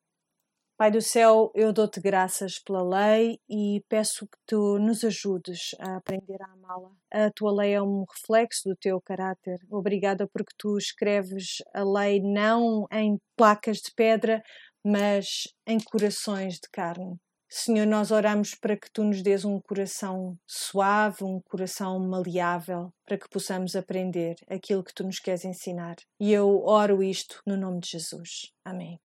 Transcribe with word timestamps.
Pai 0.79 0.93
do 0.93 1.03
céu, 1.03 1.51
eu 1.57 1.73
dou-te 1.73 2.01
graças 2.01 2.61
pela 2.61 2.85
lei 2.85 3.41
e 3.51 3.83
peço 3.89 4.29
que 4.29 4.39
tu 4.47 4.79
nos 4.79 5.03
ajudes 5.03 5.75
a 5.81 5.97
aprender 5.97 6.41
a 6.41 6.53
amá-la. 6.53 6.93
A 7.11 7.33
tua 7.33 7.51
lei 7.53 7.73
é 7.73 7.83
um 7.83 8.05
reflexo 8.09 8.69
do 8.69 8.77
teu 8.77 9.01
caráter. 9.01 9.59
Obrigada 9.69 10.29
porque 10.29 10.55
tu 10.57 10.79
escreves 10.79 11.57
a 11.75 11.83
lei 11.83 12.21
não 12.23 12.87
em 12.93 13.19
placas 13.37 13.79
de 13.79 13.91
pedra, 13.93 14.41
mas 14.85 15.53
em 15.67 15.81
corações 15.81 16.61
de 16.61 16.71
carne. 16.71 17.17
Senhor, 17.49 17.85
nós 17.85 18.13
oramos 18.13 18.55
para 18.55 18.77
que 18.77 18.89
tu 18.93 19.03
nos 19.03 19.21
dês 19.21 19.45
um 19.45 19.61
coração 19.61 20.39
suave, 20.47 21.25
um 21.25 21.41
coração 21.41 21.99
maleável, 21.99 22.93
para 23.05 23.19
que 23.19 23.29
possamos 23.29 23.75
aprender 23.75 24.37
aquilo 24.49 24.85
que 24.85 24.95
tu 24.95 25.03
nos 25.03 25.19
queres 25.19 25.45
ensinar. 25.45 25.97
E 26.21 26.33
eu 26.33 26.63
oro 26.65 27.03
isto 27.03 27.43
no 27.45 27.57
nome 27.57 27.81
de 27.81 27.89
Jesus. 27.89 28.53
Amém. 28.65 29.01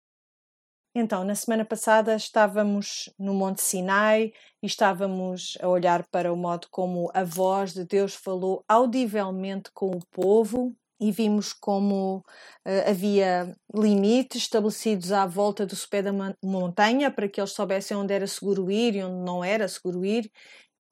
Então, 1.00 1.22
na 1.22 1.36
semana 1.36 1.64
passada 1.64 2.16
estávamos 2.16 3.08
no 3.16 3.32
Monte 3.32 3.62
Sinai 3.62 4.32
e 4.60 4.66
estávamos 4.66 5.56
a 5.62 5.68
olhar 5.68 6.04
para 6.08 6.32
o 6.32 6.36
modo 6.36 6.66
como 6.72 7.08
a 7.14 7.22
voz 7.22 7.72
de 7.72 7.84
Deus 7.84 8.16
falou 8.16 8.64
audivelmente 8.66 9.70
com 9.72 9.92
o 9.92 10.04
povo 10.10 10.74
e 11.00 11.12
vimos 11.12 11.52
como 11.52 12.16
uh, 12.16 12.90
havia 12.90 13.56
limites 13.72 14.42
estabelecidos 14.42 15.12
à 15.12 15.24
volta 15.24 15.64
do 15.64 15.76
sopé 15.76 16.02
da 16.02 16.10
montanha 16.42 17.12
para 17.12 17.28
que 17.28 17.40
eles 17.40 17.52
soubessem 17.52 17.96
onde 17.96 18.12
era 18.12 18.26
seguro 18.26 18.68
ir 18.68 18.96
e 18.96 19.04
onde 19.04 19.24
não 19.24 19.44
era 19.44 19.68
seguro 19.68 20.04
ir. 20.04 20.28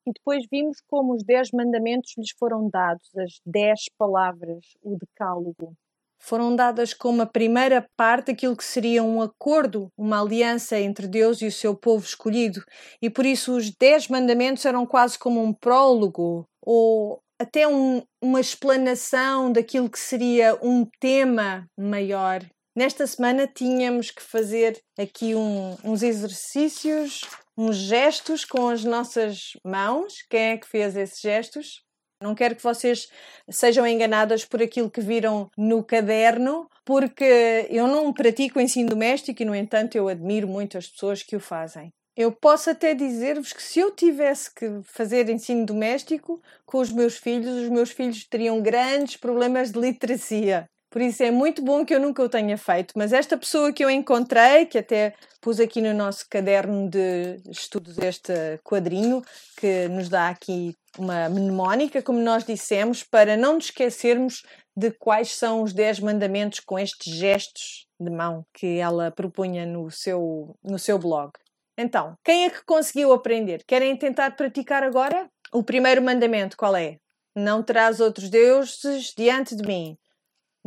E 0.07 0.13
depois 0.13 0.47
vimos 0.49 0.81
como 0.87 1.15
os 1.17 1.25
dez 1.25 1.51
mandamentos 1.51 2.15
lhes 2.17 2.31
foram 2.39 2.71
dados, 2.71 3.11
as 3.17 3.41
dez 3.45 3.87
palavras, 3.99 4.67
o 4.85 4.97
decálogo 4.97 5.77
foram 6.19 6.55
dadas 6.57 6.93
como 6.93 7.23
a 7.23 7.27
primeira 7.27 7.87
parte 7.97 8.27
daquilo 8.33 8.57
que 8.57 8.65
seria 8.65 9.03
um 9.03 9.23
acordo, 9.23 9.89
uma 9.97 10.21
aliança 10.21 10.79
entre 10.79 11.07
Deus 11.07 11.41
e 11.41 11.47
o 11.47 11.53
seu 11.53 11.75
povo 11.75 12.05
escolhido. 12.05 12.65
E 13.01 13.09
por 13.09 13.25
isso 13.25 13.57
os 13.57 13.71
Dez 13.71 14.09
Mandamentos 14.09 14.65
eram 14.65 14.87
quase 14.87 15.19
como 15.19 15.43
um 15.43 15.53
prólogo 15.53 16.49
ou 16.63 17.21
até 17.39 17.69
um, 17.69 18.03
uma 18.21 18.41
explanação 18.41 19.53
daquilo 19.53 19.91
que 19.91 19.99
seria 19.99 20.59
um 20.63 20.87
tema 20.99 21.69
maior. 21.79 22.43
Nesta 22.75 23.07
semana 23.07 23.47
tínhamos 23.47 24.11
que 24.11 24.23
fazer 24.23 24.79
aqui 24.99 25.35
um, 25.35 25.77
uns 25.83 26.03
exercícios, 26.03 27.23
uns 27.57 27.77
gestos 27.77 28.45
com 28.45 28.69
as 28.69 28.85
nossas 28.85 29.53
mãos. 29.65 30.15
Quem 30.29 30.41
é 30.41 30.57
que 30.59 30.69
fez 30.69 30.95
esses 30.97 31.21
gestos? 31.21 31.86
Não 32.23 32.35
quero 32.35 32.57
que 32.57 32.63
vocês 32.63 33.09
sejam 33.51 33.87
enganadas 33.87 34.45
por 34.45 34.63
aquilo 34.63 34.91
que 34.91 35.01
viram 35.01 35.51
no 35.57 35.85
caderno, 35.85 36.67
porque 36.85 37.67
eu 37.69 37.87
não 37.87 38.13
pratico 38.13 38.59
ensino 38.59 38.89
doméstico 38.89 39.43
e, 39.43 39.45
no 39.45 39.55
entanto, 39.55 39.97
eu 39.97 40.09
admiro 40.09 40.49
muito 40.49 40.79
as 40.79 40.87
pessoas 40.87 41.23
que 41.23 41.37
o 41.37 41.41
fazem. 41.41 41.91
Eu 42.17 42.33
posso 42.33 42.71
até 42.71 42.95
dizer-vos 42.95 43.53
que 43.53 43.63
se 43.63 43.79
eu 43.79 43.91
tivesse 43.91 44.53
que 44.55 44.81
fazer 44.85 45.29
ensino 45.29 45.67
doméstico 45.67 46.41
com 46.65 46.79
os 46.79 46.91
meus 46.91 47.19
filhos, 47.19 47.65
os 47.65 47.69
meus 47.69 47.91
filhos 47.91 48.25
teriam 48.25 48.63
grandes 48.63 49.19
problemas 49.19 49.71
de 49.71 49.79
literacia. 49.79 50.67
Por 50.91 51.03
isso 51.03 51.23
é 51.23 51.31
muito 51.31 51.63
bom 51.63 51.85
que 51.85 51.95
eu 51.95 52.01
nunca 52.01 52.23
o 52.23 52.29
tenha 52.29 52.57
feito. 52.57 52.93
Mas 52.97 53.13
esta 53.13 53.37
pessoa 53.37 53.73
que 53.73 53.85
eu 53.85 53.91
encontrei, 53.91 54.67
que 54.67 54.79
até 54.79 55.15
pus 55.41 55.61
aqui 55.61 55.81
no 55.81 55.93
nosso 55.93 56.27
caderno 56.29 56.89
de 56.89 57.41
estudos 57.51 57.99
este 57.99 58.33
quadrinho, 58.65 59.23
que 59.57 59.89
nos 59.89 60.09
dá 60.09 60.29
aqui 60.29 60.75
uma 60.99 61.29
mnemónica, 61.29 62.03
como 62.03 62.19
nós 62.21 62.45
dissemos, 62.45 63.03
para 63.03 63.37
não 63.37 63.55
nos 63.55 63.67
esquecermos 63.67 64.43
de 64.77 64.91
quais 64.91 65.35
são 65.35 65.63
os 65.63 65.73
10 65.73 66.01
mandamentos 66.01 66.61
com 66.61 66.79
estes 66.79 67.15
gestos 67.15 67.87
de 68.01 68.11
mão 68.11 68.45
que 68.55 68.79
ela 68.79 69.11
propunha 69.11 69.67
no 69.67 69.91
seu, 69.91 70.57
no 70.63 70.79
seu 70.79 70.99
blog. 70.99 71.33
Então, 71.79 72.15
quem 72.25 72.45
é 72.45 72.51
que 72.51 72.65
conseguiu 72.65 73.13
aprender? 73.13 73.63
Querem 73.67 73.97
tentar 73.97 74.37
praticar 74.37 74.83
agora? 74.83 75.29
O 75.53 75.63
primeiro 75.63 76.03
mandamento 76.03 76.57
qual 76.57 76.75
é? 76.75 76.97
Não 77.35 77.63
terás 77.63 78.01
outros 78.01 78.31
deuses 78.31 79.13
diante 79.17 79.55
de 79.55 79.67
mim. 79.67 79.97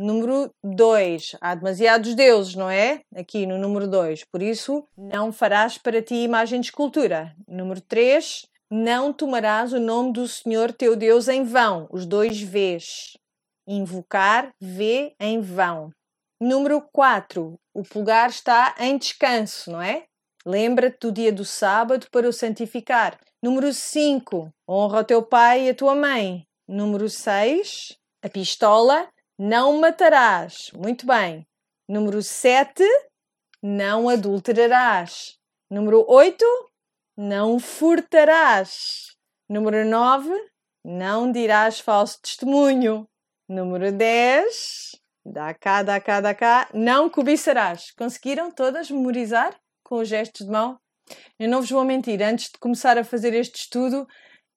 Número 0.02 0.50
2. 0.64 1.36
Há 1.42 1.54
demasiados 1.54 2.14
deuses, 2.14 2.54
não 2.54 2.70
é? 2.70 3.02
Aqui 3.14 3.44
no 3.44 3.58
número 3.58 3.86
2. 3.86 4.24
Por 4.32 4.40
isso, 4.40 4.82
não 4.96 5.30
farás 5.30 5.76
para 5.76 6.00
ti 6.00 6.14
imagem 6.14 6.58
de 6.58 6.68
escultura. 6.68 7.36
Número 7.46 7.82
3. 7.82 8.46
Não 8.70 9.12
tomarás 9.12 9.74
o 9.74 9.78
nome 9.78 10.14
do 10.14 10.26
Senhor 10.26 10.72
teu 10.72 10.96
Deus 10.96 11.28
em 11.28 11.44
vão, 11.44 11.86
os 11.90 12.06
dois 12.06 12.40
Vs. 12.40 13.18
Invocar, 13.68 14.54
V 14.58 15.14
em 15.20 15.38
vão. 15.42 15.90
Número 16.40 16.80
4. 16.90 17.60
O 17.74 17.82
pulgar 17.82 18.30
está 18.30 18.74
em 18.78 18.96
descanso, 18.96 19.70
não 19.70 19.82
é? 19.82 20.04
Lembra-te 20.46 20.98
do 21.00 21.12
dia 21.12 21.30
do 21.30 21.44
sábado 21.44 22.06
para 22.10 22.26
o 22.26 22.32
santificar. 22.32 23.20
Número 23.42 23.70
5. 23.70 24.50
Honra 24.66 25.00
o 25.00 25.04
teu 25.04 25.22
pai 25.22 25.66
e 25.66 25.68
a 25.68 25.74
tua 25.74 25.94
mãe. 25.94 26.46
Número 26.66 27.06
6. 27.06 27.98
A 28.22 28.30
pistola. 28.30 29.06
Não 29.40 29.80
matarás. 29.80 30.70
Muito 30.74 31.06
bem. 31.06 31.46
Número 31.88 32.22
7. 32.22 32.84
Não 33.62 34.08
adulterarás. 34.08 35.38
Número 35.70 36.04
8 36.08 36.44
não 37.20 37.58
furtarás. 37.58 39.14
Número 39.46 39.84
9, 39.84 40.30
não 40.82 41.30
dirás 41.30 41.78
falso 41.78 42.18
testemunho. 42.22 43.06
Número 43.46 43.92
10, 43.92 44.96
dá 45.26 45.52
cá, 45.52 45.82
dá 45.82 46.00
cá, 46.00 46.20
dá 46.22 46.34
cá, 46.34 46.70
não 46.72 47.10
cobiçarás. 47.10 47.90
Conseguiram 47.90 48.50
todas 48.50 48.90
memorizar 48.90 49.54
com 49.84 49.96
os 49.96 50.08
gestos 50.08 50.46
de 50.46 50.52
mão? 50.52 50.78
Eu 51.38 51.48
não 51.48 51.60
vos 51.60 51.70
vou 51.70 51.84
mentir, 51.84 52.22
antes 52.22 52.50
de 52.50 52.58
começar 52.58 52.96
a 52.96 53.04
fazer 53.04 53.34
este 53.34 53.58
estudo, 53.58 54.06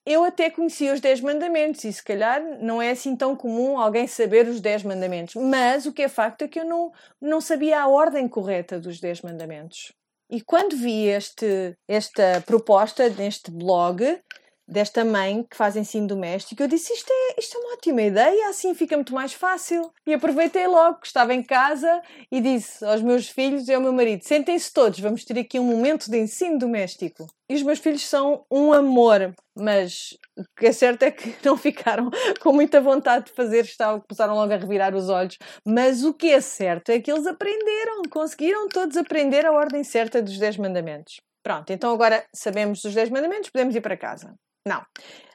eu 0.06 0.24
até 0.24 0.50
conhecia 0.50 0.94
os 0.94 1.00
10 1.00 1.22
mandamentos 1.22 1.84
e 1.84 1.94
se 1.94 2.04
calhar 2.04 2.42
não 2.62 2.82
é 2.82 2.92
assim 2.92 3.16
tão 3.16 3.36
comum 3.36 3.78
alguém 3.78 4.06
saber 4.06 4.48
os 4.48 4.60
10 4.60 4.84
mandamentos. 4.84 5.36
Mas 5.36 5.86
o 5.86 5.94
que 5.94 6.04
é 6.04 6.10
facto 6.10 6.44
é 6.44 6.48
que 6.48 6.60
eu 6.60 6.66
não, 6.66 6.92
não 7.22 7.40
sabia 7.40 7.82
a 7.82 7.88
ordem 7.88 8.28
correta 8.28 8.80
dos 8.80 9.00
10 9.00 9.22
mandamentos. 9.22 9.94
E 10.30 10.42
quando 10.42 10.76
vi 10.76 11.08
este, 11.08 11.78
esta 11.88 12.44
proposta 12.46 13.08
neste 13.10 13.52
blog 13.52 14.20
desta 14.68 15.04
mãe 15.04 15.44
que 15.50 15.58
faz 15.58 15.76
ensino 15.76 16.08
doméstico, 16.08 16.64
eu 16.64 16.68
disse 16.68 16.94
isto 16.94 17.12
é, 17.12 17.40
isto 17.40 17.58
é 17.58 17.60
uma 17.60 17.74
ótima 17.74 18.02
ideia, 18.02 18.50
assim 18.50 18.74
fica 18.74 18.96
muito 18.96 19.14
mais 19.14 19.34
fácil. 19.34 19.92
E 20.06 20.14
aproveitei 20.14 20.68
logo 20.68 21.00
que 21.00 21.08
estava 21.08 21.34
em 21.34 21.44
casa 21.44 22.02
e 22.32 22.42
disse 22.42 22.84
aos 22.86 23.02
meus 23.02 23.28
filhos 23.28 23.68
e 23.68 23.74
ao 23.74 23.82
meu 23.82 23.94
marido: 23.94 24.24
sentem-se 24.24 24.72
todos, 24.72 25.00
vamos 25.00 25.24
ter 25.24 25.38
aqui 25.40 25.60
um 25.60 25.66
momento 25.66 26.10
de 26.10 26.18
ensino 26.18 26.58
doméstico. 26.58 27.28
E 27.50 27.56
os 27.56 27.62
meus 27.62 27.80
filhos 27.80 28.08
são 28.08 28.46
um 28.50 28.72
amor, 28.72 29.36
mas 29.56 30.18
o 30.38 30.44
que 30.58 30.68
é 30.68 30.72
certo 30.72 31.04
é 31.04 31.12
que 31.12 31.36
não 31.46 31.58
ficaram 31.58 32.10
com 32.42 32.54
muita 32.54 32.82
vontade 32.82 33.26
de 33.26 33.34
fazer, 33.34 33.66
estavam, 33.66 34.02
começaram 34.02 34.34
logo 34.34 34.54
a 34.54 34.58
revirar 34.58 34.96
os 34.96 35.10
olhos. 35.10 35.38
Mas 35.66 36.04
o 36.04 36.14
que 36.14 36.32
é 36.32 36.42
certo 36.42 36.90
é 36.90 37.00
que 37.00 37.12
eles 37.12 37.28
aprenderam, 37.28 38.02
conseguiram 38.10 38.68
todos 38.70 38.98
aprender 38.98 39.46
a 39.46 39.52
ordem 39.52 39.84
certa 39.84 40.22
dos 40.22 40.38
10 40.38 40.58
mandamentos. 40.58 41.22
Pronto, 41.44 41.72
então 41.72 41.94
agora 41.94 42.26
sabemos 42.34 42.82
dos 42.82 42.94
10 42.94 43.10
mandamentos, 43.10 43.50
podemos 43.50 43.76
ir 43.76 43.82
para 43.82 43.98
casa. 43.98 44.34
Não. 44.66 44.86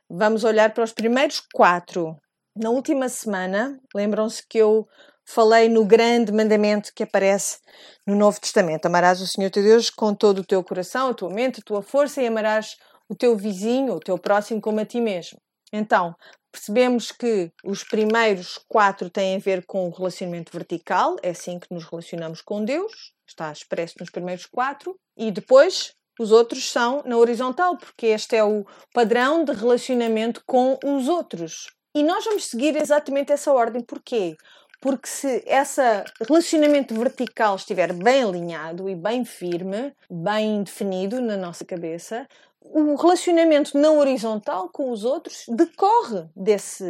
Vamos 0.08 0.42
olhar 0.42 0.72
para 0.72 0.84
os 0.84 0.92
primeiros 0.92 1.40
quatro. 1.52 2.16
Na 2.56 2.70
última 2.70 3.08
semana, 3.08 3.78
lembram-se 3.94 4.42
que 4.48 4.58
eu 4.58 4.88
falei 5.24 5.68
no 5.68 5.84
grande 5.84 6.32
mandamento 6.32 6.92
que 6.94 7.02
aparece 7.02 7.58
no 8.06 8.16
Novo 8.16 8.40
Testamento: 8.40 8.86
Amarás 8.86 9.20
o 9.20 9.26
Senhor 9.26 9.50
teu 9.50 9.62
Deus 9.62 9.90
com 9.90 10.14
todo 10.14 10.38
o 10.38 10.44
teu 10.44 10.64
coração, 10.64 11.10
a 11.10 11.14
tua 11.14 11.28
mente, 11.28 11.60
a 11.60 11.64
tua 11.64 11.82
força 11.82 12.22
e 12.22 12.26
amarás 12.26 12.76
o 13.06 13.14
teu 13.14 13.36
vizinho, 13.36 13.94
o 13.94 14.00
teu 14.00 14.18
próximo, 14.18 14.60
como 14.60 14.80
a 14.80 14.86
ti 14.86 15.00
mesmo. 15.00 15.38
Então, 15.70 16.14
percebemos 16.50 17.12
que 17.12 17.52
os 17.62 17.84
primeiros 17.84 18.58
quatro 18.66 19.10
têm 19.10 19.36
a 19.36 19.38
ver 19.38 19.66
com 19.66 19.86
o 19.86 19.90
relacionamento 19.90 20.50
vertical, 20.50 21.16
é 21.22 21.30
assim 21.30 21.58
que 21.58 21.72
nos 21.72 21.84
relacionamos 21.84 22.40
com 22.40 22.64
Deus, 22.64 23.12
está 23.26 23.52
expresso 23.52 23.96
nos 24.00 24.10
primeiros 24.10 24.46
quatro, 24.46 24.98
e 25.16 25.30
depois 25.30 25.92
os 26.18 26.32
outros 26.32 26.70
são 26.70 27.02
na 27.04 27.16
horizontal, 27.16 27.76
porque 27.76 28.06
este 28.06 28.36
é 28.36 28.44
o 28.44 28.66
padrão 28.92 29.44
de 29.44 29.52
relacionamento 29.52 30.42
com 30.46 30.78
os 30.84 31.08
outros. 31.08 31.68
E 31.94 32.02
nós 32.02 32.24
vamos 32.24 32.46
seguir 32.46 32.76
exatamente 32.76 33.32
essa 33.32 33.52
ordem. 33.52 33.82
Porquê? 33.82 34.36
Porque 34.80 35.08
se 35.08 35.42
esse 35.46 35.82
relacionamento 36.20 36.94
vertical 36.94 37.56
estiver 37.56 37.92
bem 37.92 38.22
alinhado 38.22 38.88
e 38.88 38.94
bem 38.94 39.24
firme, 39.24 39.92
bem 40.08 40.62
definido 40.62 41.20
na 41.20 41.36
nossa 41.36 41.64
cabeça, 41.64 42.28
o 42.60 42.94
relacionamento 42.94 43.76
não 43.76 43.98
horizontal 43.98 44.68
com 44.68 44.90
os 44.90 45.04
outros 45.04 45.44
decorre 45.48 46.28
desse 46.36 46.84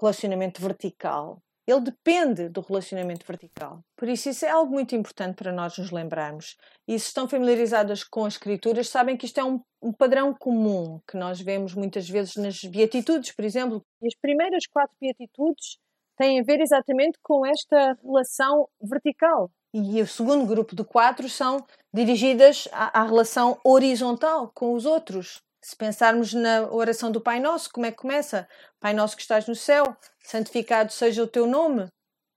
relacionamento 0.00 0.60
vertical. 0.60 1.42
Ele 1.66 1.80
depende 1.80 2.48
do 2.48 2.60
relacionamento 2.60 3.24
vertical. 3.26 3.84
Por 3.96 4.08
isso, 4.08 4.28
isso 4.28 4.44
é 4.44 4.50
algo 4.50 4.72
muito 4.72 4.94
importante 4.96 5.36
para 5.36 5.52
nós 5.52 5.78
nos 5.78 5.90
lembrarmos. 5.90 6.56
E 6.88 6.98
se 6.98 7.06
estão 7.06 7.28
familiarizadas 7.28 8.02
com 8.02 8.24
as 8.24 8.34
Escrituras, 8.34 8.88
sabem 8.88 9.16
que 9.16 9.26
isto 9.26 9.38
é 9.38 9.44
um, 9.44 9.60
um 9.80 9.92
padrão 9.92 10.34
comum 10.34 11.00
que 11.06 11.16
nós 11.16 11.40
vemos 11.40 11.74
muitas 11.74 12.08
vezes 12.08 12.36
nas 12.36 12.62
Beatitudes, 12.64 13.30
por 13.32 13.44
exemplo. 13.44 13.82
E 14.00 14.06
as 14.08 14.14
primeiras 14.20 14.66
quatro 14.66 14.96
Beatitudes 15.00 15.78
têm 16.16 16.40
a 16.40 16.42
ver 16.42 16.60
exatamente 16.60 17.18
com 17.22 17.46
esta 17.46 17.96
relação 18.02 18.68
vertical. 18.80 19.50
E 19.74 20.02
o 20.02 20.06
segundo 20.06 20.44
grupo 20.44 20.76
de 20.76 20.84
quatro 20.84 21.28
são 21.28 21.64
dirigidas 21.94 22.68
à, 22.72 23.00
à 23.00 23.04
relação 23.04 23.58
horizontal 23.64 24.50
com 24.54 24.74
os 24.74 24.84
outros. 24.84 25.40
Se 25.64 25.76
pensarmos 25.76 26.34
na 26.34 26.68
oração 26.72 27.12
do 27.12 27.20
Pai 27.20 27.38
Nosso, 27.38 27.70
como 27.72 27.86
é 27.86 27.92
que 27.92 27.98
começa? 27.98 28.48
Pai 28.80 28.92
Nosso 28.92 29.14
que 29.14 29.22
estás 29.22 29.46
no 29.46 29.54
céu, 29.54 29.96
santificado 30.18 30.90
seja 30.92 31.22
o 31.22 31.28
teu 31.28 31.46
nome, 31.46 31.86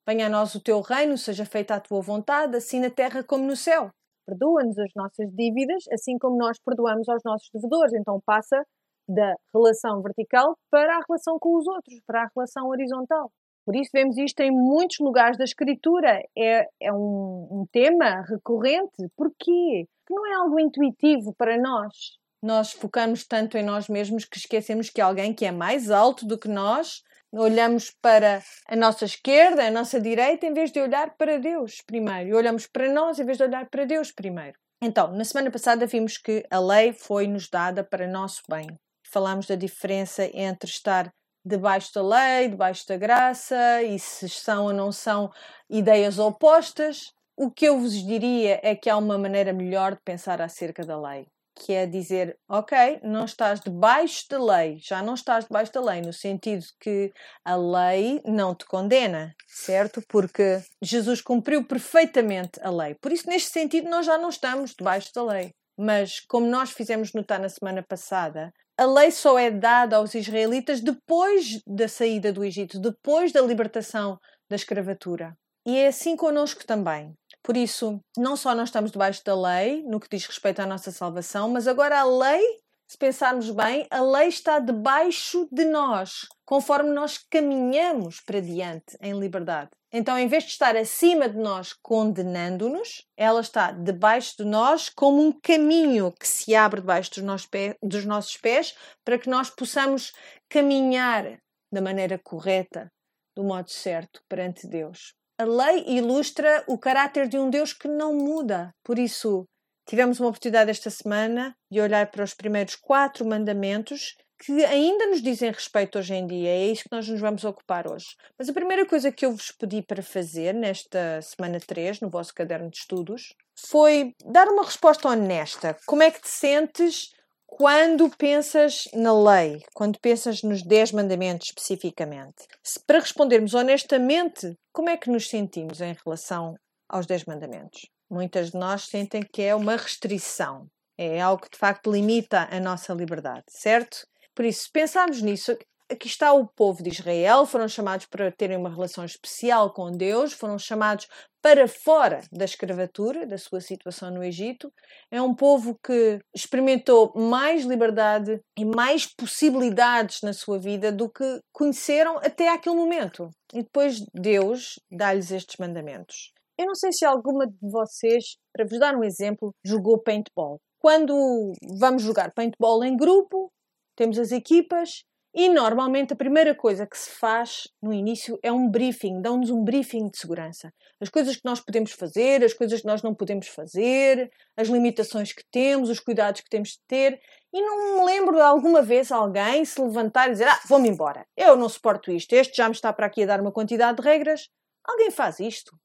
venha 0.07 0.27
a 0.27 0.29
nós 0.29 0.53
o 0.53 0.61
teu 0.61 0.79
reino, 0.79 1.17
seja 1.17 1.43
feita 1.43 1.73
a 1.73 1.79
tua 1.79 2.01
vontade, 2.01 2.55
assim 2.55 2.79
na 2.79 2.91
terra 2.91 3.23
como 3.23 3.43
no 3.43 3.55
céu. 3.55 3.89
Perdoa-nos 4.27 4.77
as 4.77 4.91
nossas 4.95 5.27
dívidas, 5.31 5.85
assim 5.91 6.19
como 6.19 6.37
nós 6.37 6.59
perdoamos 6.63 7.09
aos 7.09 7.23
nossos 7.25 7.49
devedores. 7.51 7.93
Então 7.93 8.21
passa 8.23 8.63
da 9.09 9.35
relação 9.51 10.03
vertical 10.03 10.55
para 10.69 10.95
a 10.95 11.01
relação 11.07 11.39
com 11.39 11.57
os 11.57 11.67
outros, 11.67 11.99
para 12.05 12.23
a 12.23 12.29
relação 12.35 12.67
horizontal. 12.67 13.31
Por 13.65 13.75
isso 13.75 13.89
vemos 13.91 14.17
isto 14.19 14.39
em 14.41 14.51
muitos 14.51 14.99
lugares 14.99 15.35
da 15.35 15.43
escritura. 15.43 16.21
É, 16.37 16.67
é 16.79 16.93
um, 16.93 17.47
um 17.51 17.65
tema 17.71 18.21
recorrente. 18.21 19.09
Porquê? 19.17 19.87
Porque 20.05 20.13
não 20.13 20.27
é 20.27 20.35
algo 20.35 20.59
intuitivo 20.59 21.33
para 21.35 21.57
nós. 21.57 22.23
Nós 22.45 22.71
focamos 22.71 23.25
tanto 23.25 23.57
em 23.57 23.63
nós 23.63 23.87
mesmos 23.87 24.23
que 24.23 24.37
esquecemos 24.37 24.91
que 24.91 25.01
alguém 25.01 25.33
que 25.33 25.47
é 25.47 25.51
mais 25.51 25.89
alto 25.89 26.27
do 26.27 26.37
que 26.37 26.47
nós, 26.47 27.01
olhamos 27.33 27.89
para 27.99 28.43
a 28.67 28.75
nossa 28.75 29.03
esquerda, 29.03 29.65
a 29.65 29.71
nossa 29.71 29.99
direita, 29.99 30.45
em 30.45 30.53
vez 30.53 30.71
de 30.71 30.79
olhar 30.79 31.15
para 31.17 31.39
Deus 31.39 31.81
primeiro. 31.81 32.29
E 32.29 32.33
olhamos 32.35 32.67
para 32.67 32.87
nós 32.93 33.17
em 33.17 33.25
vez 33.25 33.39
de 33.39 33.45
olhar 33.45 33.67
para 33.67 33.83
Deus 33.83 34.11
primeiro. 34.11 34.55
Então, 34.79 35.11
na 35.11 35.25
semana 35.25 35.49
passada 35.49 35.87
vimos 35.87 36.19
que 36.19 36.45
a 36.51 36.59
lei 36.59 36.93
foi-nos 36.93 37.49
dada 37.49 37.83
para 37.83 38.07
nosso 38.07 38.43
bem. 38.47 38.67
Falámos 39.11 39.47
da 39.47 39.55
diferença 39.55 40.29
entre 40.31 40.69
estar 40.69 41.11
debaixo 41.43 41.91
da 41.95 42.03
lei, 42.03 42.47
debaixo 42.47 42.87
da 42.87 42.95
graça, 42.95 43.81
e 43.81 43.97
se 43.97 44.29
são 44.29 44.65
ou 44.65 44.73
não 44.73 44.91
são 44.91 45.31
ideias 45.67 46.19
opostas. 46.19 47.11
O 47.35 47.49
que 47.49 47.65
eu 47.65 47.79
vos 47.79 47.93
diria 47.93 48.59
é 48.61 48.75
que 48.75 48.87
há 48.87 48.95
uma 48.95 49.17
maneira 49.17 49.51
melhor 49.51 49.95
de 49.95 50.01
pensar 50.05 50.43
acerca 50.43 50.85
da 50.85 50.95
lei, 50.95 51.25
que 51.55 51.73
é 51.73 51.85
dizer, 51.85 52.37
ok, 52.49 52.99
não 53.01 53.25
estás 53.25 53.59
debaixo 53.61 54.25
da 54.29 54.43
lei, 54.43 54.77
já 54.79 55.01
não 55.01 55.13
estás 55.13 55.45
debaixo 55.45 55.71
da 55.71 55.81
lei, 55.81 56.01
no 56.01 56.11
sentido 56.11 56.65
que 56.79 57.11
a 57.43 57.55
lei 57.55 58.21
não 58.25 58.53
te 58.53 58.65
condena, 58.65 59.33
certo? 59.47 60.03
Porque 60.07 60.61
Jesus 60.81 61.21
cumpriu 61.21 61.65
perfeitamente 61.65 62.59
a 62.61 62.69
lei. 62.69 62.95
Por 62.95 63.11
isso, 63.11 63.27
neste 63.27 63.51
sentido, 63.51 63.89
nós 63.89 64.05
já 64.05 64.17
não 64.17 64.29
estamos 64.29 64.75
debaixo 64.77 65.11
da 65.13 65.23
lei. 65.23 65.51
Mas, 65.77 66.19
como 66.21 66.47
nós 66.47 66.71
fizemos 66.71 67.13
notar 67.13 67.39
na 67.39 67.49
semana 67.49 67.83
passada, 67.83 68.53
a 68.77 68.85
lei 68.85 69.11
só 69.11 69.37
é 69.39 69.49
dada 69.49 69.97
aos 69.97 70.13
israelitas 70.15 70.81
depois 70.81 71.61
da 71.65 71.87
saída 71.87 72.31
do 72.31 72.43
Egito, 72.43 72.79
depois 72.79 73.31
da 73.31 73.41
libertação 73.41 74.17
da 74.49 74.55
escravatura. 74.55 75.35
E 75.65 75.77
é 75.77 75.87
assim 75.87 76.15
conosco 76.15 76.65
também. 76.65 77.13
Por 77.45 77.55
isso, 77.55 78.01
não 78.17 78.35
só 78.35 78.55
nós 78.55 78.69
estamos 78.69 78.89
debaixo 78.89 79.23
da 79.23 79.39
lei, 79.39 79.83
no 79.83 79.99
que 79.99 80.09
diz 80.09 80.25
respeito 80.25 80.61
à 80.61 80.65
nossa 80.65 80.91
salvação, 80.91 81.47
mas 81.47 81.67
agora 81.67 81.99
a 81.99 82.03
lei 82.03 82.43
se 82.87 82.97
pensarmos 82.97 83.51
bem, 83.51 83.85
a 83.91 84.01
lei 84.01 84.27
está 84.27 84.57
debaixo 84.57 85.47
de 85.51 85.63
nós, 85.65 86.27
conforme 86.43 86.89
nós 86.89 87.19
caminhamos 87.29 88.19
para 88.19 88.41
diante 88.41 88.97
em 88.99 89.19
liberdade. 89.19 89.69
Então, 89.91 90.17
em 90.17 90.27
vez 90.27 90.45
de 90.45 90.49
estar 90.49 90.75
acima 90.75 91.29
de 91.29 91.37
nós 91.37 91.71
condenando-nos, 91.71 93.05
ela 93.15 93.41
está 93.41 93.71
debaixo 93.71 94.37
de 94.39 94.45
nós 94.45 94.89
como 94.89 95.21
um 95.21 95.31
caminho 95.31 96.11
que 96.11 96.27
se 96.27 96.55
abre 96.55 96.81
debaixo 96.81 97.11
dos 97.11 97.23
nossos, 97.23 97.45
pés, 97.45 97.75
dos 97.81 98.05
nossos 98.05 98.37
pés 98.37 98.75
para 99.03 99.19
que 99.19 99.29
nós 99.29 99.51
possamos 99.51 100.13
caminhar 100.49 101.37
da 101.71 101.81
maneira 101.81 102.19
correta, 102.23 102.91
do 103.35 103.43
modo 103.43 103.69
certo 103.69 104.21
perante 104.27 104.67
Deus. 104.67 105.13
A 105.37 105.43
lei 105.43 105.83
ilustra 105.87 106.63
o 106.67 106.77
caráter 106.77 107.27
de 107.27 107.37
um 107.37 107.49
Deus 107.49 107.73
que 107.73 107.87
não 107.87 108.13
muda. 108.13 108.73
Por 108.83 108.97
isso, 108.97 109.45
Tivemos 109.87 110.19
uma 110.19 110.29
oportunidade 110.29 110.71
esta 110.71 110.89
semana 110.89 111.55
de 111.71 111.79
olhar 111.79 112.09
para 112.09 112.23
os 112.23 112.33
primeiros 112.33 112.75
quatro 112.75 113.23
mandamentos 113.23 114.15
que 114.43 114.65
ainda 114.65 115.05
nos 115.07 115.21
dizem 115.21 115.51
respeito 115.51 115.99
hoje 115.99 116.15
em 116.15 116.25
dia. 116.25 116.49
É 116.49 116.67
isso 116.67 116.83
que 116.83 116.91
nós 116.91 117.07
nos 117.07 117.21
vamos 117.21 117.43
ocupar 117.43 117.89
hoje. 117.89 118.07
Mas 118.37 118.49
a 118.49 118.53
primeira 118.53 118.85
coisa 118.85 119.11
que 119.11 119.25
eu 119.25 119.31
vos 119.31 119.51
pedi 119.51 119.83
para 119.83 120.01
fazer 120.01 120.53
nesta 120.53 121.21
semana 121.21 121.59
3, 121.59 122.01
no 122.01 122.09
vosso 122.09 122.33
caderno 122.33 122.69
de 122.69 122.77
estudos, 122.77 123.33
foi 123.55 124.13
dar 124.25 124.47
uma 124.47 124.65
resposta 124.65 125.07
honesta. 125.07 125.77
Como 125.85 126.01
é 126.01 126.09
que 126.09 126.21
te 126.21 126.29
sentes 126.29 127.11
quando 127.47 128.09
pensas 128.17 128.85
na 128.93 129.13
lei, 129.13 129.63
quando 129.73 129.99
pensas 129.99 130.41
nos 130.41 130.61
10 130.61 130.91
mandamentos 130.91 131.47
especificamente? 131.47 132.47
Para 132.85 132.99
respondermos 132.99 133.53
honestamente, 133.53 134.57
como 134.73 134.89
é 134.89 134.97
que 134.97 135.09
nos 135.09 135.29
sentimos 135.29 135.79
em 135.81 135.95
relação 136.03 136.55
aos 136.89 137.05
10 137.05 137.25
mandamentos? 137.25 137.87
Muitas 138.09 138.51
de 138.51 138.57
nós 138.57 138.85
sentem 138.85 139.23
que 139.23 139.41
é 139.41 139.55
uma 139.55 139.75
restrição, 139.75 140.67
é 140.97 141.21
algo 141.21 141.43
que 141.43 141.49
de 141.49 141.57
facto 141.57 141.91
limita 141.91 142.47
a 142.51 142.59
nossa 142.59 142.93
liberdade, 142.93 143.45
certo? 143.49 144.05
Por 144.35 144.45
isso, 144.45 144.63
se 144.63 144.71
pensarmos 144.71 145.21
nisso, 145.21 145.57
aqui 145.89 146.07
está 146.07 146.33
o 146.33 146.47
povo 146.47 146.81
de 146.81 146.89
Israel, 146.89 147.45
foram 147.45 147.67
chamados 147.67 148.05
para 148.05 148.31
terem 148.31 148.57
uma 148.57 148.69
relação 148.69 149.05
especial 149.05 149.73
com 149.73 149.91
Deus, 149.91 150.33
foram 150.33 150.57
chamados 150.57 151.07
para 151.41 151.67
fora 151.67 152.21
da 152.31 152.45
escravatura, 152.45 153.25
da 153.25 153.37
sua 153.37 153.61
situação 153.61 154.09
no 154.09 154.23
Egito. 154.23 154.71
É 155.11 155.21
um 155.21 155.35
povo 155.35 155.77
que 155.83 156.19
experimentou 156.35 157.13
mais 157.15 157.65
liberdade 157.65 158.41
e 158.57 158.65
mais 158.65 159.05
possibilidades 159.05 160.21
na 160.23 160.33
sua 160.33 160.57
vida 160.57 160.91
do 160.91 161.09
que 161.09 161.39
conheceram 161.53 162.17
até 162.17 162.49
aquele 162.49 162.75
momento. 162.75 163.29
E 163.53 163.61
depois 163.61 164.03
Deus 164.13 164.79
dá-lhes 164.91 165.31
estes 165.31 165.57
mandamentos. 165.59 166.31
Eu 166.57 166.65
não 166.65 166.75
sei 166.75 166.91
se 166.91 167.05
alguma 167.05 167.45
de 167.45 167.57
vocês, 167.61 168.37
para 168.51 168.65
vos 168.65 168.79
dar 168.79 168.95
um 168.95 169.03
exemplo, 169.03 169.53
jogou 169.63 170.01
paintball. 170.01 170.59
Quando 170.79 171.53
vamos 171.79 172.01
jogar 172.01 172.33
paintball 172.33 172.83
em 172.83 172.95
grupo, 172.95 173.51
temos 173.95 174.17
as 174.17 174.31
equipas 174.31 175.03
e 175.37 175.49
normalmente 175.49 176.13
a 176.13 176.15
primeira 176.15 176.55
coisa 176.55 176.87
que 176.87 176.97
se 176.97 177.09
faz 177.09 177.67
no 177.83 177.93
início 177.93 178.39
é 178.41 178.53
um 178.53 178.69
briefing, 178.69 179.21
dão-nos 179.21 179.49
um 179.49 179.65
briefing 179.65 180.09
de 180.09 180.17
segurança. 180.17 180.73
As 181.01 181.09
coisas 181.09 181.35
que 181.35 181.43
nós 181.43 181.59
podemos 181.59 181.91
fazer, 181.91 182.41
as 182.41 182.53
coisas 182.53 182.79
que 182.79 182.87
nós 182.87 183.03
não 183.03 183.13
podemos 183.13 183.49
fazer, 183.49 184.31
as 184.55 184.69
limitações 184.69 185.33
que 185.33 185.43
temos, 185.51 185.89
os 185.89 185.99
cuidados 185.99 186.39
que 186.39 186.49
temos 186.49 186.69
de 186.69 186.79
ter. 186.87 187.19
E 187.53 187.61
não 187.61 187.97
me 187.97 188.05
lembro 188.05 188.35
de 188.35 188.41
alguma 188.41 188.81
vez 188.81 189.11
alguém 189.11 189.65
se 189.65 189.81
levantar 189.81 190.29
e 190.29 190.31
dizer: 190.31 190.47
Ah, 190.47 190.61
vou-me 190.69 190.87
embora, 190.87 191.25
eu 191.35 191.57
não 191.57 191.67
suporto 191.67 192.11
isto, 192.11 192.31
este 192.31 192.55
já 192.55 192.69
me 192.69 192.75
está 192.75 192.93
para 192.93 193.05
aqui 193.05 193.23
a 193.23 193.25
dar 193.25 193.41
uma 193.41 193.51
quantidade 193.51 193.97
de 193.97 194.07
regras. 194.07 194.47
Alguém 194.87 195.11
faz 195.11 195.41
isto? 195.41 195.77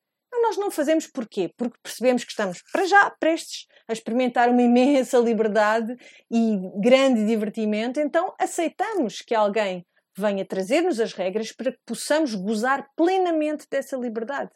nós 0.43 0.57
não 0.57 0.71
fazemos 0.71 1.07
porquê? 1.07 1.53
Porque 1.57 1.79
percebemos 1.83 2.25
que 2.25 2.31
estamos, 2.31 2.63
para 2.73 2.87
já, 2.87 3.11
prestes 3.11 3.67
a 3.91 3.93
experimentar 3.93 4.49
uma 4.49 4.63
imensa 4.63 5.19
liberdade 5.19 5.97
e 6.31 6.57
grande 6.81 7.27
divertimento, 7.27 7.99
então 7.99 8.33
aceitamos 8.39 9.21
que 9.21 9.35
alguém 9.35 9.85
venha 10.17 10.45
trazer-nos 10.45 11.01
as 11.01 11.13
regras 11.13 11.51
para 11.51 11.73
que 11.73 11.81
possamos 11.85 12.35
gozar 12.35 12.89
plenamente 12.97 13.67
dessa 13.69 13.97
liberdade. 13.97 14.51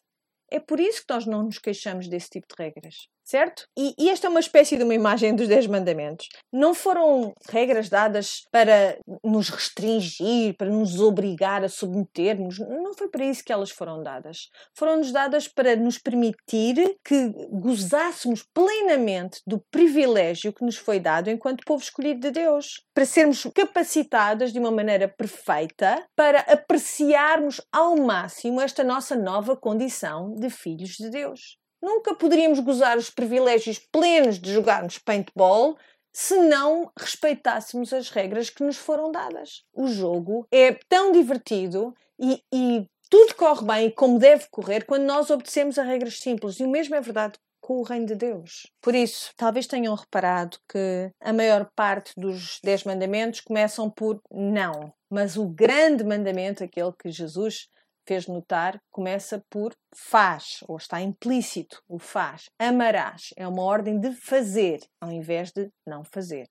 É 0.50 0.61
por 0.61 0.79
isso 0.79 1.00
que 1.05 1.12
nós 1.12 1.26
não 1.26 1.43
nos 1.43 1.59
queixamos 1.59 2.07
desse 2.07 2.31
tipo 2.31 2.47
de 2.47 2.62
regras 2.62 3.09
certo? 3.25 3.66
E, 3.76 3.95
e, 3.99 4.11
esta 4.11 4.26
é 4.26 4.31
uma 4.31 4.40
espécie 4.40 4.76
de 4.76 4.85
uma 4.85 4.95
imagem 4.95 5.35
dos 5.35 5.49
Dez 5.49 5.66
Mandamentos. 5.66 6.28
Não 6.52 6.75
foram 6.75 7.33
regras 7.49 7.88
dadas 7.88 8.43
para 8.52 8.99
nos 9.25 9.49
restringir, 9.49 10.54
para 10.57 10.69
nos 10.69 11.00
obrigar 11.00 11.64
a 11.64 11.69
submetermos. 11.69 12.59
Não 12.59 12.95
foi 12.95 13.09
para 13.09 13.25
isso 13.25 13.43
que 13.43 13.52
elas 13.52 13.71
foram 13.71 14.02
dadas. 14.02 14.50
Foram-nos 14.75 15.11
dadas 15.11 15.49
para 15.49 15.75
nos 15.75 15.99
permitir 15.99 16.97
que 17.04 17.33
gozássemos 17.50 18.45
plenamente 18.52 19.40
do 19.47 19.59
privilégio 19.71 20.52
que 20.52 20.64
nos 20.64 20.76
foi 20.76 21.00
dado 21.00 21.31
enquanto 21.31 21.64
povo 21.64 21.83
escolhido 21.83 22.21
de 22.21 22.31
Deus. 22.31 22.85
Para 22.95 23.07
sermos 23.07 23.47
capacitadas 23.54 24.52
de 24.52 24.59
uma 24.59 24.71
maneira 24.71 25.09
perfeita 25.09 26.04
para 26.14 26.40
apreciarmos 26.40 27.61
ao 27.73 27.97
máximo 27.97 28.61
esta 28.61 28.85
nossa 28.85 29.16
nova 29.16 29.57
condição 29.57 30.35
de 30.35 30.50
filhos 30.50 30.97
de 30.97 31.11
Deus. 31.11 31.63
Nunca 31.85 32.14
poderíamos 32.14 32.61
gozar 32.61 32.97
os 32.97 33.11
privilégios 33.11 33.79
plenos 33.79 34.38
de 34.38 34.50
jogarmos 34.50 34.97
paintball 34.97 35.76
se 36.11 36.35
não 36.38 36.91
respeitássemos 36.99 37.93
as 37.93 38.09
regras 38.09 38.49
que 38.49 38.64
nos 38.64 38.79
foram 38.79 39.12
dadas. 39.12 39.64
O 39.71 39.87
jogo 39.87 40.47
é 40.50 40.73
tão 40.88 41.12
divertido 41.12 41.95
e, 42.19 42.43
e 42.50 42.87
tudo 43.11 43.35
corre 43.35 43.67
bem 43.67 43.91
como 43.91 44.19
deve 44.19 44.47
correr 44.50 44.87
quando 44.87 45.03
nós 45.03 45.29
obedecemos 45.29 45.79
a 45.79 45.83
regras 45.83 46.21
simples. 46.21 46.59
E 46.59 46.64
o 46.64 46.71
mesmo 46.71 46.95
é 46.95 47.03
verdade 47.03 47.38
com 47.61 47.75
o 47.75 47.83
reino 47.83 48.07
de 48.07 48.14
Deus. 48.14 48.67
Por 48.81 48.95
isso, 48.95 49.35
talvez 49.37 49.67
tenham 49.67 49.95
reparado 49.95 50.57
que 50.67 51.11
a 51.21 51.35
maior 51.35 51.69
parte 51.76 52.14
dos 52.17 52.61
dez 52.64 52.85
mandamentos 52.85 53.43
começam 53.43 53.91
por 53.91 54.23
não. 54.31 54.91
Mas 55.11 55.37
o 55.37 55.47
grande 55.47 56.03
mandamento, 56.03 56.64
aquele 56.64 56.93
que 56.99 57.11
Jesus 57.11 57.69
fez 58.07 58.27
notar, 58.27 58.79
começa 58.91 59.43
por 59.51 59.75
faz, 59.95 60.61
ou 60.69 60.77
está 60.77 61.01
implícito 61.01 61.83
o 61.89 61.99
faz. 61.99 62.47
Amarás 62.59 63.31
é 63.37 63.47
uma 63.47 63.63
ordem 63.63 63.99
de 63.99 64.13
fazer, 64.13 64.81
ao 65.01 65.11
invés 65.11 65.51
de 65.53 65.71
não 65.87 66.05
fazer. 66.05 66.49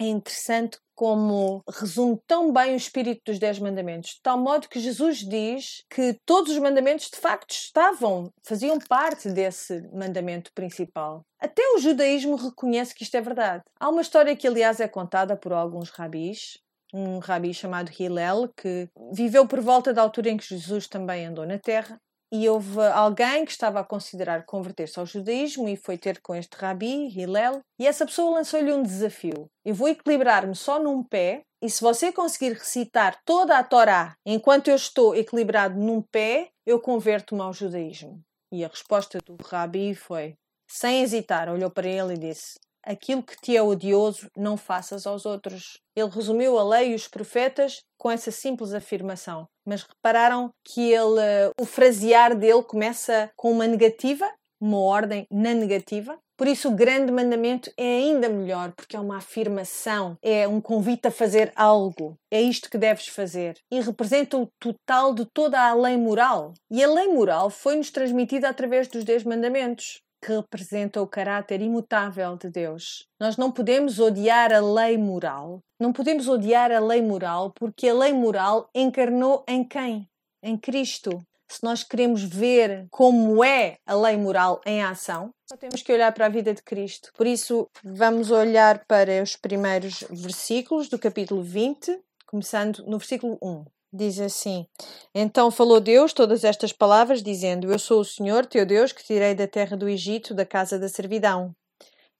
É 0.00 0.06
interessante 0.06 0.78
como 0.94 1.62
resume 1.68 2.18
tão 2.26 2.52
bem 2.52 2.74
o 2.74 2.76
espírito 2.76 3.22
dos 3.26 3.38
Dez 3.38 3.58
Mandamentos, 3.58 4.10
de 4.10 4.22
tal 4.22 4.38
modo 4.38 4.68
que 4.68 4.80
Jesus 4.80 5.18
diz 5.18 5.84
que 5.88 6.16
todos 6.26 6.52
os 6.52 6.58
mandamentos 6.58 7.10
de 7.10 7.16
facto 7.16 7.52
estavam, 7.52 8.30
faziam 8.44 8.78
parte 8.78 9.30
desse 9.30 9.82
mandamento 9.92 10.52
principal. 10.52 11.22
Até 11.38 11.62
o 11.74 11.78
judaísmo 11.78 12.36
reconhece 12.36 12.94
que 12.94 13.04
isto 13.04 13.16
é 13.16 13.20
verdade. 13.20 13.62
Há 13.78 13.88
uma 13.88 14.02
história 14.02 14.34
que, 14.34 14.48
aliás, 14.48 14.80
é 14.80 14.88
contada 14.88 15.36
por 15.36 15.52
alguns 15.52 15.90
rabis, 15.90 16.58
um 16.94 17.18
rabi 17.18 17.52
chamado 17.52 17.90
Hillel, 17.90 18.48
que 18.56 18.88
viveu 19.12 19.48
por 19.48 19.60
volta 19.60 19.92
da 19.92 20.00
altura 20.00 20.30
em 20.30 20.36
que 20.36 20.46
Jesus 20.46 20.86
também 20.86 21.26
andou 21.26 21.44
na 21.44 21.58
Terra, 21.58 21.98
e 22.32 22.48
houve 22.48 22.80
alguém 22.80 23.44
que 23.44 23.50
estava 23.50 23.80
a 23.80 23.84
considerar 23.84 24.44
converter-se 24.44 24.98
ao 24.98 25.06
judaísmo 25.06 25.68
e 25.68 25.76
foi 25.76 25.98
ter 25.98 26.20
com 26.20 26.34
este 26.34 26.56
rabi, 26.56 27.08
Hillel, 27.08 27.60
e 27.78 27.86
essa 27.86 28.06
pessoa 28.06 28.36
lançou-lhe 28.36 28.72
um 28.72 28.82
desafio. 28.82 29.46
Eu 29.64 29.74
vou 29.74 29.88
equilibrar-me 29.88 30.54
só 30.54 30.80
num 30.80 31.02
pé 31.02 31.42
e 31.62 31.70
se 31.70 31.80
você 31.80 32.12
conseguir 32.12 32.54
recitar 32.54 33.18
toda 33.24 33.58
a 33.58 33.62
Torá 33.62 34.16
enquanto 34.26 34.68
eu 34.68 34.76
estou 34.76 35.14
equilibrado 35.14 35.78
num 35.78 36.02
pé, 36.02 36.48
eu 36.66 36.80
converto-me 36.80 37.40
ao 37.40 37.52
judaísmo. 37.52 38.20
E 38.52 38.64
a 38.64 38.68
resposta 38.68 39.18
do 39.24 39.36
rabi 39.44 39.94
foi, 39.94 40.34
sem 40.68 41.02
hesitar, 41.02 41.48
olhou 41.48 41.70
para 41.70 41.88
ele 41.88 42.14
e 42.14 42.18
disse: 42.18 42.54
aquilo 42.84 43.22
que 43.22 43.36
te 43.40 43.56
é 43.56 43.62
odioso, 43.62 44.30
não 44.36 44.56
faças 44.56 45.06
aos 45.06 45.26
outros. 45.26 45.78
Ele 45.96 46.08
resumiu 46.08 46.58
a 46.58 46.64
lei 46.64 46.92
e 46.92 46.94
os 46.94 47.08
profetas 47.08 47.82
com 47.98 48.10
essa 48.10 48.30
simples 48.30 48.72
afirmação. 48.72 49.46
Mas 49.66 49.82
repararam 49.82 50.50
que 50.64 50.92
ele, 50.92 51.52
o 51.58 51.64
frasear 51.64 52.36
dele 52.36 52.62
começa 52.62 53.30
com 53.36 53.50
uma 53.50 53.66
negativa, 53.66 54.30
uma 54.60 54.78
ordem 54.78 55.26
na 55.30 55.54
negativa. 55.54 56.18
Por 56.36 56.48
isso, 56.48 56.68
o 56.68 56.74
grande 56.74 57.12
mandamento 57.12 57.70
é 57.76 57.98
ainda 57.98 58.28
melhor, 58.28 58.72
porque 58.72 58.96
é 58.96 59.00
uma 59.00 59.18
afirmação, 59.18 60.18
é 60.20 60.48
um 60.48 60.60
convite 60.60 61.06
a 61.06 61.10
fazer 61.10 61.52
algo. 61.54 62.18
É 62.28 62.40
isto 62.40 62.68
que 62.68 62.76
deves 62.76 63.06
fazer. 63.06 63.56
E 63.70 63.80
representa 63.80 64.36
o 64.36 64.48
total 64.58 65.14
de 65.14 65.24
toda 65.26 65.60
a 65.60 65.72
lei 65.74 65.96
moral. 65.96 66.52
E 66.70 66.82
a 66.82 66.90
lei 66.90 67.06
moral 67.06 67.50
foi-nos 67.50 67.90
transmitida 67.90 68.48
através 68.48 68.88
dos 68.88 69.04
Dez 69.04 69.22
Mandamentos 69.22 70.03
que 70.24 70.32
representa 70.32 71.02
o 71.02 71.06
caráter 71.06 71.60
imutável 71.60 72.34
de 72.36 72.48
Deus. 72.48 73.06
Nós 73.20 73.36
não 73.36 73.52
podemos 73.52 73.98
odiar 73.98 74.54
a 74.54 74.60
lei 74.60 74.96
moral. 74.96 75.60
Não 75.78 75.92
podemos 75.92 76.28
odiar 76.28 76.72
a 76.72 76.80
lei 76.80 77.02
moral 77.02 77.52
porque 77.54 77.88
a 77.88 77.94
lei 77.94 78.14
moral 78.14 78.70
encarnou 78.74 79.44
em 79.46 79.62
quem? 79.62 80.08
Em 80.42 80.56
Cristo. 80.56 81.22
Se 81.46 81.62
nós 81.62 81.84
queremos 81.84 82.22
ver 82.24 82.86
como 82.90 83.44
é 83.44 83.76
a 83.86 83.94
lei 83.94 84.16
moral 84.16 84.62
em 84.64 84.82
ação, 84.82 85.30
só 85.46 85.58
temos 85.58 85.82
que 85.82 85.92
olhar 85.92 86.10
para 86.12 86.24
a 86.24 86.30
vida 86.30 86.54
de 86.54 86.62
Cristo. 86.62 87.10
Por 87.14 87.26
isso, 87.26 87.68
vamos 87.84 88.30
olhar 88.30 88.82
para 88.86 89.22
os 89.22 89.36
primeiros 89.36 90.04
versículos 90.08 90.88
do 90.88 90.98
capítulo 90.98 91.42
20, 91.42 92.00
começando 92.26 92.78
no 92.86 92.96
versículo 92.96 93.38
1 93.42 93.73
diz 93.94 94.18
assim: 94.18 94.66
Então 95.14 95.50
falou 95.50 95.80
Deus 95.80 96.12
todas 96.12 96.42
estas 96.42 96.72
palavras, 96.72 97.22
dizendo: 97.22 97.70
Eu 97.70 97.78
sou 97.78 98.00
o 98.00 98.04
Senhor 98.04 98.44
teu 98.44 98.66
Deus 98.66 98.92
que 98.92 99.04
tirei 99.04 99.34
da 99.34 99.46
terra 99.46 99.76
do 99.76 99.88
Egito, 99.88 100.34
da 100.34 100.44
casa 100.44 100.78
da 100.78 100.88
servidão. 100.88 101.54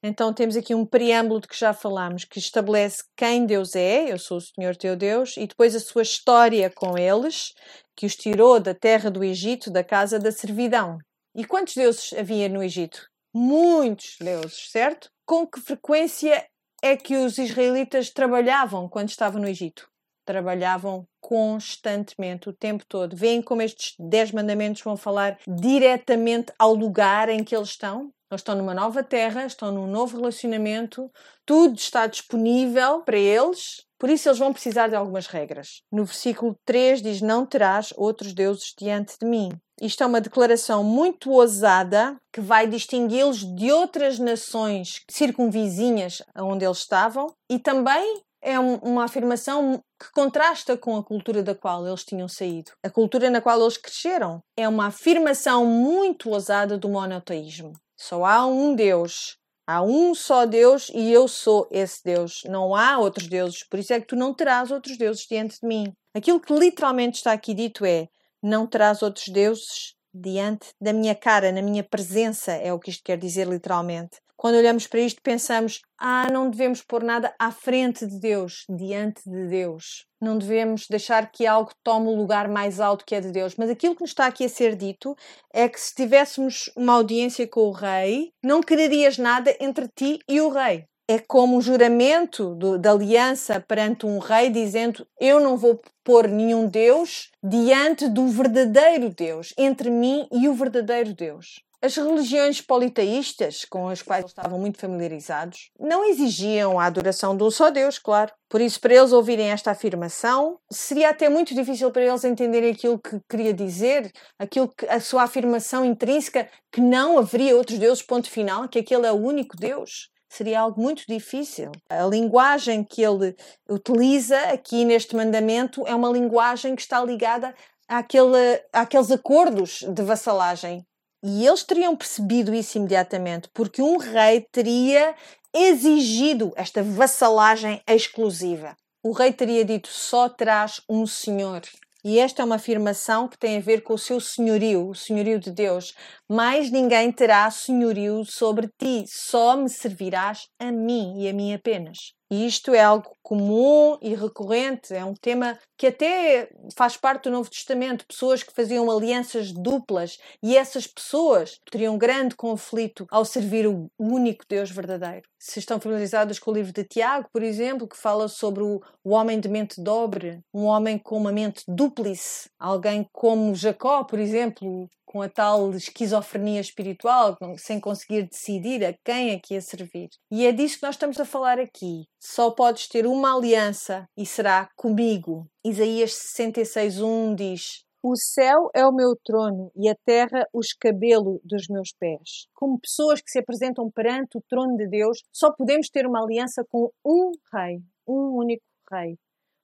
Então 0.03 0.33
temos 0.35 0.55
aqui 0.55 0.75
um 0.75 0.85
preâmbulo 0.85 1.41
de 1.41 1.49
que 1.49 1.59
já 1.59 1.73
falámos, 1.73 2.25
que 2.25 2.39
estabelece 2.39 3.03
quem 3.17 3.47
Deus 3.47 3.75
é, 3.75 4.13
eu 4.13 4.19
sou 4.19 4.37
o 4.37 4.41
Senhor 4.41 4.77
teu 4.77 4.95
Deus, 4.95 5.37
e 5.37 5.47
depois 5.47 5.75
a 5.75 5.81
sua 5.81 6.03
história 6.03 6.71
com 6.71 6.97
eles, 6.99 7.55
que 7.97 8.05
os 8.05 8.15
tirou 8.15 8.61
da 8.61 8.75
terra 8.75 9.11
do 9.11 9.25
Egito, 9.25 9.71
da 9.71 9.83
casa 9.83 10.19
da 10.19 10.31
servidão. 10.31 10.99
E 11.35 11.45
quantos 11.45 11.75
deuses 11.75 12.13
havia 12.13 12.51
no 12.51 12.63
Egito? 12.63 13.09
Muitos 13.35 14.17
deuses, 14.21 14.71
certo? 14.71 15.09
Com 15.27 15.47
que 15.47 15.59
frequência 15.59 16.47
é 16.83 16.97
que 16.97 17.17
os 17.17 17.39
israelitas 17.39 18.11
trabalhavam 18.11 18.89
quando 18.89 19.09
estavam 19.09 19.41
no 19.41 19.49
Egito? 19.49 19.89
Trabalhavam 20.25 21.07
constantemente, 21.21 22.49
o 22.49 22.53
tempo 22.53 22.85
todo. 22.89 23.17
Veem 23.17 23.43
como 23.43 23.63
estes 23.63 23.95
10 23.99 24.33
mandamentos 24.33 24.83
vão 24.83 24.97
falar 24.97 25.39
diretamente 25.47 26.53
ao 26.59 26.75
lugar 26.75 27.29
em 27.29 27.43
que 27.43 27.55
eles 27.57 27.71
estão? 27.71 28.13
Eles 28.31 28.41
estão 28.41 28.57
numa 28.57 28.75
nova 28.75 29.03
terra, 29.03 29.47
estão 29.47 29.71
num 29.71 29.87
novo 29.87 30.17
relacionamento, 30.17 31.11
tudo 31.47 31.77
está 31.77 32.07
disponível 32.07 33.03
para 33.03 33.17
eles, 33.17 33.85
por 33.99 34.11
isso 34.11 34.29
eles 34.29 34.39
vão 34.39 34.53
precisar 34.53 34.89
de 34.89 34.97
algumas 34.97 35.27
regras. 35.27 35.83
No 35.91 36.05
versículo 36.05 36.57
3 36.65 37.01
diz: 37.01 37.21
Não 37.21 37.47
terás 37.47 37.93
outros 37.97 38.35
deuses 38.35 38.75
diante 38.77 39.17
de 39.21 39.27
mim. 39.27 39.51
Isto 39.81 40.05
é 40.05 40.07
uma 40.07 40.21
declaração 40.21 40.85
muito 40.85 41.31
ousada 41.31 42.17
que 42.33 42.41
vai 42.41 42.67
distingui-los 42.67 43.39
de 43.55 43.73
outras 43.73 44.19
nações 44.19 45.03
circunvizinhas 45.11 46.23
onde 46.37 46.65
eles 46.65 46.79
estavam 46.79 47.35
e 47.51 47.59
também 47.59 48.23
é 48.45 48.61
um, 48.61 48.75
uma 48.77 49.05
afirmação 49.05 49.83
que 49.99 50.13
contrasta 50.13 50.77
com 50.77 50.97
a 50.97 51.03
cultura 51.03 51.43
da 51.43 51.55
qual 51.55 51.87
eles 51.87 52.05
tinham 52.05 52.29
saído, 52.29 52.73
a 52.85 52.91
cultura 52.91 53.31
na 53.31 53.41
qual 53.41 53.61
eles 53.61 53.79
cresceram. 53.79 54.41
É 54.57 54.69
uma 54.69 54.87
afirmação 54.89 55.65
muito 55.65 56.31
ousada 56.31 56.77
do 56.77 56.89
monoteísmo. 56.89 57.73
Só 57.97 58.25
há 58.25 58.47
um 58.47 58.75
Deus. 58.75 59.39
Há 59.67 59.83
um 59.83 60.15
só 60.15 60.45
Deus 60.45 60.91
e 60.93 61.11
eu 61.11 61.27
sou 61.27 61.67
esse 61.71 62.05
Deus. 62.05 62.43
Não 62.45 62.77
há 62.77 62.99
outros 62.99 63.29
deuses. 63.29 63.67
Por 63.67 63.79
isso 63.79 63.95
é 63.95 64.01
que 64.01 64.07
tu 64.07 64.15
não 64.15 64.35
terás 64.35 64.71
outros 64.71 64.99
deuses 64.99 65.27
diante 65.27 65.59
de 65.59 65.67
mim. 65.67 65.91
Aquilo 66.15 66.39
que 66.39 66.53
literalmente 66.53 67.17
está 67.17 67.33
aqui 67.33 67.55
dito 67.55 67.83
é: 67.83 68.09
não 68.43 68.67
terás 68.67 69.01
outros 69.01 69.29
deuses 69.29 69.95
diante 70.13 70.69
da 70.79 70.93
minha 70.93 71.15
cara, 71.15 71.51
na 71.51 71.63
minha 71.63 71.83
presença, 71.83 72.53
é 72.53 72.73
o 72.73 72.79
que 72.79 72.91
isto 72.91 73.03
quer 73.03 73.17
dizer 73.17 73.49
literalmente. 73.49 74.19
Quando 74.37 74.57
olhamos 74.57 74.87
para 74.87 75.01
isto, 75.01 75.21
pensamos: 75.23 75.81
ah, 75.99 76.29
não 76.31 76.51
devemos 76.51 76.83
pôr 76.83 77.03
nada 77.03 77.35
à 77.39 77.51
frente 77.51 78.07
de 78.07 78.19
Deus, 78.19 78.65
diante 78.69 79.23
de 79.29 79.47
Deus. 79.49 80.07
Não 80.21 80.39
devemos 80.39 80.87
deixar 80.89 81.31
que 81.31 81.47
algo 81.47 81.73
tome 81.83 82.09
o 82.09 82.17
lugar 82.17 82.49
mais 82.49 82.81
alto 82.81 83.05
que 83.05 83.15
é 83.15 83.21
de 83.21 83.31
Deus. 83.31 83.55
Mas 83.57 83.71
aquilo 83.71 83.95
que 83.95 84.03
nos 84.03 84.11
está 84.11 84.27
aqui 84.27 84.45
a 84.45 84.49
ser 84.49 84.75
dito 84.75 85.15
é 85.53 85.69
que 85.69 85.81
se 85.81 85.95
tivéssemos 85.95 86.71
uma 86.77 86.95
audiência 86.95 87.47
com 87.47 87.69
o 87.69 87.73
rei, 87.73 88.33
não 88.43 88.63
quererias 88.63 89.19
nada 89.19 89.55
entre 89.61 89.89
ti 89.89 90.19
e 90.29 90.41
o 90.41 90.49
rei 90.49 90.87
é 91.09 91.19
como 91.19 91.57
um 91.57 91.61
juramento 91.61 92.57
de 92.81 92.89
aliança 92.89 93.61
perante 93.61 94.07
um 94.07 94.19
rei, 94.19 94.51
dizendo: 94.51 95.07
Eu 95.21 95.41
não 95.41 95.57
vou 95.57 95.81
pôr 96.03 96.29
nenhum 96.29 96.67
Deus 96.67 97.31
diante 97.43 98.09
do 98.09 98.27
verdadeiro 98.29 99.11
Deus, 99.11 99.53
entre 99.59 99.91
mim 99.91 100.27
e 100.33 100.49
o 100.49 100.55
verdadeiro 100.55 101.15
Deus. 101.15 101.63
As 101.85 101.97
religiões 101.97 102.63
politeístas, 102.63 103.67
com 103.67 103.91
as 103.91 104.01
quais 104.01 104.23
eles 104.23 104.31
estavam 104.31 104.59
muito 104.59 104.79
familiarizados, 104.79 105.69
não 105.79 106.03
exigiam 106.03 106.81
a 106.81 106.87
adoração 106.87 107.37
de 107.37 107.45
um 107.45 107.51
só 107.51 107.71
Deus, 107.71 107.99
claro. 107.99 108.33
Por 108.49 108.63
isso, 108.63 108.81
para 108.81 108.95
eles 108.95 109.13
ouvirem 109.13 109.51
esta 109.51 109.73
afirmação, 109.73 110.59
seria 110.73 111.11
até 111.11 111.29
muito 111.29 111.55
difícil 111.55 111.91
para 111.91 112.01
eles 112.01 112.25
entenderem 112.25 112.73
aquilo 112.73 112.99
que 112.99 113.21
queria 113.29 113.53
dizer, 113.53 114.11
aquilo 114.39 114.67
que 114.75 114.87
a 114.87 114.99
sua 114.99 115.25
afirmação 115.25 115.85
intrínseca 115.85 116.49
que 116.73 116.81
não 116.81 117.19
haveria 117.19 117.55
outros 117.55 117.79
deuses, 117.79 118.03
ponto 118.03 118.31
final, 118.31 118.67
que 118.67 118.79
aquele 118.79 119.07
é 119.07 119.13
o 119.13 119.17
único 119.17 119.55
Deus 119.55 120.09
seria 120.27 120.61
algo 120.61 120.81
muito 120.81 121.05
difícil. 121.07 121.71
A 121.89 122.07
linguagem 122.07 122.83
que 122.83 123.03
ele 123.03 123.37
utiliza 123.69 124.39
aqui 124.55 124.87
neste 124.87 125.15
mandamento 125.15 125.87
é 125.87 125.95
uma 125.95 126.09
linguagem 126.09 126.75
que 126.75 126.81
está 126.81 127.05
ligada 127.05 127.55
àquele, 127.87 128.65
àqueles 128.73 129.11
acordos 129.11 129.85
de 129.87 130.03
vassalagem. 130.03 130.85
E 131.27 131.47
eles 131.47 131.65
teriam 131.65 131.97
percebido 131.97 132.55
isso 132.55 132.77
imediatamente, 132.77 133.49
porque 133.55 133.81
um 133.81 133.97
rei 133.97 134.47
teria 134.53 135.15
exigido 135.55 136.53
esta 136.55 136.83
vassalagem 136.83 137.81
exclusiva. 137.89 138.77
O 139.03 139.11
rei 139.13 139.33
teria 139.33 139.65
dito: 139.65 139.89
só 139.89 140.29
terás 140.29 140.83
um 140.87 141.07
senhor. 141.07 141.63
E 142.05 142.19
esta 142.19 142.43
é 142.43 142.45
uma 142.45 142.57
afirmação 142.57 143.27
que 143.27 143.39
tem 143.39 143.57
a 143.57 143.61
ver 143.61 143.83
com 143.83 143.95
o 143.95 143.99
seu 143.99 144.21
senhorio, 144.21 144.91
o 144.91 144.95
senhorio 144.95 145.41
de 145.41 145.51
Deus. 145.51 145.95
Mais 146.29 146.71
ninguém 146.71 147.11
terá 147.11 147.51
senhorio 147.51 148.23
sobre 148.27 148.69
ti, 148.79 149.07
só 149.07 149.57
me 149.57 149.71
servirás 149.71 150.49
a 150.59 150.71
mim 150.71 151.23
e 151.23 151.29
a 151.31 151.33
mim 151.33 151.55
apenas. 151.55 152.13
E 152.35 152.49
isto 152.49 152.75
é 152.75 152.83
algo 152.83 153.17
comum 153.23 153.97
e 154.03 154.13
recorrente, 154.13 154.93
é 154.93 155.05
um 155.05 155.15
tema 155.15 155.57
que 155.79 155.87
até 155.87 156.51
faz 156.77 156.97
parte 156.97 157.25
do 157.25 157.31
Novo 157.31 157.49
Testamento, 157.49 158.05
pessoas 158.09 158.43
que 158.43 158.53
faziam 158.53 158.91
alianças 158.91 159.53
duplas 159.53 160.19
e 160.43 160.57
essas 160.57 160.85
pessoas 160.85 161.61
teriam 161.71 161.97
grande 161.97 162.35
conflito 162.35 163.07
ao 163.09 163.25
servir 163.25 163.69
o 163.69 163.89
único 163.97 164.45
Deus 164.49 164.69
verdadeiro. 164.73 165.23
Se 165.39 165.61
estão 165.61 165.79
familiarizados 165.79 166.41
com 166.41 166.51
o 166.51 166.55
livro 166.55 166.73
de 166.73 166.83
Tiago, 166.83 167.29
por 167.33 167.43
exemplo, 167.43 167.87
que 167.87 167.97
fala 167.97 168.27
sobre 168.27 168.65
o, 168.65 168.83
homem 169.05 169.39
de 169.39 169.49
mente 169.49 169.81
dobre, 169.81 170.41
um 170.53 170.65
homem 170.65 170.99
com 170.99 171.17
uma 171.17 171.31
mente 171.31 171.63
dúplice, 171.69 172.51
alguém 172.59 173.07
como 173.13 173.55
Jacó, 173.55 174.03
por 174.03 174.19
exemplo, 174.19 174.89
com 175.15 175.23
a 175.23 175.29
tal 175.29 175.71
esquizofrenia 175.71 176.61
espiritual, 176.61 177.39
sem 177.57 177.79
conseguir 177.79 178.25
decidir 178.25 178.85
a 178.85 178.93
quem 179.05 179.31
é 179.31 179.39
que 179.39 179.55
ia 179.55 179.61
servir. 179.61 180.09
E 180.29 180.45
é 180.45 180.51
disso 180.51 180.81
que 180.81 180.83
nós 180.83 180.97
estamos 180.97 181.21
a 181.21 181.25
falar 181.25 181.61
aqui. 181.61 182.03
Só 182.19 182.51
podes 182.51 182.89
ter 182.89 183.07
uma 183.07 183.37
aliança 183.37 184.09
e 184.17 184.27
será 184.27 184.69
comigo. 184.75 185.47
Isaías 185.65 186.11
66:1 186.37 187.37
diz: 187.37 187.85
o 188.03 188.17
céu 188.17 188.69
é 188.75 188.85
o 188.85 188.93
meu 188.93 189.17
trono 189.25 189.71
e 189.77 189.89
a 189.89 189.95
terra 190.05 190.45
o 190.53 190.59
escabelo 190.59 191.41
dos 191.45 191.69
meus 191.71 191.93
pés. 191.97 192.49
Como 192.53 192.81
pessoas 192.81 193.23
que 193.23 193.31
se 193.31 193.39
apresentam 193.39 193.89
perante 193.93 194.37
o 194.37 194.43
trono 194.49 194.77
de 194.77 194.89
Deus, 194.89 195.23
só 195.33 195.53
podemos 195.53 195.89
ter 195.89 196.07
uma 196.07 196.23
aliança 196.23 196.65
com 196.69 196.91
um 197.07 197.31
rei, 197.55 197.79
um 198.07 198.37
único 198.37 198.65
rei. 198.93 199.17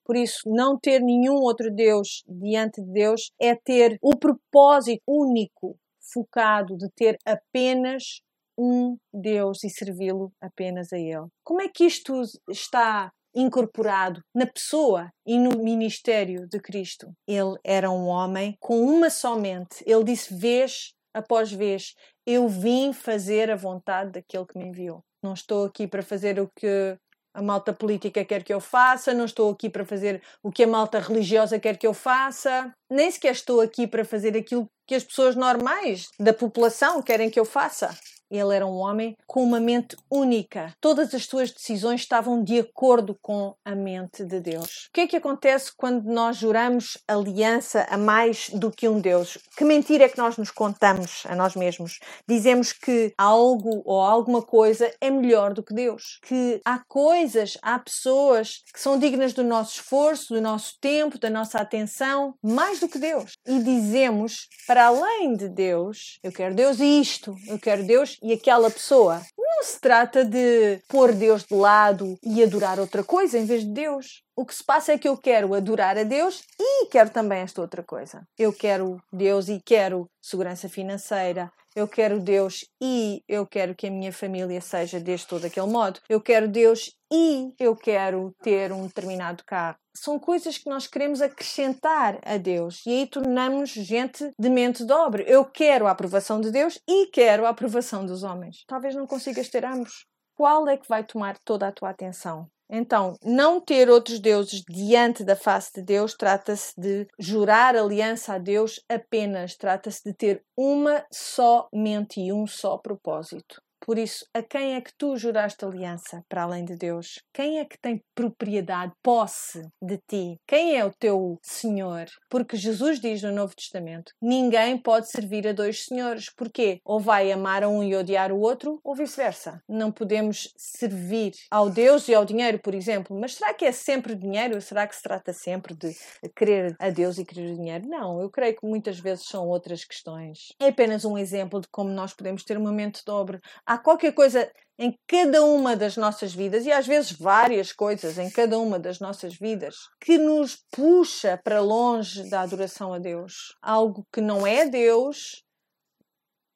Por 0.05 0.17
isso, 0.17 0.41
não 0.47 0.79
ter 0.79 1.01
nenhum 1.01 1.35
outro 1.35 1.71
Deus 1.71 2.23
diante 2.27 2.83
de 2.83 2.93
Deus 2.93 3.31
é 3.41 3.55
ter 3.55 3.99
o 4.03 4.17
propósito 4.17 5.03
único, 5.07 5.77
focado, 6.13 6.77
de 6.77 6.89
ter 6.95 7.17
apenas 7.25 8.21
um 8.59 8.97
Deus 9.13 9.65
e 9.65 9.71
servi-lo 9.71 10.33
apenas 10.41 10.93
a 10.93 10.99
Ele. 10.99 11.29
Como 11.45 11.63
é 11.63 11.69
que 11.69 11.85
isto 11.85 12.21
está 12.49 13.11
incorporado 13.35 14.21
na 14.35 14.47
pessoa 14.47 15.11
e 15.27 15.39
no 15.39 15.63
ministério 15.63 16.49
de 16.49 16.59
Cristo. 16.59 17.13
Ele 17.27 17.57
era 17.65 17.91
um 17.91 18.07
homem 18.07 18.57
com 18.61 18.81
uma 18.81 19.11
só 19.11 19.37
mente. 19.37 19.83
Ele 19.87 20.05
disse 20.05 20.37
vez 20.37 20.93
após 21.15 21.53
vez: 21.53 21.95
Eu 22.27 22.49
vim 22.49 22.93
fazer 22.93 23.51
a 23.51 23.57
vontade 23.57 24.13
daquele 24.13 24.47
que 24.47 24.59
me 24.59 24.67
enviou. 24.67 25.03
Não 25.23 25.35
estou 25.35 25.65
aqui 25.65 25.87
para 25.87 26.03
fazer 26.03 26.41
o 26.41 26.51
que 26.57 26.99
a 27.33 27.43
malta 27.43 27.73
política 27.73 28.25
quer 28.25 28.43
que 28.43 28.53
eu 28.53 28.61
faça, 28.61 29.15
não 29.15 29.25
estou 29.25 29.51
aqui 29.51 29.69
para 29.69 29.85
fazer 29.85 30.23
o 30.43 30.51
que 30.51 30.65
a 30.65 30.67
malta 30.67 30.99
religiosa 30.99 31.59
quer 31.59 31.77
que 31.77 31.87
eu 31.87 31.95
faça, 31.95 32.73
nem 32.91 33.11
sequer 33.11 33.33
estou 33.33 33.61
aqui 33.61 33.87
para 33.87 34.05
fazer 34.05 34.37
aquilo 34.37 34.69
que 34.87 34.95
as 34.95 35.05
pessoas 35.05 35.37
normais 35.37 36.09
da 36.19 36.33
população 36.33 37.01
querem 37.03 37.31
que 37.31 37.39
eu 37.39 37.45
faça. 37.45 37.97
Ele 38.31 38.55
era 38.55 38.67
um 38.67 38.77
homem 38.77 39.17
com 39.27 39.43
uma 39.43 39.59
mente 39.59 39.97
única. 40.11 40.75
Todas 40.81 41.13
as 41.15 41.27
suas 41.27 41.51
decisões 41.51 42.01
estavam 42.01 42.43
de 42.43 42.61
acordo 42.61 43.17
com 43.21 43.55
a 43.65 43.75
mente 43.75 44.25
de 44.25 44.41
Deus. 44.41 44.87
O 44.89 44.93
que 44.93 45.01
é 45.01 45.07
que 45.07 45.17
acontece 45.17 45.73
quando 45.77 46.05
nós 46.05 46.37
juramos 46.37 46.97
aliança 47.09 47.87
a 47.91 47.99
mais 47.99 48.51
do 48.51 48.71
que 48.71 48.89
um 48.89 49.01
Deus? 49.01 49.37
Que 49.57 49.65
mentira 49.65 50.05
é 50.05 50.09
que 50.09 50.19
nós 50.19 50.37
nos 50.37 50.51
contamos 50.51 51.25
a 51.27 51.35
nós 51.35 51.57
mesmos? 51.57 51.99
Dizemos 52.29 52.73
que 52.73 53.13
algo 53.19 53.83
ou 53.85 54.01
alguma 54.01 54.43
coisa 54.43 54.93
é 55.01 55.11
melhor 55.11 55.53
do 55.53 55.63
que 55.63 55.75
Deus. 55.75 56.21
Que 56.23 56.61
há 56.65 56.79
coisas, 56.87 57.59
há 57.63 57.79
pessoas 57.79 58.63
que 58.73 58.81
são 58.81 58.99
dignas 58.99 59.33
do 59.33 59.43
nosso 59.43 59.81
esforço, 59.81 60.35
do 60.35 60.41
nosso 60.41 60.75
tempo, 60.81 61.19
da 61.19 61.31
nossa 61.31 61.59
atenção, 61.59 62.35
mais 62.43 62.79
do 62.79 62.89
que 62.89 62.99
Deus. 62.99 63.33
E 63.47 63.59
dizemos, 63.59 64.49
para 64.67 64.87
além 64.87 65.35
de 65.35 65.49
Deus, 65.49 66.19
eu 66.23 66.31
quero 66.31 66.55
Deus 66.55 66.79
isto, 66.79 67.35
eu 67.47 67.59
quero 67.59 67.85
Deus 67.85 68.20
e 68.23 68.33
aquela 68.33 68.71
pessoa. 68.71 69.21
Não 69.39 69.63
se 69.65 69.81
trata 69.81 70.25
de 70.25 70.81
pôr 70.89 71.13
Deus 71.13 71.45
de 71.45 71.55
lado 71.55 72.19
e 72.23 72.43
adorar 72.43 72.79
outra 72.79 73.05
coisa 73.05 73.39
em 73.39 73.45
vez 73.45 73.63
de 73.63 73.73
Deus. 73.73 74.23
O 74.35 74.47
que 74.47 74.55
se 74.55 74.65
passa 74.65 74.93
é 74.93 74.99
que 74.99 75.09
eu 75.09 75.17
quero 75.17 75.55
adorar 75.55 75.99
a 75.99 76.03
Deus 76.03 76.43
e 76.59 76.87
quero 76.87 77.11
também 77.11 77.41
esta 77.41 77.61
outra 77.61 77.83
coisa. 77.83 78.23
Eu 78.39 78.53
quero 78.53 79.03
Deus 79.13 79.49
e 79.49 79.61
quero 79.63 80.07
segurança 80.23 80.69
financeira. 80.69 81.53
Eu 81.75 81.87
quero 81.87 82.21
Deus 82.21 82.65
e 82.83 83.23
eu 83.29 83.47
quero 83.47 83.75
que 83.75 83.87
a 83.87 83.91
minha 83.91 84.13
família 84.13 84.61
seja 84.61 84.99
deste 84.99 85.33
ou 85.33 85.41
daquele 85.41 85.67
modo. 85.67 86.01
Eu 86.09 86.21
quero 86.21 86.49
Deus 86.49 86.93
e 87.13 87.53
eu 87.59 87.77
quero 87.77 88.35
ter 88.43 88.73
um 88.73 88.87
determinado 88.87 89.45
carro. 89.45 89.77
São 89.95 90.19
coisas 90.19 90.59
que 90.59 90.69
nós 90.69 90.87
queremos 90.87 91.21
acrescentar 91.21 92.19
a 92.25 92.37
Deus 92.37 92.83
e 92.87 92.91
aí 92.91 93.07
tornamos 93.07 93.71
gente 93.71 94.33
de 94.39 94.49
mente 94.49 94.85
dobre. 94.85 95.25
Eu 95.27 95.45
quero 95.45 95.87
a 95.87 95.93
aprovação 95.93 96.41
de 96.41 96.51
Deus 96.51 96.81
e 96.89 97.07
quero 97.07 97.47
a 97.47 97.51
aprovação 97.51 98.05
dos 98.05 98.23
homens. 98.23 98.65
Talvez 98.67 98.95
não 98.95 99.07
consigas 99.07 99.49
ter 99.49 99.65
ambos. 99.65 100.07
Qual 100.35 100.69
é 100.69 100.77
que 100.77 100.89
vai 100.89 101.05
tomar 101.05 101.39
toda 101.45 101.69
a 101.69 101.73
tua 101.73 101.91
atenção? 101.91 102.49
Então, 102.73 103.17
não 103.25 103.61
ter 103.61 103.91
outros 103.91 104.21
deuses 104.21 104.63
diante 104.63 105.25
da 105.25 105.35
face 105.35 105.73
de 105.75 105.83
Deus 105.83 106.15
trata-se 106.15 106.73
de 106.81 107.07
jurar 107.19 107.75
aliança 107.75 108.35
a 108.35 108.39
Deus 108.39 108.81
apenas, 108.89 109.57
trata-se 109.57 110.03
de 110.05 110.15
ter 110.15 110.45
uma 110.57 111.05
só 111.13 111.69
mente 111.73 112.21
e 112.21 112.33
um 112.33 112.47
só 112.47 112.79
propósito. 112.79 113.61
Por 113.81 113.99
isso, 113.99 114.27
a 114.35 114.43
quem 114.43 114.75
é 114.75 114.81
que 114.81 114.93
tu 114.97 115.17
juraste 115.17 115.65
aliança 115.65 116.23
para 116.29 116.43
além 116.43 116.65
de 116.65 116.77
Deus? 116.77 117.21
Quem 117.33 117.59
é 117.59 117.65
que 117.65 117.79
tem 117.79 118.03
propriedade, 118.15 118.93
posse 119.03 119.63
de 119.83 119.99
ti? 120.07 120.37
Quem 120.47 120.77
é 120.77 120.85
o 120.85 120.93
teu 120.93 121.39
Senhor? 121.43 122.07
Porque 122.29 122.57
Jesus 122.57 123.01
diz 123.01 123.23
no 123.23 123.33
Novo 123.33 123.55
Testamento: 123.57 124.13
ninguém 124.21 124.77
pode 124.77 125.11
servir 125.11 125.49
a 125.49 125.53
dois 125.53 125.85
senhores. 125.85 126.31
Porquê? 126.37 126.81
Ou 126.85 127.01
vai 127.01 127.33
amar 127.33 127.63
a 127.63 127.69
um 127.69 127.83
e 127.83 127.97
odiar 127.97 128.33
o 128.33 128.41
outro, 128.41 128.79
ou 128.85 128.95
vice-versa. 128.95 129.63
Não 129.69 129.91
podemos 129.91 130.53
servir 130.57 131.33
ao 131.51 131.71
Deus 131.71 132.07
e 132.09 132.15
ao 132.15 132.25
dinheiro, 132.25 132.59
por 132.59 132.75
exemplo. 132.75 133.19
Mas 133.19 133.35
será 133.35 133.55
que 133.55 133.65
é 133.65 133.73
sempre 133.73 134.15
dinheiro? 134.15 134.61
Será 134.61 134.87
que 134.87 134.95
se 134.95 135.03
trata 135.03 135.33
sempre 135.33 135.75
de 135.75 135.95
querer 136.37 136.77
a 136.79 136.91
Deus 136.91 137.19
e 137.19 137.25
querer 137.25 137.51
o 137.51 137.57
dinheiro? 137.57 137.89
Não, 137.89 138.21
eu 138.21 138.31
creio 138.31 138.57
que 138.57 138.67
muitas 138.67 138.99
vezes 138.99 139.27
são 139.27 139.49
outras 139.49 139.85
questões. 139.85 140.53
É 140.61 140.69
apenas 140.69 141.05
um 141.05 141.17
exemplo 141.17 141.61
de 141.61 141.69
como 141.69 141.91
nós 141.91 142.13
podemos 142.13 142.45
ter 142.45 142.59
uma 142.59 142.73
mente 142.73 143.03
dobre 143.05 143.41
há 143.71 143.79
qualquer 143.79 144.13
coisa 144.13 144.51
em 144.77 144.93
cada 145.07 145.45
uma 145.45 145.77
das 145.77 145.97
nossas 145.97 146.35
vidas, 146.35 146.67
e 146.67 146.73
às 146.73 146.89
vezes 146.89 147.13
várias 147.13 147.73
coisas 147.73 148.19
em 148.19 148.29
cada 148.29 148.59
uma 148.59 148.81
das 148.81 148.99
nossas 148.99 149.35
vidas, 149.35 149.77
que 150.01 150.19
nos 150.19 150.57
puxa 150.73 151.39
para 151.45 151.61
longe 151.61 152.29
da 152.29 152.41
adoração 152.41 152.93
a 152.93 152.99
Deus. 152.99 153.55
Algo 153.63 154.05
que 154.13 154.21
não 154.21 154.45
é 154.45 154.67
Deus, 154.67 155.45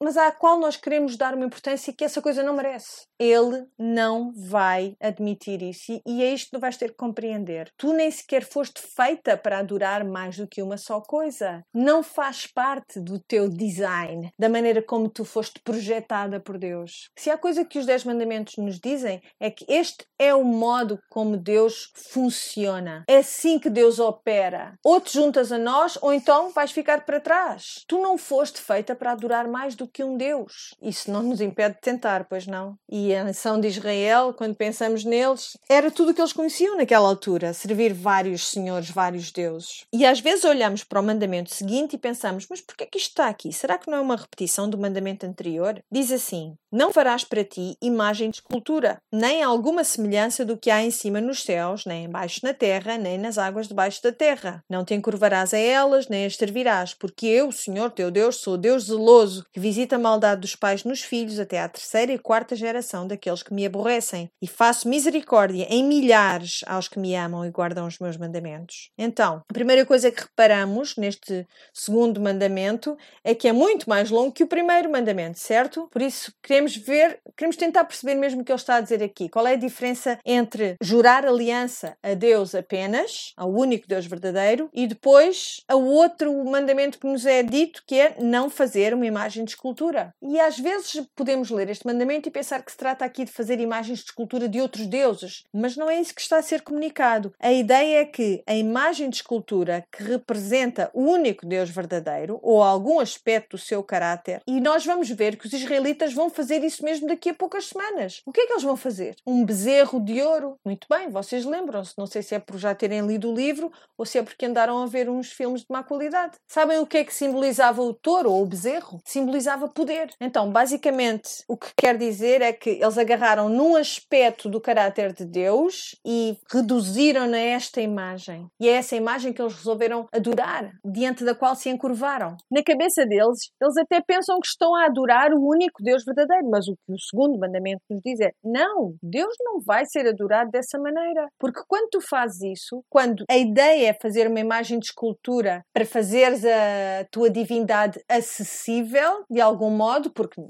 mas 0.04 0.18
à 0.18 0.30
qual 0.30 0.60
nós 0.60 0.76
queremos 0.76 1.16
dar 1.16 1.32
uma 1.32 1.46
importância 1.46 1.90
que 1.96 2.04
essa 2.04 2.20
coisa 2.20 2.42
não 2.42 2.54
merece. 2.54 3.06
Ele 3.18 3.64
não 3.78 4.32
vai 4.34 4.94
admitir 5.00 5.62
isso 5.62 5.98
e 6.06 6.22
é 6.22 6.34
isto 6.34 6.50
que 6.50 6.58
vais 6.58 6.76
ter 6.76 6.90
que 6.90 6.96
compreender. 6.96 7.70
Tu 7.78 7.90
nem 7.94 8.10
sequer 8.10 8.44
foste 8.44 8.82
feita 8.82 9.34
para 9.34 9.60
adorar 9.60 10.04
mais 10.04 10.36
do 10.36 10.46
que 10.46 10.62
uma 10.62 10.76
só 10.76 11.00
coisa. 11.00 11.62
Não 11.72 12.02
faz 12.02 12.46
parte 12.46 13.00
do 13.00 13.18
teu 13.18 13.48
design, 13.48 14.30
da 14.38 14.50
maneira 14.50 14.82
como 14.82 15.08
tu 15.08 15.24
foste 15.24 15.58
projetada 15.64 16.38
por 16.38 16.58
Deus. 16.58 17.08
Se 17.18 17.30
há 17.30 17.38
coisa 17.38 17.64
que 17.64 17.78
os 17.78 17.86
Dez 17.86 18.04
Mandamentos 18.04 18.56
nos 18.58 18.78
dizem 18.78 19.22
é 19.40 19.50
que 19.50 19.64
este 19.68 20.04
é 20.18 20.34
o 20.34 20.44
modo 20.44 20.98
como 21.08 21.38
Deus 21.38 21.90
funciona. 22.12 23.04
É 23.08 23.18
assim 23.18 23.58
que 23.58 23.70
Deus 23.70 23.98
opera. 23.98 24.74
Ou 24.84 25.00
te 25.00 25.14
juntas 25.14 25.50
a 25.50 25.56
nós 25.56 25.96
ou 26.02 26.12
então 26.12 26.50
vais 26.50 26.72
ficar 26.72 27.06
para 27.06 27.20
trás. 27.20 27.84
Tu 27.88 27.98
não 27.98 28.18
foste 28.18 28.60
feita 28.60 28.94
para 28.94 29.12
adorar 29.12 29.48
mais 29.48 29.74
do 29.74 29.88
que 29.94 30.02
um 30.02 30.16
Deus. 30.16 30.74
Isso 30.82 31.10
não 31.10 31.22
nos 31.22 31.40
impede 31.40 31.76
de 31.76 31.80
tentar, 31.80 32.24
pois 32.24 32.46
não? 32.46 32.76
E 32.90 33.14
a 33.14 33.22
nação 33.22 33.60
de 33.60 33.68
Israel, 33.68 34.34
quando 34.34 34.56
pensamos 34.56 35.04
neles, 35.04 35.56
era 35.68 35.90
tudo 35.90 36.10
o 36.10 36.14
que 36.14 36.20
eles 36.20 36.32
conheciam 36.32 36.76
naquela 36.76 37.08
altura, 37.08 37.54
servir 37.54 37.94
vários 37.94 38.48
senhores, 38.48 38.90
vários 38.90 39.30
deuses. 39.30 39.86
E 39.92 40.04
às 40.04 40.18
vezes 40.18 40.44
olhamos 40.44 40.82
para 40.82 41.00
o 41.00 41.02
mandamento 41.02 41.54
seguinte 41.54 41.94
e 41.94 41.98
pensamos, 41.98 42.46
mas 42.50 42.60
porquê 42.60 42.86
que 42.86 42.98
isto 42.98 43.10
está 43.10 43.28
aqui? 43.28 43.52
Será 43.52 43.78
que 43.78 43.88
não 43.88 43.98
é 43.98 44.00
uma 44.00 44.16
repetição 44.16 44.68
do 44.68 44.76
mandamento 44.76 45.24
anterior? 45.24 45.80
Diz 45.90 46.10
assim: 46.10 46.58
Não 46.76 46.92
farás 46.92 47.22
para 47.22 47.44
ti 47.44 47.76
imagem 47.80 48.30
de 48.30 48.38
escultura, 48.38 48.98
nem 49.12 49.44
alguma 49.44 49.84
semelhança 49.84 50.44
do 50.44 50.58
que 50.58 50.72
há 50.72 50.82
em 50.82 50.90
cima 50.90 51.20
nos 51.20 51.44
céus, 51.44 51.86
nem 51.86 52.06
embaixo 52.06 52.40
na 52.42 52.52
terra, 52.52 52.98
nem 52.98 53.16
nas 53.16 53.38
águas 53.38 53.68
debaixo 53.68 54.02
da 54.02 54.10
terra. 54.10 54.60
Não 54.68 54.84
te 54.84 54.92
encurvarás 54.92 55.54
a 55.54 55.58
elas, 55.58 56.08
nem 56.08 56.26
as 56.26 56.34
servirás, 56.34 56.92
porque 56.92 57.28
eu, 57.28 57.52
Senhor 57.52 57.92
teu 57.92 58.10
Deus, 58.10 58.40
sou 58.40 58.58
Deus 58.58 58.86
zeloso, 58.86 59.44
que 59.52 59.60
visita 59.60 59.94
a 59.94 60.00
maldade 60.00 60.40
dos 60.40 60.56
pais 60.56 60.82
nos 60.82 61.00
filhos 61.00 61.38
até 61.38 61.60
à 61.60 61.68
terceira 61.68 62.12
e 62.12 62.18
quarta 62.18 62.56
geração 62.56 63.06
daqueles 63.06 63.44
que 63.44 63.54
me 63.54 63.64
aborrecem, 63.64 64.28
e 64.42 64.48
faço 64.48 64.88
misericórdia 64.88 65.68
em 65.70 65.84
milhares 65.84 66.62
aos 66.66 66.88
que 66.88 66.98
me 66.98 67.14
amam 67.14 67.46
e 67.46 67.52
guardam 67.52 67.86
os 67.86 68.00
meus 68.00 68.16
mandamentos. 68.16 68.90
Então, 68.98 69.42
a 69.48 69.54
primeira 69.54 69.86
coisa 69.86 70.10
que 70.10 70.22
reparamos 70.22 70.96
neste 70.96 71.46
segundo 71.72 72.20
mandamento 72.20 72.96
é 73.22 73.32
que 73.32 73.46
é 73.46 73.52
muito 73.52 73.88
mais 73.88 74.10
longo 74.10 74.32
que 74.32 74.42
o 74.42 74.48
primeiro 74.48 74.90
mandamento, 74.90 75.38
certo? 75.38 75.88
Por 75.92 76.02
isso, 76.02 76.32
queremos 76.42 76.63
ver, 76.72 77.20
queremos 77.36 77.56
tentar 77.56 77.84
perceber 77.84 78.14
mesmo 78.14 78.40
o 78.40 78.44
que 78.44 78.52
ele 78.52 78.58
está 78.58 78.76
a 78.76 78.80
dizer 78.80 79.02
aqui. 79.02 79.28
Qual 79.28 79.46
é 79.46 79.52
a 79.52 79.56
diferença 79.56 80.18
entre 80.24 80.76
jurar 80.80 81.26
aliança 81.26 81.96
a 82.02 82.14
Deus 82.14 82.54
apenas, 82.54 83.32
ao 83.36 83.50
único 83.50 83.88
Deus 83.88 84.06
verdadeiro, 84.06 84.70
e 84.72 84.86
depois 84.86 85.62
ao 85.68 85.82
outro 85.82 86.32
mandamento 86.44 86.98
que 86.98 87.06
nos 87.06 87.26
é 87.26 87.42
dito, 87.42 87.82
que 87.86 87.98
é 87.98 88.16
não 88.20 88.48
fazer 88.48 88.94
uma 88.94 89.06
imagem 89.06 89.44
de 89.44 89.50
escultura. 89.50 90.14
E 90.22 90.38
às 90.40 90.58
vezes 90.58 91.06
podemos 91.14 91.50
ler 91.50 91.68
este 91.70 91.86
mandamento 91.86 92.28
e 92.28 92.32
pensar 92.32 92.62
que 92.62 92.70
se 92.70 92.76
trata 92.76 93.04
aqui 93.04 93.24
de 93.24 93.32
fazer 93.32 93.60
imagens 93.60 93.98
de 93.98 94.06
escultura 94.06 94.48
de 94.48 94.60
outros 94.60 94.86
deuses, 94.86 95.44
mas 95.52 95.76
não 95.76 95.90
é 95.90 96.00
isso 96.00 96.14
que 96.14 96.20
está 96.20 96.38
a 96.38 96.42
ser 96.42 96.62
comunicado. 96.62 97.32
A 97.40 97.52
ideia 97.52 98.00
é 98.00 98.04
que 98.04 98.42
a 98.46 98.54
imagem 98.54 99.08
de 99.10 99.16
escultura 99.16 99.84
que 99.90 100.02
representa 100.02 100.90
o 100.92 101.02
único 101.02 101.46
Deus 101.46 101.70
verdadeiro 101.70 102.38
ou 102.42 102.62
algum 102.62 103.00
aspecto 103.00 103.56
do 103.56 103.58
seu 103.58 103.82
caráter, 103.82 104.40
e 104.46 104.60
nós 104.60 104.84
vamos 104.84 105.10
ver 105.10 105.36
que 105.36 105.46
os 105.46 105.52
israelitas 105.52 106.12
vão 106.12 106.30
fazer 106.30 106.53
fazer 106.54 106.66
isso 106.66 106.84
mesmo 106.84 107.08
daqui 107.08 107.30
a 107.30 107.34
poucas 107.34 107.66
semanas. 107.66 108.22
O 108.24 108.32
que 108.32 108.40
é 108.40 108.46
que 108.46 108.52
eles 108.52 108.62
vão 108.62 108.76
fazer? 108.76 109.16
Um 109.26 109.44
bezerro 109.44 110.00
de 110.00 110.22
ouro. 110.22 110.56
Muito 110.64 110.86
bem, 110.88 111.10
vocês 111.10 111.44
lembram-se. 111.44 111.94
Não 111.98 112.06
sei 112.06 112.22
se 112.22 112.34
é 112.34 112.38
por 112.38 112.58
já 112.58 112.74
terem 112.74 113.06
lido 113.06 113.30
o 113.30 113.34
livro 113.34 113.72
ou 113.98 114.06
se 114.06 114.18
é 114.18 114.22
porque 114.22 114.46
andaram 114.46 114.82
a 114.82 114.86
ver 114.86 115.08
uns 115.08 115.32
filmes 115.32 115.62
de 115.62 115.66
má 115.70 115.82
qualidade. 115.82 116.36
Sabem 116.48 116.78
o 116.78 116.86
que 116.86 116.98
é 116.98 117.04
que 117.04 117.14
simbolizava 117.14 117.82
o 117.82 117.92
touro 117.92 118.30
ou 118.30 118.42
o 118.42 118.46
bezerro? 118.46 119.00
Simbolizava 119.04 119.68
poder. 119.68 120.10
Então, 120.20 120.50
basicamente, 120.50 121.42
o 121.48 121.56
que 121.56 121.72
quer 121.76 121.96
dizer 121.96 122.40
é 122.40 122.52
que 122.52 122.70
eles 122.70 122.98
agarraram 122.98 123.48
num 123.48 123.76
aspecto 123.76 124.48
do 124.48 124.60
caráter 124.60 125.12
de 125.12 125.24
Deus 125.24 125.96
e 126.06 126.38
reduziram-na 126.52 127.38
esta 127.38 127.80
imagem. 127.80 128.46
E 128.60 128.68
é 128.68 128.72
essa 128.72 128.94
imagem 128.94 129.32
que 129.32 129.42
eles 129.42 129.54
resolveram 129.54 130.06
adorar, 130.12 130.70
diante 130.84 131.24
da 131.24 131.34
qual 131.34 131.56
se 131.56 131.68
encurvaram. 131.68 132.36
Na 132.50 132.62
cabeça 132.62 133.04
deles, 133.06 133.50
eles 133.60 133.76
até 133.76 134.00
pensam 134.00 134.38
que 134.40 134.46
estão 134.46 134.74
a 134.74 134.86
adorar 134.86 135.32
o 135.32 135.48
único 135.48 135.82
Deus 135.82 136.04
verdadeiro, 136.04 136.43
mas 136.48 136.68
o 136.68 136.74
que 136.74 136.92
o 136.92 136.98
segundo 136.98 137.38
mandamento 137.38 137.82
nos 137.90 138.00
diz 138.02 138.20
é: 138.20 138.32
não, 138.42 138.94
Deus 139.02 139.34
não 139.40 139.60
vai 139.60 139.84
ser 139.86 140.06
adorado 140.06 140.50
dessa 140.50 140.78
maneira. 140.78 141.28
Porque 141.38 141.60
quando 141.66 141.90
tu 141.90 142.00
fazes 142.00 142.42
isso, 142.42 142.82
quando 142.88 143.24
a 143.30 143.36
ideia 143.36 143.90
é 143.90 143.94
fazer 143.94 144.26
uma 144.28 144.40
imagem 144.40 144.78
de 144.78 144.86
escultura 144.86 145.64
para 145.72 145.86
fazeres 145.86 146.44
a 146.44 147.04
tua 147.10 147.30
divindade 147.30 148.00
acessível 148.08 149.24
de 149.30 149.40
algum 149.40 149.70
modo, 149.70 150.10
porque 150.10 150.40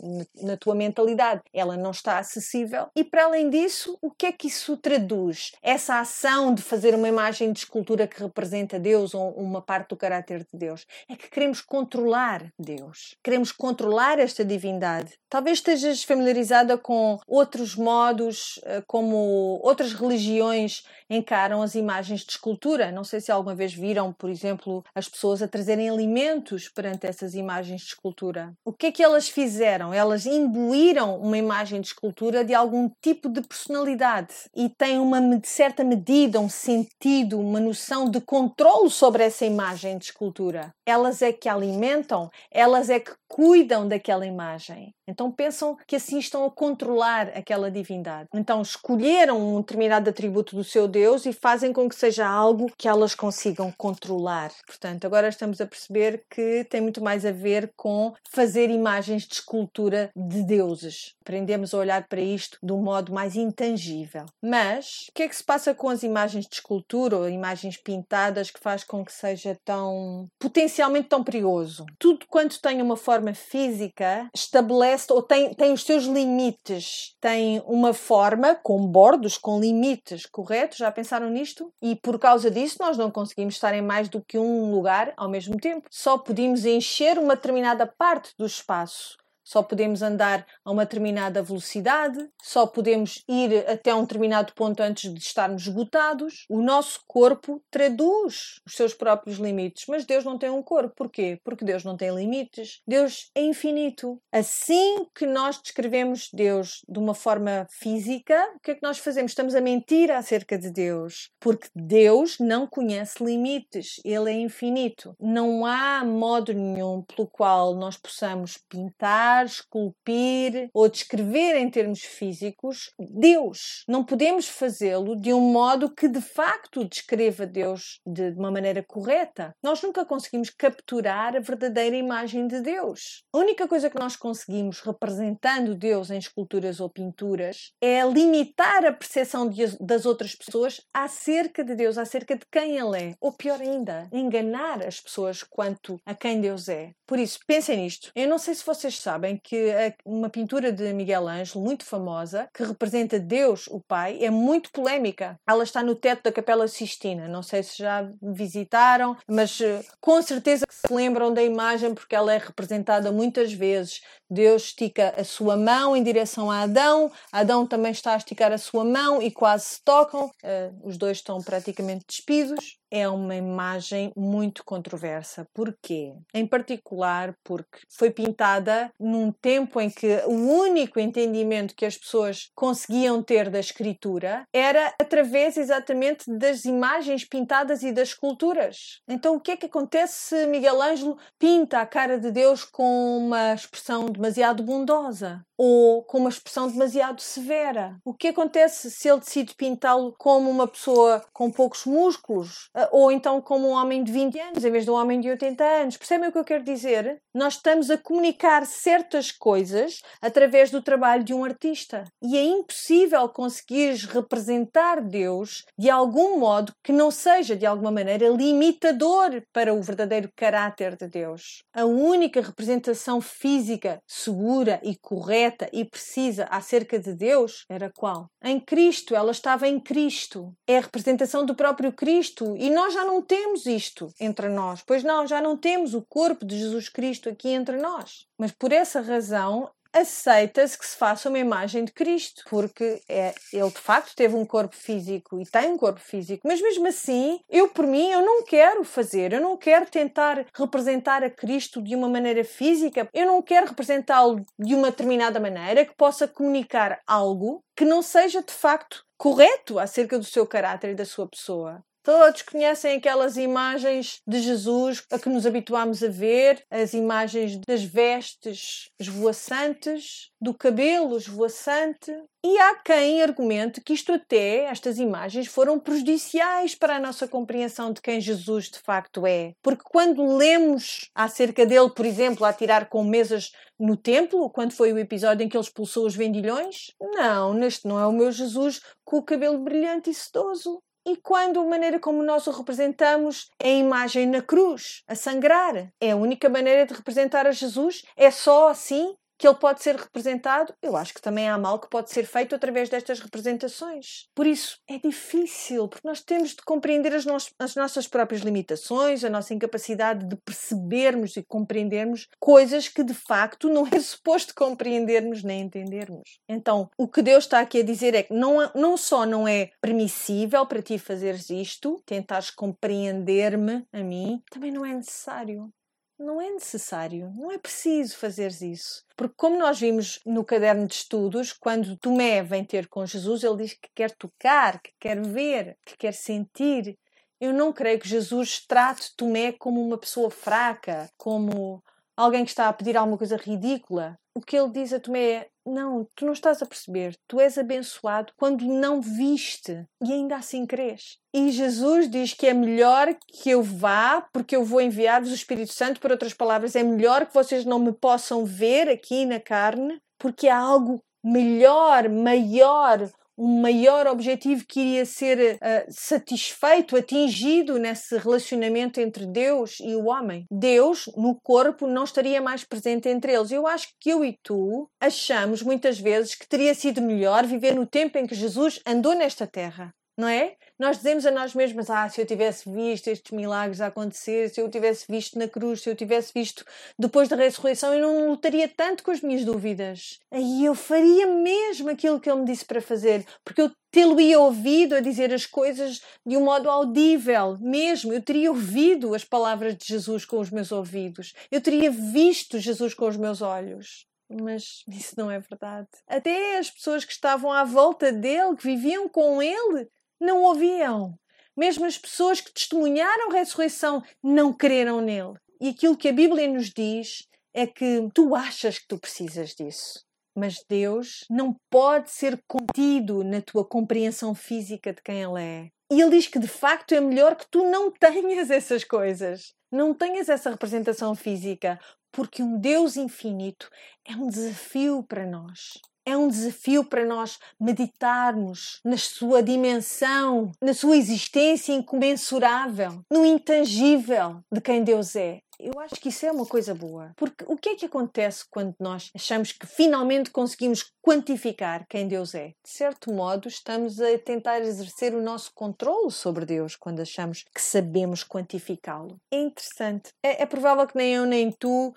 na 0.43 0.57
tua 0.57 0.75
mentalidade 0.75 1.43
ela 1.53 1.77
não 1.77 1.91
está 1.91 2.19
acessível, 2.19 2.87
e 2.97 3.05
para 3.05 3.25
além 3.25 3.51
disso, 3.51 3.97
o 4.03 4.11
que 4.11 4.27
é 4.27 4.33
que 4.33 4.49
isso 4.49 4.77
traduz? 4.77 5.53
Essa 5.63 6.01
ação 6.01 6.55
de 6.55 6.63
fazer 6.63 6.95
uma 6.95 7.09
imagem 7.09 7.53
de 7.53 7.61
escultura 7.61 8.07
que 8.07 8.23
representa 8.23 8.79
Deus 8.79 9.15
ou 9.15 9.31
uma 9.33 9.63
parte 9.63 9.91
do 9.91 9.97
caráter 9.97 10.41
de 10.41 10.59
Deus 10.59 10.87
é 11.09 11.17
que 11.17 11.31
queremos 11.31 11.61
controlar 11.61 12.47
Deus, 12.59 13.17
queremos 13.23 13.53
controlar 13.53 14.19
esta 14.19 14.45
divindade. 14.45 15.15
Talvez 15.29 15.61
estejas 15.75 16.05
familiarizada 16.05 16.79
com 16.79 17.19
outros 17.27 17.75
modos, 17.75 18.61
eh, 18.65 18.83
como 18.87 19.61
outras 19.63 19.93
religiões 19.93 20.85
encaram 21.11 21.63
as 21.63 21.75
imagens 21.75 22.21
de 22.21 22.33
escultura. 22.33 22.91
Não 22.91 23.05
sei 23.05 23.21
se 23.21 23.31
alguma 23.31 23.55
vez 23.55 23.75
viram, 23.75 24.13
por 24.13 24.31
exemplo, 24.31 24.85
as 24.95 25.09
pessoas 25.09 25.43
a 25.43 25.49
trazerem 25.49 25.89
alimentos 25.89 26.69
perante 26.69 27.07
essas 27.07 27.35
imagens 27.35 27.83
de 27.83 27.89
escultura. 27.89 28.53
O 28.65 28.73
que 28.73 28.87
é 28.87 28.93
que 28.93 29.03
elas 29.03 29.29
fizeram? 29.29 29.93
Elas 29.93 30.27
imbuíram 30.27 31.19
uma 31.21 31.37
imagem 31.37 31.81
de 31.81 31.89
escultura 31.89 32.45
de 32.45 32.55
algum 32.55 32.91
tipo 33.03 33.29
de 33.29 33.43
personalidade 33.43 34.35
e 34.55 34.69
tem 34.69 34.99
uma 34.99 35.21
certa 35.45 35.85
medida, 35.85 36.41
um 36.41 36.49
sentido, 36.49 37.39
uma 37.39 37.61
noção 37.61 38.09
de 38.09 38.21
controle 38.21 38.91
sobre 38.91 39.25
essa 39.25 39.45
imagem 39.45 39.99
de 39.99 40.07
escultura. 40.07 40.73
Elas 40.87 41.23
é 41.23 41.33
que 41.33 41.49
alimentam, 41.49 42.31
elas 42.51 42.89
é 42.89 43.01
que 43.01 43.13
cuidam 43.29 43.87
daquela 43.89 44.27
imagem. 44.27 44.95
Então 45.09 45.31
pensam 45.65 45.77
que 45.87 45.97
assim 45.97 46.19
estão 46.19 46.45
a 46.45 46.51
controlar 46.51 47.29
aquela 47.29 47.71
divindade. 47.71 48.29
Então 48.35 48.61
escolheram 48.61 49.57
um 49.57 49.61
determinado 49.61 50.11
atributo 50.11 50.55
do 50.55 50.63
seu 50.63 50.87
Deus 50.87 51.25
e 51.25 51.33
fazem 51.33 51.73
com 51.73 51.89
que 51.89 51.95
seja 51.95 52.27
algo 52.27 52.71
que 52.77 52.89
elas 52.89 53.15
consigam 53.15 53.73
controlar. 53.77 54.53
Portanto, 54.67 55.07
agora 55.07 55.29
estamos 55.29 55.61
a 55.61 55.67
perceber 55.67 56.25
que 56.31 56.65
tem 56.69 56.81
muito 56.81 57.03
mais 57.03 57.25
a 57.25 57.33
ver 57.33 57.73
com 57.77 58.13
fazer 58.31 58.71
imagens 58.71 59.23
de 59.23 59.35
escultura 59.35 60.11
de 60.15 60.43
deuses. 60.43 61.15
Aprendemos 61.23 61.73
a 61.73 61.79
olhar 61.79 62.07
para 62.09 62.21
isto 62.21 62.59
de 62.63 62.73
um 62.73 62.83
modo 62.83 63.13
mais 63.13 63.37
intangível. 63.37 64.27
Mas 64.43 65.07
o 65.09 65.13
que 65.15 65.23
é 65.23 65.29
que 65.29 65.37
se 65.37 65.45
passa 65.45 65.75
com 65.75 65.89
as 65.89 66.03
imagens 66.03 66.47
de 66.47 66.57
escultura 66.57 67.17
ou 67.17 67.29
imagens 67.29 67.77
pintadas 67.77 68.51
que 68.51 68.61
faz 68.61 68.85
com 68.85 69.05
que 69.05 69.13
seja 69.13 69.57
tão 69.65 70.27
potencialmente 70.39 71.09
tão 71.09 71.25
perigoso? 71.25 71.87
Tudo 71.99 72.27
quanto 72.29 72.61
tem 72.61 72.83
uma 72.83 72.97
forma 72.97 73.33
física 73.35 74.29
estabelece 74.35 75.13
ou 75.13 75.23
tem, 75.23 75.54
tem 75.55 75.73
os 75.73 75.85
seus 75.85 76.05
limites, 76.05 77.17
tem 77.21 77.63
uma 77.67 77.95
forma 77.95 78.55
com 78.55 78.87
bordos, 78.87 79.39
com 79.39 79.61
limites, 79.61 80.27
correto? 80.27 80.77
Já 80.77 80.91
pensaram 80.91 81.31
nisto? 81.31 81.73
E 81.81 81.97
por 81.97 82.19
causa 82.19 82.51
disso 82.51 82.77
nós 82.81 82.99
não 82.99 83.11
conseguimos 83.11 83.55
estar 83.55 83.75
em 83.75 83.83
mais 83.83 84.09
do 84.09 84.23
que 84.23 84.39
um 84.39 84.71
lugar 84.71 85.13
ao 85.17 85.29
mesmo 85.29 85.57
tempo. 85.57 85.89
Só 85.91 86.19
podemos 86.19 86.65
encher 86.65 87.19
uma 87.19 87.37
determinada 87.37 87.87
parte 87.87 88.33
do 88.37 88.47
espaço 88.47 89.17
só 89.45 89.63
podemos 89.63 90.03
andar 90.03 90.47
a 90.65 90.71
uma 90.71 90.85
determinada 90.85 91.43
velocidade, 91.43 92.19
só 92.43 92.67
podemos 92.67 93.23
ir 93.29 93.69
até 93.69 93.95
um 93.95 94.03
determinado 94.03 94.55
ponto 94.55 94.83
antes 94.83 95.13
de 95.13 95.21
estarmos 95.21 95.63
esgotados. 95.63 96.47
O 96.49 96.63
nosso 96.63 97.01
corpo 97.07 97.63
traduz 97.71 98.61
os 98.67 98.75
seus 98.75 98.95
próprios 98.95 99.37
limites, 99.37 99.85
mas 99.87 100.07
Deus 100.07 100.25
não 100.25 100.39
tem 100.39 100.49
um 100.49 100.63
corpo. 100.63 100.95
Porquê? 100.97 101.39
Porque 101.45 101.65
Deus 101.65 101.85
não 101.85 101.97
tem 101.97 102.15
limites. 102.15 102.81
Deus 102.87 103.31
é 103.35 103.43
infinito. 103.43 104.19
Assim 104.33 105.07
que 105.15 105.27
nós 105.27 105.61
descrevemos 105.61 106.31
Deus 106.33 106.83
de 106.89 106.99
uma 106.99 107.15
forma 107.15 107.67
física, 107.71 108.51
o 108.57 108.61
que 108.61 108.71
é 108.71 108.75
que 108.75 108.83
nós 108.83 108.99
fazemos? 108.99 109.33
Estamos 109.33 109.55
a 109.55 109.61
mentir 109.61 110.11
acerca 110.11 110.57
de 110.57 110.71
Deus, 110.71 111.31
porque 111.39 111.69
Deus 111.75 112.39
não 112.39 112.67
conhece 112.67 113.23
limites, 113.23 114.01
ele 114.05 114.31
é 114.31 114.41
infinito. 114.41 115.15
Não 115.21 115.67
há 115.67 116.03
modo 116.05 116.53
nenhum 116.55 117.03
pelo 117.03 117.29
qual 117.29 117.75
nós 117.75 117.97
possamos 117.97 118.57
pintar 118.69 119.34
esculpir 119.43 120.69
ou 120.73 120.89
descrever 120.89 121.57
em 121.57 121.71
termos 121.71 122.01
físicos 122.01 122.91
Deus. 122.99 123.85
Não 123.89 124.05
podemos 124.05 124.49
fazê-lo 124.49 125.17
de 125.17 125.33
um 125.33 125.41
modo 125.41 125.93
que 125.93 126.07
de 126.07 126.21
facto 126.21 126.85
descreva 126.85 127.47
Deus 127.47 128.01
de 128.07 128.31
uma 128.31 128.51
maneira 128.51 128.83
correta. 128.83 129.55
Nós 129.63 129.83
nunca 129.83 130.05
conseguimos 130.05 130.51
capturar 130.51 131.35
a 131.35 131.41
verdadeira 131.41 131.97
imagem 131.97 132.47
de 132.47 132.61
Deus. 132.61 133.25
A 133.33 133.39
única 133.39 133.67
coisa 133.67 133.89
que 133.89 133.99
nós 133.99 134.15
conseguimos 134.15 134.81
representando 134.81 135.75
Deus 135.75 136.11
em 136.11 136.19
esculturas 136.19 136.81
ou 136.81 136.91
pinturas 136.91 137.73
é 137.81 138.05
limitar 138.05 138.85
a 138.85 138.93
percepção 138.93 139.49
de, 139.49 139.77
das 139.81 140.05
outras 140.05 140.35
pessoas 140.35 140.81
acerca 140.93 141.65
de 141.65 141.75
Deus, 141.75 141.97
acerca 141.97 142.37
de 142.37 142.45
quem 142.51 142.77
Ele 142.77 143.11
é. 143.11 143.15
Ou 143.21 143.33
pior 143.33 143.61
ainda, 143.61 144.09
enganar 144.13 144.87
as 144.87 145.01
pessoas 145.01 145.43
quanto 145.43 146.01
a 146.05 146.15
quem 146.15 146.41
Deus 146.41 146.69
é. 146.69 146.93
Por 147.07 147.19
isso, 147.19 147.39
pensem 147.47 147.79
nisto. 147.79 148.11
Eu 148.15 148.29
não 148.29 148.39
sei 148.39 148.55
se 148.55 148.65
vocês 148.65 148.99
sabem 148.99 149.24
sabem 149.25 149.41
que 149.43 149.73
uma 150.05 150.29
pintura 150.29 150.71
de 150.71 150.93
Miguel 150.93 151.27
Ângelo, 151.27 151.65
muito 151.65 151.85
famosa, 151.85 152.49
que 152.53 152.63
representa 152.63 153.19
Deus, 153.19 153.67
o 153.69 153.81
Pai, 153.81 154.19
é 154.23 154.31
muito 154.31 154.71
polémica. 154.71 155.39
Ela 155.49 155.65
está 155.65 155.83
no 155.83 155.95
teto 155.95 156.25
da 156.25 156.33
Capela 156.33 156.69
Sistina. 156.69 157.27
Não 157.27 157.43
sei 157.43 157.63
se 157.63 157.79
já 157.79 158.09
visitaram, 158.23 159.17
mas 159.27 159.61
eh, 159.61 159.83
com 160.01 160.21
certeza 160.21 160.67
que 160.67 160.75
se 160.75 160.93
lembram 160.93 161.33
da 161.33 161.43
imagem 161.43 161.95
porque 161.95 162.15
ela 162.15 162.35
é 162.35 162.39
representada 162.39 163.11
muitas 163.11 163.53
vezes. 163.53 164.03
Deus 164.29 164.65
estica 164.65 165.15
a 165.17 165.25
sua 165.25 165.57
mão 165.57 165.97
em 165.97 166.03
direção 166.03 166.51
a 166.51 166.63
Adão, 166.63 167.11
Adão 167.33 167.67
também 167.67 167.93
está 167.93 168.15
a 168.15 168.17
esticar 168.17 168.53
a 168.53 168.59
sua 168.59 168.85
mão 168.85 169.23
e 169.23 169.31
quase 169.31 169.65
se 169.65 169.85
tocam. 169.85 170.27
Uh, 170.27 170.87
os 170.87 170.99
dois 170.99 171.19
estão 171.19 171.41
praticamente 171.43 172.05
despidos 172.07 172.79
é 172.95 173.09
uma 173.09 173.35
imagem 173.35 174.13
muito 174.17 174.65
controversa. 174.65 175.49
Porquê? 175.53 176.15
Em 176.33 176.47
particular 176.47 177.35
porque 177.43 177.81
foi 177.89 178.09
pintada 178.09 178.93
num 179.01 179.33
tempo 179.33 179.81
em 179.81 179.91
que 179.91 180.23
o 180.27 180.61
único 180.61 181.01
entendimento 181.01 181.75
que 181.75 181.85
as 181.85 181.97
pessoas 181.97 182.53
conseguiam 182.55 183.21
ter 183.21 183.51
da 183.51 183.59
escritura 183.59 184.47
era 184.53 184.95
através 185.01 185.57
exatamente 185.57 186.31
das 186.31 186.65
imagens 186.65 187.25
pintadas 187.25 187.83
e 187.83 187.91
das 187.91 188.11
esculturas. 188.11 189.01
Então 189.09 189.35
o 189.35 189.41
que 189.41 189.51
é 189.51 189.57
que 189.57 189.67
acontece 189.67 190.15
se 190.29 190.47
Miguel 190.47 190.81
Ângelo 190.81 191.19
pinta 191.37 191.81
a 191.81 191.87
cara 191.87 192.17
de 192.17 192.31
Deus 192.31 192.65
com 192.65 193.19
uma 193.19 193.55
expressão 193.55 194.07
demasiado 194.07 194.63
bondosa? 194.63 195.45
Ou 195.57 196.03
com 196.05 196.19
uma 196.19 196.29
expressão 196.29 196.69
demasiado 196.69 197.21
severa. 197.21 197.97
O 198.05 198.15
que 198.15 198.29
acontece 198.29 198.91
se 198.91 199.09
ele 199.09 199.21
decide 199.21 199.55
pintá-lo 199.55 200.15
como 200.19 200.51
uma 200.51 200.67
pessoa 200.67 201.25
com 201.33 201.51
poucos 201.51 201.85
músculos 201.85 202.69
ah, 202.75 202.89
ou 202.93 203.11
então 203.11 203.41
como 203.41 203.69
um 203.69 203.73
homem 203.73 204.03
de 204.03 204.13
20 204.13 204.39
anos 204.41 204.65
em 204.65 204.71
vez 204.71 204.85
de 204.85 204.91
um 204.91 204.95
homem 204.95 205.21
de 205.21 205.31
80 205.31 205.65
anos? 205.65 205.97
Percebem 205.97 206.29
o 206.29 206.33
que 206.33 206.39
eu 206.39 206.45
quero 206.45 206.65
dizer? 206.65 207.21
Nós 207.35 207.55
estamos 207.55 207.91
a 207.91 207.99
comunicar 207.99 208.67
certas 208.67 209.31
coisas 209.31 210.01
através 210.21 210.71
do 210.71 210.83
trabalho 210.83 211.25
de 211.25 211.35
um 211.35 211.45
artista 211.45 212.05
e 212.23 212.37
é 212.37 212.43
impossível 212.43 213.29
conseguir 213.29 213.95
representar 214.07 215.01
Deus 215.01 215.65
de 215.79 215.91
algum 215.91 216.39
modo 216.39 216.73
que 216.83 216.93
não 216.93 217.11
seja 217.11 217.57
de 217.57 217.67
alguma 217.67 217.91
maneira 217.91 218.29
limitador 218.29 219.43
para 219.53 219.73
o 219.73 219.83
verdadeiro 219.83 220.31
caráter 220.37 220.97
de 220.97 221.09
Deus. 221.09 221.63
A 221.73 221.85
única 221.85 222.41
representação 222.41 223.21
física 223.21 224.01
segura 224.07 224.81
e 224.83 224.97
correta 224.97 225.44
correta 225.45 225.69
e 225.73 225.85
precisa 225.85 226.45
acerca 226.45 226.99
de 226.99 227.15
Deus 227.15 227.65
era 227.69 227.91
qual? 227.91 228.31
Em 228.43 228.59
Cristo, 228.59 229.15
ela 229.15 229.31
estava 229.31 229.69
em 229.69 229.79
Cristo. 229.79 230.53
É 230.67 230.79
a 230.79 230.81
representação 230.81 231.45
do 231.45 231.55
próprio 231.55 231.93
Cristo 231.93 232.55
e 232.59 232.71
nós 232.71 232.95
já 232.95 233.05
não 233.05 233.23
temos 233.23 233.67
isto 233.67 234.09
entre 234.21 234.49
nós. 234.49 234.83
Pois 234.87 235.03
não, 235.03 235.27
já 235.27 235.41
não 235.41 235.57
temos 235.57 235.95
o 235.95 236.03
corpo 236.03 236.45
de 236.45 236.59
Jesus 236.59 236.89
Cristo 236.89 237.29
aqui 237.29 237.49
entre 237.49 237.77
nós. 237.77 238.27
Mas 238.39 238.53
por 238.53 238.73
essa 238.73 239.01
razão, 239.01 239.71
aceita-se 239.95 240.77
que 240.77 240.85
se 240.85 240.97
faça 240.97 241.29
uma 241.29 241.39
imagem 241.39 241.85
de 241.85 241.93
Cristo, 241.93 242.43
porque 242.51 243.01
é, 243.09 243.33
ele 243.53 243.71
de 243.71 243.79
facto 243.79 244.15
teve 244.15 244.35
um 244.35 244.45
corpo 244.45 244.75
físico 244.75 245.41
e 245.41 245.47
tem 245.47 245.71
um 245.71 245.79
corpo 245.79 246.01
físico, 246.01 246.47
mas 246.47 246.61
mesmo 246.61 246.87
assim, 246.89 247.41
eu 247.49 247.69
por 247.69 247.87
mim, 247.87 248.11
eu 248.11 248.21
não 248.21 248.45
quero 248.45 248.85
fazer, 248.85 249.33
eu 249.33 249.41
não 249.41 249.57
quero 249.57 249.87
tentar 249.87 250.45
representar 250.55 251.23
a 251.23 251.31
Cristo 251.31 251.81
de 251.81 251.95
uma 251.95 252.09
maneira 252.09 252.45
física, 252.45 253.09
eu 253.15 253.27
não 253.27 253.41
quero 253.41 253.69
representá-lo 253.69 254.45
de 254.59 254.75
uma 254.75 254.91
determinada 254.91 255.39
maneira 255.39 255.85
que 255.85 255.95
possa 255.95 256.27
comunicar 256.27 257.01
algo 257.07 257.63
que 257.77 257.85
não 257.85 258.03
seja 258.03 258.43
de 258.43 258.53
facto 258.53 259.05
correto 259.17 259.79
acerca 259.79 260.19
do 260.19 260.25
seu 260.25 260.47
caráter 260.47 260.91
e 260.91 260.95
da 260.95 261.05
sua 261.05 261.29
pessoa. 261.29 261.83
Todos 262.05 262.43
conhecem 262.43 262.99
aquelas 262.99 263.39
imagens 263.39 264.21
de 264.27 264.39
Jesus 264.39 265.03
a 265.11 265.19
que 265.19 265.31
nos 265.31 265.47
habituámos 265.47 266.05
a 266.05 266.09
ver, 266.09 266.63
as 266.71 266.93
imagens 266.93 267.59
das 267.67 267.83
vestes 267.83 268.91
esvoaçantes, 269.01 270.29
do 270.39 270.53
cabelo 270.53 271.17
esvoaçante. 271.17 272.13
E 272.45 272.59
há 272.59 272.75
quem 272.75 273.23
argumente 273.23 273.81
que 273.81 273.95
isto 273.95 274.13
até, 274.13 274.65
estas 274.67 274.99
imagens, 274.99 275.47
foram 275.47 275.81
prejudiciais 275.81 276.75
para 276.75 276.97
a 276.97 277.01
nossa 277.01 277.27
compreensão 277.27 277.91
de 277.91 278.03
quem 278.03 278.21
Jesus 278.21 278.69
de 278.69 278.81
facto 278.81 279.27
é. 279.27 279.55
Porque 279.63 279.85
quando 279.87 280.37
lemos 280.37 281.09
acerca 281.15 281.65
dele, 281.65 281.89
por 281.89 282.05
exemplo, 282.05 282.45
a 282.45 282.53
tirar 282.53 282.91
com 282.91 283.03
mesas 283.03 283.51
no 283.81 283.97
templo, 283.97 284.51
quando 284.51 284.73
foi 284.73 284.93
o 284.93 284.99
episódio 284.99 285.43
em 285.43 285.49
que 285.49 285.57
ele 285.57 285.65
expulsou 285.65 286.05
os 286.05 286.15
vendilhões, 286.15 286.93
não, 287.01 287.55
neste 287.55 287.89
não 287.89 287.99
é 287.99 288.07
o 288.07 288.13
meu 288.13 288.31
Jesus 288.31 288.83
com 289.07 289.17
o 289.17 289.25
cabelo 289.25 289.65
brilhante 289.65 290.11
e 290.11 290.15
sedoso. 290.15 290.83
E 291.07 291.17
quando 291.17 291.61
a 291.61 291.65
maneira 291.65 292.01
como 292.01 292.23
nós 292.23 292.47
o 292.47 292.51
representamos 292.51 293.51
é 293.59 293.69
a 293.69 293.75
imagem 293.75 294.27
na 294.27 294.41
cruz, 294.41 295.03
a 295.07 295.15
sangrar, 295.15 295.93
é 296.01 296.13
a 296.13 296.17
única 296.17 296.49
maneira 296.49 296.87
de 296.87 296.95
representar 296.95 297.47
a 297.47 297.53
Jesus? 297.53 298.03
É 298.17 298.31
só 298.31 298.69
assim? 298.69 299.15
Que 299.39 299.47
ele 299.47 299.57
pode 299.57 299.83
ser 299.83 299.97
representado, 299.97 300.75
eu 300.83 300.97
acho 300.97 301.15
que 301.15 301.21
também 301.21 301.49
há 301.49 301.59
mal 301.59 301.79
que 301.79 301.89
pode 301.89 302.11
ser 302.11 302.27
feito 302.27 302.55
através 302.55 302.89
destas 302.89 303.21
representações. 303.21 304.27
Por 304.35 304.47
isso, 304.47 304.79
é 304.89 304.99
difícil, 304.99 305.89
porque 305.89 306.07
nós 306.07 306.21
temos 306.21 306.51
de 306.51 306.63
compreender 306.63 307.15
as, 307.15 307.25
no 307.25 307.37
as 307.59 307.75
nossas 307.75 308.07
próprias 308.07 308.43
limitações, 308.43 309.25
a 309.25 309.31
nossa 309.31 309.53
incapacidade 309.53 310.27
de 310.27 310.37
percebermos 310.37 311.37
e 311.37 311.43
compreendermos 311.43 312.29
coisas 312.39 312.89
que 312.89 313.03
de 313.03 313.15
facto 313.15 313.69
não 313.73 313.87
é 313.87 314.01
suposto 314.01 314.55
compreendermos 314.55 315.43
nem 315.43 315.63
entendermos. 315.63 316.39
Então, 316.49 316.89
o 316.97 317.09
que 317.09 317.23
Deus 317.23 317.45
está 317.45 317.61
aqui 317.61 317.81
a 317.81 317.85
dizer 317.85 318.15
é 318.15 318.23
que 318.23 318.33
não, 318.33 318.71
não 318.75 318.97
só 318.97 319.27
não 319.27 319.47
é 319.49 319.71
permissível 319.81 320.65
para 320.67 320.83
ti 320.83 320.99
fazeres 320.99 321.51
isto, 321.51 322.03
tentares 322.07 322.51
compreender-me 322.51 323.85
a 323.93 324.03
mim, 324.03 324.43
também 324.51 324.71
não 324.71 324.85
é 324.85 324.95
necessário 324.95 325.73
não 326.19 326.41
é 326.41 326.51
necessário, 326.51 327.33
não 327.35 327.51
é 327.51 327.59
preciso 327.59 328.17
fazeres 328.17 328.61
isso. 328.61 329.05
Porque, 329.17 329.35
como 329.37 329.59
nós 329.59 329.79
vimos 329.79 330.21
no 330.25 330.45
caderno 330.45 330.87
de 330.87 330.95
estudos, 330.95 331.53
quando 331.53 331.97
Tomé 331.97 332.43
vem 332.43 332.65
ter 332.65 332.89
com 332.89 333.05
Jesus, 333.05 333.43
ele 333.43 333.65
diz 333.65 333.75
que 333.75 333.89
quer 333.95 334.11
tocar, 334.13 334.81
que 334.81 334.93
quer 334.99 335.21
ver, 335.21 335.77
que 335.85 335.97
quer 335.97 336.13
sentir. 336.13 336.97
Eu 337.41 337.53
não 337.53 337.73
creio 337.73 337.99
que 337.99 338.09
Jesus 338.09 338.65
trate 338.67 339.15
Tomé 339.17 339.53
como 339.53 339.85
uma 339.85 339.99
pessoa 339.99 340.31
fraca, 340.31 341.11
como 341.17 341.83
alguém 342.17 342.45
que 342.45 342.51
está 342.51 342.69
a 342.69 342.73
pedir 342.73 342.97
alguma 342.97 343.19
coisa 343.19 343.37
ridícula. 343.37 344.19
O 344.37 344.41
que 344.41 344.57
ele 344.59 344.71
diz 344.71 344.93
a 344.93 344.99
Tomé 344.99 345.31
é: 345.31 345.49
Não, 345.65 346.09
tu 346.17 346.27
não 346.27 346.33
estás 346.33 346.61
a 346.61 346.67
perceber. 346.67 347.17
Tu 347.29 347.39
és 347.39 347.57
abençoado 347.57 348.33
quando 348.37 348.65
não 348.65 349.01
viste 349.01 349.87
e 350.03 350.13
ainda 350.13 350.37
assim 350.37 350.67
crês. 350.67 351.19
E 351.33 351.53
Jesus 351.53 352.11
diz 352.11 352.35
que 352.35 352.49
é 352.49 352.53
melhor 352.53 353.15
que 353.29 353.51
eu 353.51 353.63
vá, 353.63 354.27
porque 354.33 354.57
eu 354.57 354.65
vou 354.65 354.81
enviar-vos 354.81 355.31
o 355.31 355.35
Espírito 355.35 355.73
Santo. 355.73 356.01
Por 356.01 356.11
outras 356.11 356.35
palavras, 356.35 356.75
é 356.75 356.83
melhor 356.83 357.27
que 357.27 357.35
vocês 357.35 357.65
não 357.65 357.79
me 357.79 357.93
possam 357.93 358.45
ver 358.45 358.89
aqui 358.89 359.25
na 359.25 359.39
carne, 359.39 360.01
porque 360.19 360.49
há 360.49 360.59
algo 360.59 361.01
melhor, 361.23 362.09
maior, 362.09 363.09
um 363.37 363.61
maior 363.61 364.07
objetivo 364.07 364.65
que 364.67 364.81
iria 364.81 365.05
ser 365.05 365.57
uh, 365.57 365.59
satisfeito, 365.89 366.97
atingido 366.97 367.79
nesse 367.79 368.17
relacionamento 368.17 369.01
entre 369.01 369.27
Deus 369.27 369.79
e 369.81 369.95
o 369.95 370.07
homem. 370.07 370.47
Deus, 370.51 371.07
no 371.17 371.39
corpo, 371.43 371.87
não 371.87 372.05
estaria 372.05 372.41
mais 372.41 372.65
presente 372.65 373.09
entre 373.09 373.33
eles. 373.33 373.51
Eu 373.51 373.67
acho 373.67 373.89
que 374.01 374.11
eu 374.11 374.25
e 374.25 374.39
tu 374.43 374.89
achamos 375.01 375.63
muitas 375.63 375.99
vezes 375.99 376.35
que 376.35 376.49
teria 376.49 376.75
sido 376.75 377.03
melhor 377.03 377.45
viver 377.45 377.75
no 377.75 377.87
tempo 377.87 378.19
em 378.19 378.27
que 378.27 378.35
Jesus 378.35 378.81
andou 378.87 379.15
nesta 379.15 379.47
terra 379.47 379.93
não 380.17 380.29
é? 380.29 380.57
Nós 380.79 380.97
dizemos 380.97 381.27
a 381.27 381.31
nós 381.31 381.55
mesmos: 381.55 381.91
ah, 381.91 382.09
se 382.09 382.21
eu 382.21 382.27
tivesse 382.27 382.71
visto 382.71 383.09
estes 383.09 383.33
milagres 383.33 383.81
a 383.81 383.87
acontecer, 383.87 384.49
se 384.51 384.61
eu 384.61 384.71
tivesse 384.71 385.07
visto 385.09 385.39
na 385.39 385.49
cruz, 385.49 385.83
se 385.83 385.91
eu 385.91 385.95
tivesse 385.95 386.33
visto 386.33 386.65
depois 386.99 387.29
da 387.29 387.37
ressurreição, 387.37 387.95
eu 387.95 388.01
não 388.01 388.31
lutaria 388.31 388.69
tanto 388.69 389.03
com 389.03 389.11
as 389.11 389.21
minhas 389.21 389.45
dúvidas. 389.45 390.21
Aí 390.31 390.65
eu 390.65 390.75
faria 390.75 391.27
mesmo 391.27 391.91
aquilo 391.91 392.21
que 392.21 392.31
ele 392.31 392.41
me 392.41 392.47
disse 392.47 392.65
para 392.65 392.81
fazer, 392.81 393.25
porque 393.45 393.63
eu 393.63 393.71
tê-lo-ia 393.91 394.41
ouvido 394.41 394.95
a 394.95 395.01
dizer 395.01 395.33
as 395.33 395.47
coisas 395.47 396.03
de 396.27 396.37
um 396.37 396.45
modo 396.45 396.69
audível, 396.69 397.57
mesmo. 397.61 398.13
Eu 398.13 398.23
teria 398.23 398.51
ouvido 398.51 399.15
as 399.15 399.25
palavras 399.25 399.77
de 399.77 399.87
Jesus 399.87 400.25
com 400.25 400.39
os 400.39 400.51
meus 400.51 400.73
ouvidos, 400.73 401.35
eu 401.51 401.61
teria 401.61 401.91
visto 401.91 402.59
Jesus 402.59 402.95
com 402.95 403.09
os 403.09 403.17
meus 403.17 403.43
olhos 403.43 404.07
mas 404.29 404.83
isso 404.89 405.15
não 405.17 405.31
é 405.31 405.39
verdade. 405.39 405.89
Até 406.07 406.59
as 406.59 406.71
pessoas 406.71 407.05
que 407.05 407.13
estavam 407.13 407.53
à 407.53 407.65
volta 407.65 408.13
dele, 408.13 408.57
que 408.57 408.65
viviam 408.65 409.09
com 409.09 409.41
ele, 409.43 409.89
não 410.21 410.43
ouviam. 410.43 411.19
Mesmo 411.57 411.85
as 411.85 411.97
pessoas 411.97 412.41
que 412.41 412.53
testemunharam 412.53 413.31
a 413.31 413.35
ressurreição 413.35 414.03
não 414.23 414.53
creram 414.53 415.01
nele. 415.01 415.35
E 415.61 415.69
aquilo 415.69 415.97
que 415.97 416.09
a 416.09 416.13
Bíblia 416.13 416.49
nos 416.49 416.71
diz 416.71 417.29
é 417.53 417.67
que 417.67 418.09
tu 418.13 418.35
achas 418.35 418.79
que 418.79 418.89
tu 418.89 418.99
precisas 418.99 419.55
disso. 419.55 420.05
Mas 420.37 420.65
Deus 420.69 421.25
não 421.31 421.57
pode 421.71 422.11
ser 422.11 422.43
contido 422.49 423.23
na 423.23 423.41
tua 423.41 423.65
compreensão 423.65 424.35
física 424.35 424.93
de 424.93 425.01
quem 425.01 425.23
Ele 425.23 425.41
é. 425.41 425.69
E 425.93 426.01
Ele 426.01 426.11
diz 426.11 426.27
que 426.27 426.41
de 426.41 426.49
facto 426.49 426.93
é 426.93 427.01
melhor 427.01 427.37
que 427.37 427.49
tu 427.49 427.65
não 427.71 427.91
tenhas 427.93 428.51
essas 428.51 428.83
coisas, 428.83 429.55
não 429.71 429.95
tenhas 429.95 430.29
essa 430.29 430.51
representação 430.51 431.15
física, 431.15 431.79
porque 432.11 432.43
um 432.43 432.59
Deus 432.59 432.97
infinito 432.97 433.71
é 434.05 434.17
um 434.17 434.29
desafio 434.29 435.05
para 435.05 435.25
nós 435.25 435.75
é 436.07 436.17
um 436.17 436.29
desafio 436.29 436.85
para 436.85 437.05
nós 437.05 437.39
meditarmos 437.59 438.81
na 438.85 438.97
sua 438.97 439.43
dimensão, 439.43 440.53
na 440.61 440.75
sua 440.75 440.97
existência 440.97 441.73
incomensurável, 441.73 443.01
no 443.11 443.25
intangível 443.25 444.41
de 444.53 444.61
quem 444.61 444.85
Deus 444.85 445.17
é. 445.17 445.41
Eu 445.59 445.79
acho 445.81 445.95
que 445.97 446.09
isso 446.09 446.27
é 446.27 446.33
uma 446.33 446.47
coisa 446.47 446.75
boa. 446.75 447.13
Porque 447.17 447.45
o 447.47 447.57
que 447.57 447.71
é 447.71 447.77
que 447.77 447.87
acontece 447.87 448.45
quando 448.51 448.75
nós 448.81 449.11
achamos 449.15 449.53
que 449.53 449.67
finalmente 449.67 450.31
conseguimos 450.31 450.91
quantificar 451.03 451.87
quem 451.89 452.09
Deus 452.09 452.35
é? 452.35 452.49
De 452.49 452.71
certo 452.71 453.13
modo, 453.13 453.49
estamos 453.49 454.01
a 454.01 454.19
tentar 454.19 454.61
exercer 454.61 455.15
o 455.15 455.23
nosso 455.23 455.53
controle 455.55 456.11
sobre 456.11 456.45
Deus 456.45 456.77
quando 456.77 457.01
achamos 457.01 457.45
que 457.55 457.61
sabemos 457.61 458.25
quantificá-lo. 458.25 459.17
É 459.33 459.39
interessante. 459.39 460.11
É, 460.23 460.43
é 460.43 460.47
provável 460.47 460.87
que 460.87 460.97
nem 460.97 461.15
eu 461.15 461.27
nem 461.27 461.51
tu 461.53 461.95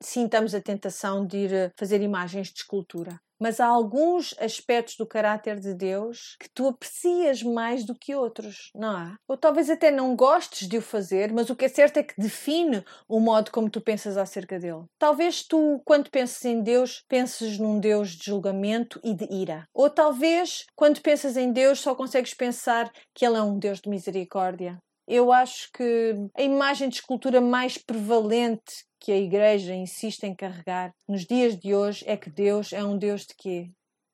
sintamos 0.00 0.54
a 0.54 0.60
tentação 0.60 1.26
de 1.26 1.38
ir 1.38 1.72
fazer 1.76 2.00
imagens 2.00 2.48
de 2.48 2.60
escultura. 2.60 3.20
Mas 3.40 3.58
há 3.58 3.66
alguns 3.66 4.34
aspectos 4.38 4.96
do 4.96 5.06
caráter 5.06 5.58
de 5.58 5.72
Deus 5.72 6.36
que 6.38 6.48
tu 6.54 6.68
aprecias 6.68 7.42
mais 7.42 7.84
do 7.84 7.94
que 7.94 8.14
outros, 8.14 8.70
não 8.74 8.90
há? 8.90 9.16
Ou 9.26 9.36
talvez 9.36 9.70
até 9.70 9.90
não 9.90 10.14
gostes 10.14 10.68
de 10.68 10.76
o 10.76 10.82
fazer, 10.82 11.32
mas 11.32 11.48
o 11.48 11.56
que 11.56 11.64
é 11.64 11.68
certo 11.68 11.96
é 11.96 12.02
que 12.02 12.20
define 12.20 12.84
o 13.08 13.18
modo 13.18 13.50
como 13.50 13.70
tu 13.70 13.80
pensas 13.80 14.16
acerca 14.16 14.58
dele. 14.58 14.84
Talvez 14.98 15.42
tu, 15.42 15.80
quando 15.84 16.10
pensas 16.10 16.44
em 16.44 16.62
Deus, 16.62 17.02
penses 17.08 17.58
num 17.58 17.80
Deus 17.80 18.10
de 18.10 18.26
julgamento 18.26 19.00
e 19.02 19.14
de 19.14 19.26
ira. 19.32 19.66
Ou 19.72 19.88
talvez, 19.88 20.66
quando 20.76 21.00
pensas 21.00 21.36
em 21.36 21.50
Deus, 21.50 21.80
só 21.80 21.94
consegues 21.94 22.34
pensar 22.34 22.92
que 23.14 23.24
Ele 23.24 23.36
é 23.36 23.42
um 23.42 23.58
Deus 23.58 23.80
de 23.80 23.88
misericórdia 23.88 24.78
eu 25.10 25.32
acho 25.32 25.72
que 25.72 26.14
a 26.36 26.42
imagem 26.42 26.88
de 26.88 26.94
escultura 26.94 27.40
mais 27.40 27.76
prevalente 27.76 28.84
que 29.00 29.10
a 29.10 29.16
Igreja 29.16 29.74
insiste 29.74 30.22
em 30.22 30.34
carregar 30.34 30.94
nos 31.08 31.26
dias 31.26 31.58
de 31.58 31.74
hoje 31.74 32.04
é 32.06 32.16
que 32.16 32.30
Deus 32.30 32.72
é 32.72 32.84
um 32.84 32.96
Deus 32.96 33.22
de 33.22 33.34
quê? 33.36 33.70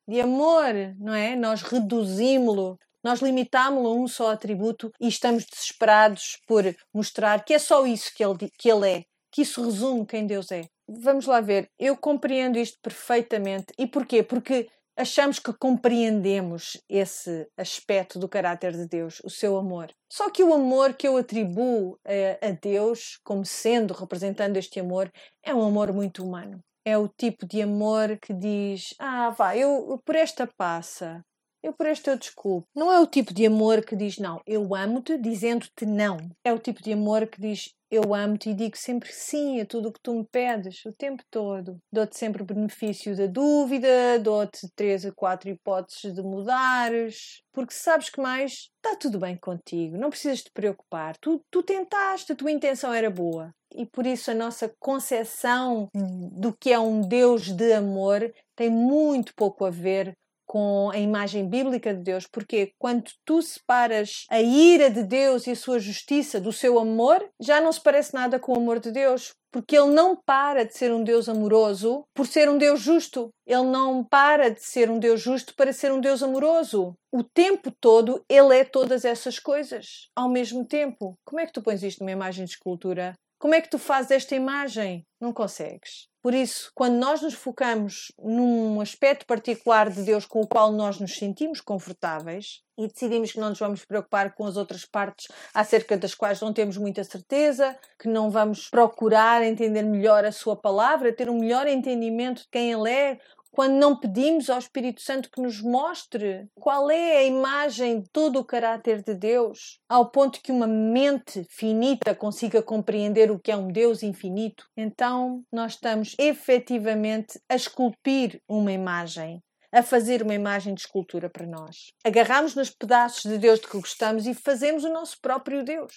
De 0.08 0.22
amor, 0.22 0.72
não 0.98 1.12
é? 1.12 1.36
Nós 1.36 1.60
reduzimos-lo, 1.60 2.78
nós 3.04 3.20
limitámo-lo 3.20 3.88
a 3.88 3.94
um 3.94 4.08
só 4.08 4.30
atributo 4.30 4.90
e 4.98 5.06
estamos 5.06 5.44
desesperados 5.44 6.38
por 6.46 6.64
mostrar 6.94 7.44
que 7.44 7.52
é 7.52 7.58
só 7.58 7.86
isso 7.86 8.10
que 8.14 8.24
ele, 8.24 8.50
que 8.58 8.70
ele 8.70 8.90
é, 8.90 9.04
que 9.30 9.42
isso 9.42 9.62
resume 9.62 10.06
quem 10.06 10.26
Deus 10.26 10.50
é. 10.50 10.62
Vamos 10.88 11.26
lá 11.26 11.42
ver, 11.42 11.68
eu 11.78 11.94
compreendo 11.94 12.58
isto 12.58 12.78
perfeitamente. 12.80 13.66
E 13.76 13.86
porquê? 13.86 14.22
Porque 14.22 14.70
achamos 14.96 15.38
que 15.38 15.52
compreendemos 15.52 16.80
esse 16.88 17.46
aspecto 17.56 18.18
do 18.18 18.28
caráter 18.28 18.72
de 18.72 18.86
Deus, 18.88 19.20
o 19.24 19.30
seu 19.30 19.56
amor. 19.56 19.92
Só 20.10 20.30
que 20.30 20.42
o 20.42 20.54
amor 20.54 20.94
que 20.94 21.06
eu 21.06 21.16
atribuo 21.16 21.98
a, 22.04 22.48
a 22.48 22.50
Deus, 22.50 23.18
como 23.22 23.44
sendo, 23.44 23.92
representando 23.92 24.56
este 24.56 24.80
amor, 24.80 25.10
é 25.44 25.54
um 25.54 25.62
amor 25.62 25.92
muito 25.92 26.24
humano. 26.24 26.60
É 26.84 26.96
o 26.96 27.08
tipo 27.08 27.46
de 27.46 27.60
amor 27.62 28.18
que 28.20 28.32
diz: 28.32 28.94
Ah, 28.98 29.30
vá, 29.30 29.56
eu 29.56 30.00
por 30.04 30.14
esta 30.14 30.48
passa, 30.56 31.20
eu 31.62 31.72
por 31.72 31.86
esta 31.86 32.12
eu 32.12 32.18
desculpo. 32.18 32.68
Não 32.74 32.92
é 32.92 33.00
o 33.00 33.06
tipo 33.06 33.34
de 33.34 33.44
amor 33.44 33.84
que 33.84 33.96
diz 33.96 34.18
não, 34.18 34.40
eu 34.46 34.72
amo-te 34.72 35.18
dizendo-te 35.18 35.84
não. 35.84 36.16
É 36.44 36.52
o 36.52 36.60
tipo 36.60 36.80
de 36.80 36.92
amor 36.92 37.26
que 37.26 37.40
diz 37.40 37.72
eu 37.90 38.14
amo-te 38.14 38.50
e 38.50 38.54
digo 38.54 38.76
sempre 38.76 39.12
sim 39.12 39.60
a 39.60 39.66
tudo 39.66 39.88
o 39.88 39.92
que 39.92 40.00
tu 40.00 40.14
me 40.14 40.24
pedes, 40.24 40.84
o 40.84 40.92
tempo 40.92 41.22
todo. 41.30 41.78
Dou-te 41.92 42.18
sempre 42.18 42.42
o 42.42 42.46
benefício 42.46 43.16
da 43.16 43.26
dúvida, 43.26 44.18
dou-te 44.20 44.68
três 44.74 45.04
a 45.04 45.12
quatro 45.12 45.48
hipóteses 45.50 46.14
de 46.14 46.22
mudares, 46.22 47.42
porque 47.52 47.72
sabes 47.72 48.10
que 48.10 48.20
mais 48.20 48.68
está 48.76 48.96
tudo 48.96 49.18
bem 49.18 49.36
contigo, 49.36 49.96
não 49.96 50.10
precisas 50.10 50.42
te 50.42 50.50
preocupar. 50.52 51.16
Tu, 51.18 51.40
tu 51.50 51.62
tentaste, 51.62 52.32
a 52.32 52.36
tua 52.36 52.50
intenção 52.50 52.92
era 52.92 53.10
boa. 53.10 53.52
E 53.74 53.84
por 53.84 54.06
isso 54.06 54.30
a 54.30 54.34
nossa 54.34 54.72
concepção 54.78 55.88
do 55.94 56.56
que 56.56 56.72
é 56.72 56.78
um 56.78 57.00
Deus 57.00 57.52
de 57.52 57.72
amor 57.72 58.32
tem 58.54 58.70
muito 58.70 59.34
pouco 59.34 59.64
a 59.64 59.70
ver 59.70 60.16
com 60.46 60.90
a 60.90 60.98
imagem 60.98 61.48
bíblica 61.48 61.92
de 61.92 62.02
Deus, 62.02 62.26
porque 62.26 62.72
quando 62.78 63.10
tu 63.24 63.42
separas 63.42 64.24
a 64.30 64.40
ira 64.40 64.88
de 64.88 65.02
Deus 65.02 65.46
e 65.46 65.50
a 65.50 65.56
sua 65.56 65.78
justiça 65.78 66.40
do 66.40 66.52
seu 66.52 66.78
amor, 66.78 67.28
já 67.40 67.60
não 67.60 67.72
se 67.72 67.80
parece 67.80 68.14
nada 68.14 68.38
com 68.38 68.52
o 68.52 68.56
amor 68.56 68.78
de 68.78 68.92
Deus, 68.92 69.34
porque 69.50 69.76
ele 69.76 69.90
não 69.90 70.14
para 70.14 70.64
de 70.64 70.76
ser 70.76 70.92
um 70.92 71.02
Deus 71.02 71.28
amoroso 71.28 72.04
por 72.14 72.26
ser 72.26 72.48
um 72.48 72.58
Deus 72.58 72.80
justo. 72.80 73.30
Ele 73.46 73.64
não 73.64 74.04
para 74.04 74.50
de 74.50 74.62
ser 74.62 74.90
um 74.90 74.98
Deus 74.98 75.20
justo 75.20 75.54
para 75.56 75.72
ser 75.72 75.90
um 75.92 76.00
Deus 76.00 76.22
amoroso. 76.22 76.94
O 77.10 77.22
tempo 77.22 77.72
todo 77.80 78.22
ele 78.28 78.58
é 78.58 78.64
todas 78.64 79.04
essas 79.04 79.38
coisas 79.38 80.08
ao 80.14 80.28
mesmo 80.28 80.66
tempo. 80.66 81.14
Como 81.24 81.40
é 81.40 81.46
que 81.46 81.52
tu 81.52 81.62
pões 81.62 81.82
isto 81.82 82.00
numa 82.00 82.12
imagem 82.12 82.44
de 82.44 82.50
escultura? 82.50 83.14
Como 83.38 83.54
é 83.54 83.60
que 83.60 83.70
tu 83.70 83.78
fazes 83.78 84.10
esta 84.10 84.34
imagem? 84.34 85.04
Não 85.20 85.32
consegues. 85.32 86.06
Por 86.26 86.34
isso, 86.34 86.72
quando 86.74 86.96
nós 86.96 87.22
nos 87.22 87.34
focamos 87.34 88.10
num 88.18 88.80
aspecto 88.80 89.24
particular 89.24 89.88
de 89.88 90.02
Deus 90.02 90.26
com 90.26 90.40
o 90.40 90.46
qual 90.48 90.72
nós 90.72 90.98
nos 90.98 91.14
sentimos 91.16 91.60
confortáveis 91.60 92.64
e 92.76 92.88
decidimos 92.88 93.30
que 93.30 93.38
não 93.38 93.50
nos 93.50 93.60
vamos 93.60 93.84
preocupar 93.84 94.34
com 94.34 94.44
as 94.44 94.56
outras 94.56 94.84
partes 94.84 95.28
acerca 95.54 95.96
das 95.96 96.16
quais 96.16 96.40
não 96.40 96.52
temos 96.52 96.76
muita 96.78 97.04
certeza, 97.04 97.78
que 97.96 98.08
não 98.08 98.28
vamos 98.28 98.68
procurar 98.68 99.44
entender 99.44 99.82
melhor 99.82 100.24
a 100.24 100.32
Sua 100.32 100.56
palavra, 100.56 101.12
ter 101.12 101.30
um 101.30 101.38
melhor 101.38 101.68
entendimento 101.68 102.42
de 102.42 102.48
quem 102.50 102.72
Ele 102.72 102.90
é, 102.90 103.20
quando 103.56 103.72
não 103.72 103.96
pedimos 103.96 104.50
ao 104.50 104.58
Espírito 104.58 105.00
Santo 105.00 105.30
que 105.30 105.40
nos 105.40 105.62
mostre 105.62 106.46
qual 106.56 106.90
é 106.90 107.16
a 107.16 107.24
imagem 107.24 108.00
de 108.00 108.10
todo 108.10 108.38
o 108.38 108.44
caráter 108.44 109.02
de 109.02 109.14
Deus, 109.14 109.80
ao 109.88 110.10
ponto 110.10 110.42
que 110.42 110.52
uma 110.52 110.66
mente 110.66 111.42
finita 111.48 112.14
consiga 112.14 112.62
compreender 112.62 113.30
o 113.30 113.38
que 113.38 113.50
é 113.50 113.56
um 113.56 113.68
Deus 113.68 114.02
infinito, 114.02 114.66
então 114.76 115.42
nós 115.50 115.72
estamos 115.72 116.14
efetivamente 116.18 117.40
a 117.48 117.56
esculpir 117.56 118.42
uma 118.46 118.72
imagem. 118.72 119.42
A 119.72 119.82
fazer 119.82 120.22
uma 120.22 120.34
imagem 120.34 120.74
de 120.74 120.82
escultura 120.82 121.28
para 121.28 121.46
nós. 121.46 121.92
Agarramos 122.04 122.54
nos 122.54 122.70
pedaços 122.70 123.22
de 123.30 123.36
Deus 123.36 123.58
de 123.58 123.68
que 123.68 123.78
gostamos 123.78 124.26
e 124.26 124.34
fazemos 124.34 124.84
o 124.84 124.92
nosso 124.92 125.18
próprio 125.20 125.64
Deus 125.64 125.92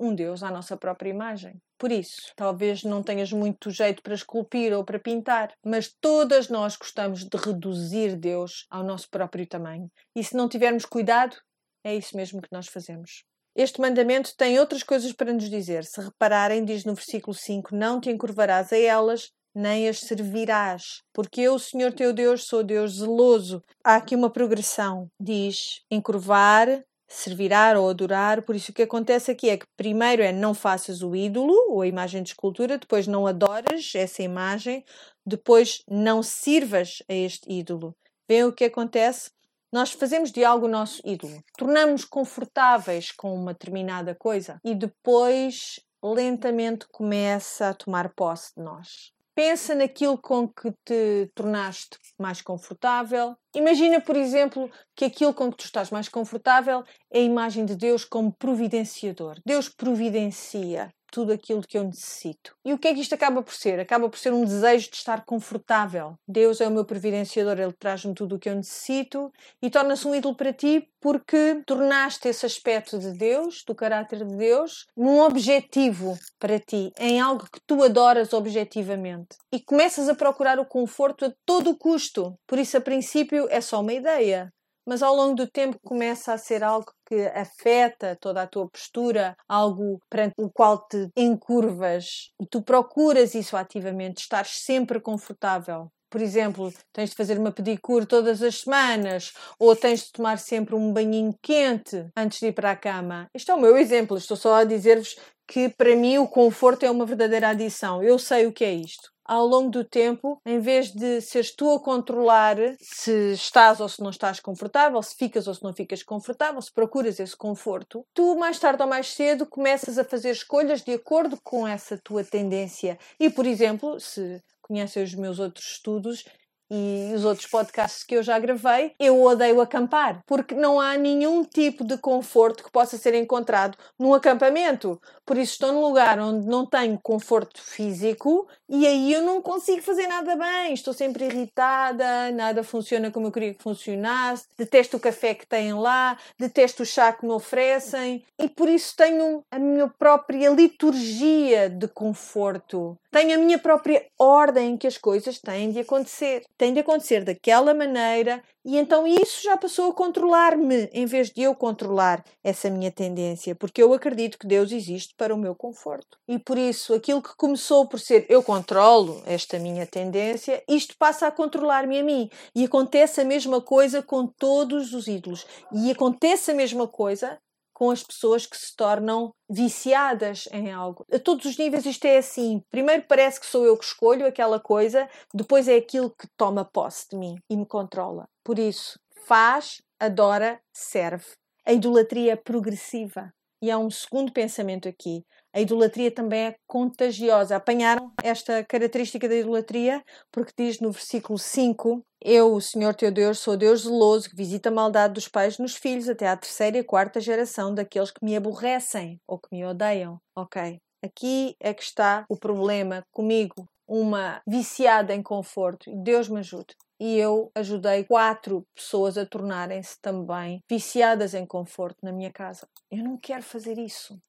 um 0.00 0.14
Deus 0.14 0.42
à 0.42 0.50
nossa 0.50 0.76
própria 0.76 1.10
imagem. 1.10 1.60
Por 1.78 1.92
isso, 1.92 2.32
talvez 2.34 2.82
não 2.82 3.02
tenhas 3.02 3.32
muito 3.32 3.70
jeito 3.70 4.02
para 4.02 4.14
esculpir 4.14 4.72
ou 4.72 4.84
para 4.84 4.98
pintar, 4.98 5.52
mas 5.64 5.94
todas 6.00 6.48
nós 6.48 6.76
gostamos 6.76 7.24
de 7.24 7.36
reduzir 7.36 8.16
Deus 8.16 8.66
ao 8.70 8.82
nosso 8.82 9.08
próprio 9.10 9.46
tamanho. 9.46 9.90
E 10.16 10.24
se 10.24 10.34
não 10.34 10.48
tivermos 10.48 10.84
cuidado, 10.84 11.36
é 11.84 11.94
isso 11.94 12.16
mesmo 12.16 12.40
que 12.40 12.52
nós 12.52 12.66
fazemos. 12.66 13.24
Este 13.54 13.80
mandamento 13.80 14.34
tem 14.36 14.58
outras 14.58 14.82
coisas 14.82 15.12
para 15.12 15.32
nos 15.32 15.50
dizer. 15.50 15.84
Se 15.84 16.00
repararem, 16.00 16.64
diz 16.64 16.84
no 16.84 16.94
versículo 16.94 17.34
5: 17.34 17.74
Não 17.74 18.00
te 18.00 18.08
encurvarás 18.10 18.72
a 18.72 18.78
elas, 18.78 19.30
nem 19.54 19.88
as 19.88 20.00
servirás, 20.00 21.02
porque 21.12 21.40
eu, 21.40 21.54
o 21.54 21.58
Senhor 21.58 21.92
teu 21.92 22.12
Deus, 22.12 22.46
sou 22.46 22.62
Deus 22.62 22.98
zeloso. 22.98 23.62
Há 23.84 23.96
aqui 23.96 24.14
uma 24.14 24.30
progressão. 24.30 25.08
Diz 25.20 25.82
encurvar, 25.90 26.68
servirar 27.10 27.76
ou 27.76 27.90
adorar. 27.90 28.42
Por 28.42 28.54
isso, 28.54 28.70
o 28.70 28.74
que 28.74 28.82
acontece 28.82 29.30
aqui 29.30 29.50
é 29.50 29.58
que 29.58 29.66
primeiro 29.76 30.22
é 30.22 30.32
não 30.32 30.54
faças 30.54 31.02
o 31.02 31.14
ídolo 31.14 31.52
ou 31.68 31.82
a 31.82 31.86
imagem 31.86 32.22
de 32.22 32.30
escultura, 32.30 32.78
depois 32.78 33.06
não 33.06 33.26
adoras 33.26 33.92
essa 33.94 34.22
imagem, 34.22 34.84
depois 35.26 35.82
não 35.88 36.22
sirvas 36.22 37.02
a 37.08 37.12
este 37.12 37.52
ídolo. 37.52 37.94
Vê 38.28 38.44
o 38.44 38.52
que 38.52 38.64
acontece? 38.64 39.30
Nós 39.72 39.92
fazemos 39.92 40.32
de 40.32 40.44
algo 40.44 40.66
o 40.66 40.70
nosso 40.70 41.00
ídolo, 41.04 41.42
tornamos 41.56 42.04
confortáveis 42.04 43.12
com 43.12 43.34
uma 43.34 43.52
determinada 43.52 44.14
coisa 44.14 44.60
e 44.64 44.74
depois 44.74 45.78
lentamente 46.02 46.86
começa 46.90 47.68
a 47.68 47.74
tomar 47.74 48.12
posse 48.14 48.52
de 48.56 48.62
nós. 48.62 49.12
Pensa 49.42 49.74
naquilo 49.74 50.18
com 50.18 50.46
que 50.46 50.70
te 50.84 51.32
tornaste 51.34 51.96
mais 52.18 52.42
confortável. 52.42 53.34
Imagina, 53.56 53.98
por 53.98 54.14
exemplo, 54.14 54.70
que 54.94 55.06
aquilo 55.06 55.32
com 55.32 55.50
que 55.50 55.56
tu 55.56 55.64
estás 55.64 55.90
mais 55.90 56.10
confortável 56.10 56.84
é 57.10 57.20
a 57.20 57.22
imagem 57.22 57.64
de 57.64 57.74
Deus 57.74 58.04
como 58.04 58.36
providenciador. 58.36 59.40
Deus 59.46 59.66
providencia 59.66 60.92
tudo 61.10 61.32
aquilo 61.32 61.62
que 61.62 61.76
eu 61.76 61.84
necessito. 61.84 62.54
E 62.64 62.72
o 62.72 62.78
que 62.78 62.88
é 62.88 62.94
que 62.94 63.00
isto 63.00 63.14
acaba 63.14 63.42
por 63.42 63.54
ser? 63.54 63.80
Acaba 63.80 64.08
por 64.08 64.18
ser 64.18 64.32
um 64.32 64.44
desejo 64.44 64.90
de 64.90 64.96
estar 64.96 65.24
confortável. 65.24 66.14
Deus 66.26 66.60
é 66.60 66.68
o 66.68 66.70
meu 66.70 66.84
providenciador, 66.84 67.58
Ele 67.58 67.72
traz-me 67.72 68.14
tudo 68.14 68.36
o 68.36 68.38
que 68.38 68.48
eu 68.48 68.54
necessito 68.54 69.32
e 69.62 69.70
torna-se 69.70 70.06
um 70.06 70.14
ídolo 70.14 70.34
para 70.34 70.52
ti 70.52 70.88
porque 71.00 71.62
tornaste 71.66 72.28
esse 72.28 72.44
aspecto 72.44 72.98
de 72.98 73.12
Deus, 73.12 73.64
do 73.66 73.74
caráter 73.74 74.24
de 74.24 74.36
Deus, 74.36 74.86
num 74.96 75.20
objetivo 75.20 76.18
para 76.38 76.58
ti, 76.58 76.92
em 76.98 77.20
algo 77.20 77.44
que 77.50 77.60
tu 77.66 77.82
adoras 77.82 78.32
objetivamente. 78.32 79.36
E 79.50 79.60
começas 79.60 80.08
a 80.08 80.14
procurar 80.14 80.58
o 80.58 80.66
conforto 80.66 81.24
a 81.24 81.32
todo 81.46 81.70
o 81.70 81.76
custo. 81.76 82.34
Por 82.46 82.58
isso, 82.58 82.76
a 82.76 82.80
princípio, 82.80 83.46
é 83.50 83.60
só 83.60 83.80
uma 83.80 83.92
ideia 83.92 84.52
mas 84.86 85.02
ao 85.04 85.14
longo 85.14 85.36
do 85.36 85.46
tempo 85.46 85.78
começa 85.84 86.32
a 86.32 86.38
ser 86.38 86.64
algo 86.64 86.92
que 87.10 87.26
afeta 87.34 88.16
toda 88.20 88.42
a 88.42 88.46
tua 88.46 88.68
postura, 88.68 89.36
algo 89.48 90.00
perante 90.08 90.34
o 90.38 90.48
qual 90.48 90.78
te 90.86 91.10
encurvas 91.16 92.30
e 92.40 92.46
tu 92.46 92.62
procuras 92.62 93.34
isso 93.34 93.56
ativamente, 93.56 94.22
estar 94.22 94.46
sempre 94.46 95.00
confortável. 95.00 95.90
Por 96.08 96.20
exemplo, 96.20 96.72
tens 96.92 97.10
de 97.10 97.16
fazer 97.16 97.36
uma 97.36 97.50
pedicure 97.50 98.06
todas 98.06 98.42
as 98.42 98.60
semanas 98.60 99.32
ou 99.58 99.74
tens 99.74 100.04
de 100.04 100.12
tomar 100.12 100.38
sempre 100.38 100.76
um 100.76 100.92
banhinho 100.92 101.34
quente 101.42 102.06
antes 102.16 102.38
de 102.38 102.46
ir 102.46 102.52
para 102.52 102.70
a 102.70 102.76
cama. 102.76 103.26
Este 103.34 103.50
é 103.50 103.54
o 103.54 103.60
meu 103.60 103.76
exemplo, 103.76 104.16
estou 104.16 104.36
só 104.36 104.54
a 104.54 104.64
dizer-vos 104.64 105.16
que 105.48 105.68
para 105.68 105.96
mim 105.96 106.18
o 106.18 106.28
conforto 106.28 106.84
é 106.84 106.90
uma 106.90 107.06
verdadeira 107.06 107.48
adição. 107.48 108.02
Eu 108.02 108.20
sei 108.20 108.46
o 108.46 108.52
que 108.52 108.64
é 108.64 108.72
isto 108.72 109.10
ao 109.30 109.46
longo 109.46 109.70
do 109.70 109.84
tempo, 109.84 110.40
em 110.44 110.58
vez 110.58 110.90
de 110.90 111.20
seres 111.20 111.54
tu 111.54 111.72
a 111.72 111.78
controlar 111.78 112.56
se 112.80 113.32
estás 113.34 113.78
ou 113.78 113.88
se 113.88 114.02
não 114.02 114.10
estás 114.10 114.40
confortável, 114.40 115.00
se 115.00 115.14
ficas 115.14 115.46
ou 115.46 115.54
se 115.54 115.62
não 115.62 115.72
ficas 115.72 116.02
confortável, 116.02 116.60
se 116.60 116.72
procuras 116.72 117.20
esse 117.20 117.36
conforto, 117.36 118.04
tu 118.12 118.34
mais 118.34 118.58
tarde 118.58 118.82
ou 118.82 118.88
mais 118.88 119.14
cedo 119.14 119.46
começas 119.46 119.98
a 119.98 120.04
fazer 120.04 120.32
escolhas 120.32 120.82
de 120.82 120.94
acordo 120.94 121.38
com 121.44 121.64
essa 121.64 121.96
tua 121.96 122.24
tendência. 122.24 122.98
E, 123.20 123.30
por 123.30 123.46
exemplo, 123.46 124.00
se 124.00 124.42
conhecem 124.60 125.04
os 125.04 125.14
meus 125.14 125.38
outros 125.38 125.64
estudos, 125.64 126.24
e 126.70 127.12
os 127.14 127.24
outros 127.24 127.46
podcasts 127.46 128.04
que 128.04 128.14
eu 128.14 128.22
já 128.22 128.38
gravei, 128.38 128.92
eu 128.98 129.20
odeio 129.22 129.60
acampar, 129.60 130.22
porque 130.26 130.54
não 130.54 130.80
há 130.80 130.96
nenhum 130.96 131.42
tipo 131.42 131.84
de 131.84 131.98
conforto 131.98 132.62
que 132.62 132.70
possa 132.70 132.96
ser 132.96 133.14
encontrado 133.14 133.76
num 133.98 134.14
acampamento. 134.14 135.00
Por 135.26 135.36
isso 135.36 135.52
estou 135.52 135.72
num 135.72 135.80
lugar 135.80 136.18
onde 136.18 136.46
não 136.46 136.66
tenho 136.66 136.98
conforto 136.98 137.62
físico 137.62 138.48
e 138.68 138.86
aí 138.86 139.12
eu 139.12 139.22
não 139.22 139.40
consigo 139.40 139.82
fazer 139.82 140.06
nada 140.06 140.36
bem. 140.36 140.72
Estou 140.72 140.92
sempre 140.92 141.24
irritada, 141.24 142.30
nada 142.32 142.62
funciona 142.62 143.10
como 143.10 143.26
eu 143.26 143.32
queria 143.32 143.54
que 143.54 143.62
funcionasse, 143.62 144.46
detesto 144.56 144.96
o 144.96 145.00
café 145.00 145.34
que 145.34 145.46
têm 145.46 145.72
lá, 145.74 146.16
detesto 146.38 146.82
o 146.82 146.86
chá 146.86 147.12
que 147.12 147.24
me 147.24 147.32
oferecem 147.32 148.24
e 148.38 148.48
por 148.48 148.68
isso 148.68 148.94
tenho 148.96 149.42
a 149.50 149.58
minha 149.58 149.88
própria 149.88 150.50
liturgia 150.50 151.68
de 151.68 151.88
conforto. 151.88 152.96
Tenho 153.10 153.34
a 153.34 153.38
minha 153.38 153.58
própria 153.58 154.06
ordem 154.18 154.72
em 154.72 154.76
que 154.76 154.86
as 154.86 154.96
coisas 154.96 155.40
têm 155.40 155.72
de 155.72 155.80
acontecer 155.80 156.44
tem 156.60 156.74
de 156.74 156.80
acontecer 156.80 157.24
daquela 157.24 157.72
maneira 157.72 158.42
e 158.62 158.76
então 158.76 159.06
isso 159.06 159.42
já 159.42 159.56
passou 159.56 159.90
a 159.90 159.94
controlar-me 159.94 160.90
em 160.92 161.06
vez 161.06 161.30
de 161.30 161.40
eu 161.40 161.54
controlar 161.54 162.22
essa 162.44 162.68
minha 162.68 162.92
tendência, 162.92 163.54
porque 163.54 163.82
eu 163.82 163.94
acredito 163.94 164.38
que 164.38 164.46
Deus 164.46 164.70
existe 164.70 165.14
para 165.16 165.34
o 165.34 165.38
meu 165.38 165.54
conforto. 165.54 166.18
E 166.28 166.38
por 166.38 166.58
isso, 166.58 166.92
aquilo 166.92 167.22
que 167.22 167.34
começou 167.34 167.88
por 167.88 167.98
ser 167.98 168.26
eu 168.28 168.42
controlo 168.42 169.22
esta 169.24 169.58
minha 169.58 169.86
tendência, 169.86 170.62
isto 170.68 170.94
passa 170.98 171.26
a 171.26 171.30
controlar-me 171.30 171.98
a 171.98 172.04
mim. 172.04 172.28
E 172.54 172.66
acontece 172.66 173.22
a 173.22 173.24
mesma 173.24 173.62
coisa 173.62 174.02
com 174.02 174.26
todos 174.26 174.92
os 174.92 175.08
ídolos. 175.08 175.46
E 175.72 175.90
acontece 175.90 176.50
a 176.50 176.54
mesma 176.54 176.86
coisa 176.86 177.38
com 177.80 177.90
as 177.90 178.02
pessoas 178.02 178.44
que 178.44 178.58
se 178.58 178.76
tornam 178.76 179.32
viciadas 179.48 180.46
em 180.52 180.70
algo. 180.70 181.06
A 181.10 181.18
todos 181.18 181.46
os 181.46 181.56
níveis 181.56 181.86
isto 181.86 182.04
é 182.04 182.18
assim. 182.18 182.62
Primeiro 182.70 183.04
parece 183.08 183.40
que 183.40 183.46
sou 183.46 183.64
eu 183.64 183.74
que 183.74 183.86
escolho 183.86 184.26
aquela 184.26 184.60
coisa, 184.60 185.08
depois 185.32 185.66
é 185.66 185.76
aquilo 185.76 186.10
que 186.10 186.28
toma 186.36 186.62
posse 186.62 187.08
de 187.08 187.16
mim 187.16 187.36
e 187.48 187.56
me 187.56 187.64
controla. 187.64 188.28
Por 188.44 188.58
isso, 188.58 189.00
faz, 189.26 189.80
adora, 189.98 190.60
serve. 190.70 191.24
A 191.64 191.72
idolatria 191.72 192.32
é 192.34 192.36
progressiva. 192.36 193.32
E 193.62 193.70
há 193.70 193.78
um 193.78 193.90
segundo 193.90 194.30
pensamento 194.30 194.86
aqui. 194.86 195.24
A 195.52 195.60
idolatria 195.60 196.10
também 196.10 196.46
é 196.46 196.56
contagiosa. 196.66 197.56
Apanharam 197.56 198.12
esta 198.22 198.64
característica 198.64 199.28
da 199.28 199.34
idolatria 199.34 200.02
porque 200.30 200.52
diz 200.56 200.80
no 200.80 200.92
versículo 200.92 201.38
5: 201.38 202.02
Eu, 202.20 202.54
o 202.54 202.60
Senhor 202.60 202.94
teu 202.94 203.10
Deus, 203.10 203.38
sou 203.38 203.56
Deus 203.56 203.82
zeloso 203.82 204.30
que 204.30 204.36
visita 204.36 204.68
a 204.68 204.72
maldade 204.72 205.14
dos 205.14 205.26
pais 205.26 205.58
nos 205.58 205.74
filhos 205.74 206.08
até 206.08 206.28
à 206.28 206.36
terceira 206.36 206.78
e 206.78 206.84
quarta 206.84 207.20
geração 207.20 207.74
daqueles 207.74 208.10
que 208.10 208.24
me 208.24 208.36
aborrecem 208.36 209.20
ou 209.26 209.38
que 209.38 209.48
me 209.50 209.64
odeiam. 209.64 210.20
Ok. 210.36 210.80
Aqui 211.02 211.56
é 211.58 211.72
que 211.72 211.82
está 211.82 212.24
o 212.28 212.36
problema 212.36 213.02
comigo, 213.10 213.66
uma 213.88 214.42
viciada 214.46 215.14
em 215.14 215.22
conforto. 215.22 215.90
Deus 216.04 216.28
me 216.28 216.40
ajude. 216.40 216.76
E 217.00 217.16
eu 217.16 217.50
ajudei 217.54 218.04
quatro 218.04 218.62
pessoas 218.74 219.16
a 219.16 219.24
tornarem-se 219.24 219.98
também 220.02 220.62
viciadas 220.68 221.32
em 221.32 221.46
conforto 221.46 221.96
na 222.02 222.12
minha 222.12 222.30
casa. 222.30 222.68
Eu 222.90 223.02
não 223.02 223.16
quero 223.16 223.42
fazer 223.42 223.78
isso. 223.78 224.20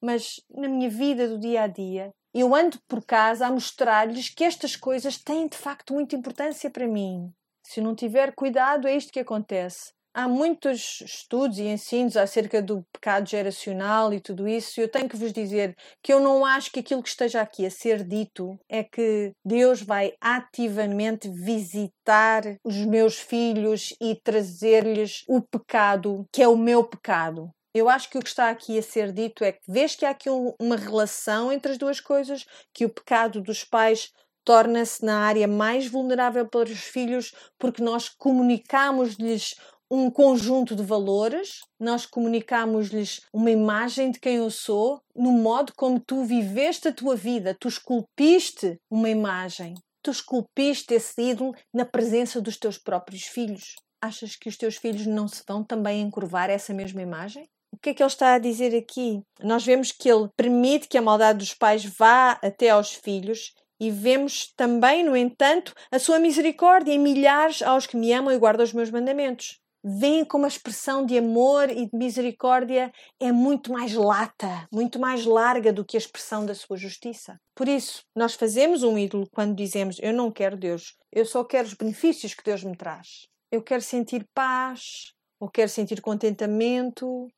Mas 0.00 0.40
na 0.50 0.68
minha 0.68 0.88
vida 0.88 1.28
do 1.28 1.38
dia 1.38 1.62
a 1.62 1.66
dia, 1.66 2.10
eu 2.34 2.54
ando 2.54 2.78
por 2.86 3.04
casa 3.04 3.46
a 3.46 3.50
mostrar-lhes 3.50 4.28
que 4.28 4.44
estas 4.44 4.76
coisas 4.76 5.18
têm 5.18 5.48
de 5.48 5.56
facto 5.56 5.94
muita 5.94 6.14
importância 6.14 6.70
para 6.70 6.86
mim. 6.86 7.32
Se 7.64 7.80
não 7.80 7.94
tiver 7.94 8.34
cuidado, 8.34 8.86
é 8.86 8.96
isto 8.96 9.12
que 9.12 9.20
acontece. 9.20 9.92
Há 10.14 10.26
muitos 10.26 11.00
estudos 11.02 11.58
e 11.58 11.64
ensinos 11.64 12.16
acerca 12.16 12.60
do 12.60 12.82
pecado 12.92 13.28
geracional 13.28 14.12
e 14.12 14.20
tudo 14.20 14.48
isso, 14.48 14.80
e 14.80 14.82
eu 14.82 14.88
tenho 14.88 15.08
que 15.08 15.16
vos 15.16 15.32
dizer 15.32 15.76
que 16.02 16.12
eu 16.12 16.18
não 16.18 16.44
acho 16.44 16.72
que 16.72 16.80
aquilo 16.80 17.02
que 17.02 17.08
esteja 17.08 17.40
aqui 17.40 17.64
a 17.66 17.70
ser 17.70 18.02
dito 18.02 18.58
é 18.68 18.82
que 18.82 19.32
Deus 19.44 19.82
vai 19.82 20.14
ativamente 20.20 21.28
visitar 21.28 22.42
os 22.64 22.76
meus 22.84 23.18
filhos 23.18 23.94
e 24.00 24.14
trazer-lhes 24.16 25.22
o 25.28 25.40
pecado 25.40 26.26
que 26.32 26.42
é 26.42 26.48
o 26.48 26.56
meu 26.56 26.82
pecado. 26.84 27.50
Eu 27.78 27.88
acho 27.88 28.10
que 28.10 28.18
o 28.18 28.20
que 28.20 28.28
está 28.28 28.50
aqui 28.50 28.76
a 28.76 28.82
ser 28.82 29.12
dito 29.12 29.44
é 29.44 29.52
que, 29.52 29.60
vês 29.68 29.94
que 29.94 30.04
há 30.04 30.10
aqui 30.10 30.28
um, 30.28 30.52
uma 30.60 30.74
relação 30.74 31.52
entre 31.52 31.70
as 31.70 31.78
duas 31.78 32.00
coisas, 32.00 32.44
que 32.74 32.84
o 32.84 32.90
pecado 32.90 33.40
dos 33.40 33.62
pais 33.62 34.10
torna-se 34.44 35.04
na 35.04 35.20
área 35.20 35.46
mais 35.46 35.86
vulnerável 35.86 36.48
para 36.48 36.68
os 36.68 36.80
filhos, 36.80 37.32
porque 37.56 37.80
nós 37.80 38.08
comunicamos-lhes 38.08 39.54
um 39.88 40.10
conjunto 40.10 40.74
de 40.74 40.82
valores, 40.82 41.60
nós 41.78 42.04
comunicamos-lhes 42.04 43.20
uma 43.32 43.50
imagem 43.50 44.10
de 44.10 44.18
quem 44.18 44.36
eu 44.36 44.50
sou, 44.50 45.00
no 45.14 45.30
modo 45.30 45.72
como 45.76 46.00
tu 46.00 46.24
viveste 46.24 46.88
a 46.88 46.92
tua 46.92 47.14
vida, 47.14 47.56
tu 47.60 47.68
esculpiste 47.68 48.76
uma 48.90 49.08
imagem, 49.08 49.74
tu 50.02 50.10
esculpiste 50.10 50.94
esse 50.94 51.22
ídolo 51.22 51.54
na 51.72 51.84
presença 51.84 52.40
dos 52.40 52.56
teus 52.56 52.76
próprios 52.76 53.22
filhos. 53.22 53.76
Achas 54.02 54.34
que 54.34 54.48
os 54.48 54.56
teus 54.56 54.76
filhos 54.76 55.06
não 55.06 55.28
se 55.28 55.44
vão 55.46 55.62
também 55.62 56.02
encurvar 56.02 56.50
essa 56.50 56.74
mesma 56.74 57.02
imagem? 57.02 57.48
O 57.78 57.80
que 57.80 57.90
é 57.90 57.94
que 57.94 58.02
ele 58.02 58.08
está 58.08 58.34
a 58.34 58.38
dizer 58.40 58.76
aqui? 58.76 59.22
Nós 59.40 59.64
vemos 59.64 59.92
que 59.92 60.10
ele 60.10 60.28
permite 60.36 60.88
que 60.88 60.98
a 60.98 61.02
maldade 61.02 61.38
dos 61.38 61.54
pais 61.54 61.84
vá 61.84 62.32
até 62.42 62.70
aos 62.70 62.92
filhos 62.92 63.54
e 63.80 63.88
vemos 63.88 64.52
também, 64.56 65.04
no 65.04 65.16
entanto, 65.16 65.72
a 65.88 65.96
sua 66.00 66.18
misericórdia 66.18 66.92
em 66.92 66.98
milhares 66.98 67.62
aos 67.62 67.86
que 67.86 67.96
me 67.96 68.12
amam 68.12 68.34
e 68.34 68.38
guardam 68.38 68.64
os 68.64 68.72
meus 68.72 68.90
mandamentos. 68.90 69.60
Vem 69.84 70.24
como 70.24 70.44
a 70.44 70.48
expressão 70.48 71.06
de 71.06 71.16
amor 71.18 71.70
e 71.70 71.86
de 71.86 71.96
misericórdia 71.96 72.90
é 73.20 73.30
muito 73.30 73.72
mais 73.72 73.94
lata, 73.94 74.66
muito 74.72 74.98
mais 74.98 75.24
larga 75.24 75.72
do 75.72 75.84
que 75.84 75.96
a 75.96 76.00
expressão 76.00 76.44
da 76.44 76.56
sua 76.56 76.76
justiça. 76.76 77.38
Por 77.54 77.68
isso, 77.68 78.02
nós 78.12 78.34
fazemos 78.34 78.82
um 78.82 78.98
ídolo 78.98 79.28
quando 79.30 79.54
dizemos: 79.54 79.98
Eu 80.02 80.12
não 80.12 80.32
quero 80.32 80.56
Deus, 80.56 80.96
eu 81.12 81.24
só 81.24 81.44
quero 81.44 81.68
os 81.68 81.74
benefícios 81.74 82.34
que 82.34 82.42
Deus 82.42 82.64
me 82.64 82.76
traz. 82.76 83.28
Eu 83.52 83.62
quero 83.62 83.82
sentir 83.82 84.26
paz, 84.34 85.12
ou 85.40 85.48
quero 85.48 85.68
sentir 85.68 86.00
contentamento, 86.00 87.28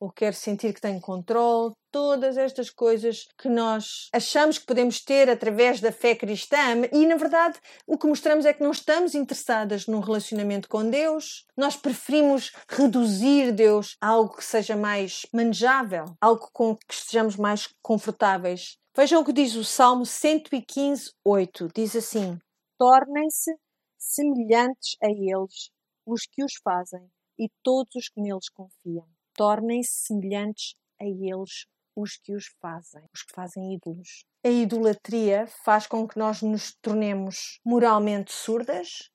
ou 0.00 0.10
quer 0.10 0.34
sentir 0.34 0.72
que 0.72 0.80
tem 0.80 1.00
controle, 1.00 1.74
todas 1.90 2.36
estas 2.36 2.70
coisas 2.70 3.26
que 3.36 3.48
nós 3.48 4.08
achamos 4.12 4.58
que 4.58 4.66
podemos 4.66 5.00
ter 5.00 5.28
através 5.28 5.80
da 5.80 5.90
fé 5.90 6.14
cristã 6.14 6.82
e 6.92 7.06
na 7.06 7.16
verdade 7.16 7.58
o 7.86 7.98
que 7.98 8.06
mostramos 8.06 8.44
é 8.44 8.52
que 8.52 8.62
não 8.62 8.70
estamos 8.70 9.14
interessadas 9.14 9.86
num 9.86 10.00
relacionamento 10.00 10.68
com 10.68 10.88
Deus, 10.88 11.46
nós 11.56 11.76
preferimos 11.76 12.52
reduzir 12.68 13.52
Deus 13.52 13.96
a 14.00 14.08
algo 14.08 14.36
que 14.36 14.44
seja 14.44 14.76
mais 14.76 15.26
manejável, 15.32 16.04
algo 16.20 16.48
com 16.52 16.76
que 16.76 16.94
estejamos 16.94 17.36
mais 17.36 17.68
confortáveis. 17.82 18.76
Vejam 18.96 19.20
o 19.20 19.24
que 19.24 19.32
diz 19.32 19.54
o 19.54 19.64
Salmo 19.64 20.04
115, 20.04 21.12
8. 21.24 21.68
Diz 21.74 21.94
assim: 21.94 22.38
Tornem-se 22.76 23.54
semelhantes 23.96 24.96
a 25.02 25.08
eles 25.08 25.70
os 26.04 26.22
que 26.26 26.42
os 26.42 26.54
fazem 26.62 27.08
e 27.38 27.48
todos 27.62 27.94
os 27.94 28.08
que 28.08 28.20
neles 28.20 28.48
confiam 28.48 29.06
tornem-se 29.38 30.06
semelhantes 30.06 30.74
a 31.00 31.04
eles 31.04 31.64
os 31.96 32.16
que 32.16 32.34
os 32.34 32.46
fazem, 32.60 33.04
os 33.14 33.22
que 33.22 33.32
fazem 33.32 33.72
ídolos. 33.74 34.24
A 34.44 34.48
idolatria 34.48 35.46
faz 35.64 35.86
com 35.86 36.06
que 36.06 36.18
nós 36.18 36.42
nos 36.42 36.74
tornemos 36.82 37.60
moralmente 37.64 38.32
surdas, 38.32 39.10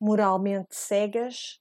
moralmente 0.00 0.74
cegas, 0.74 1.58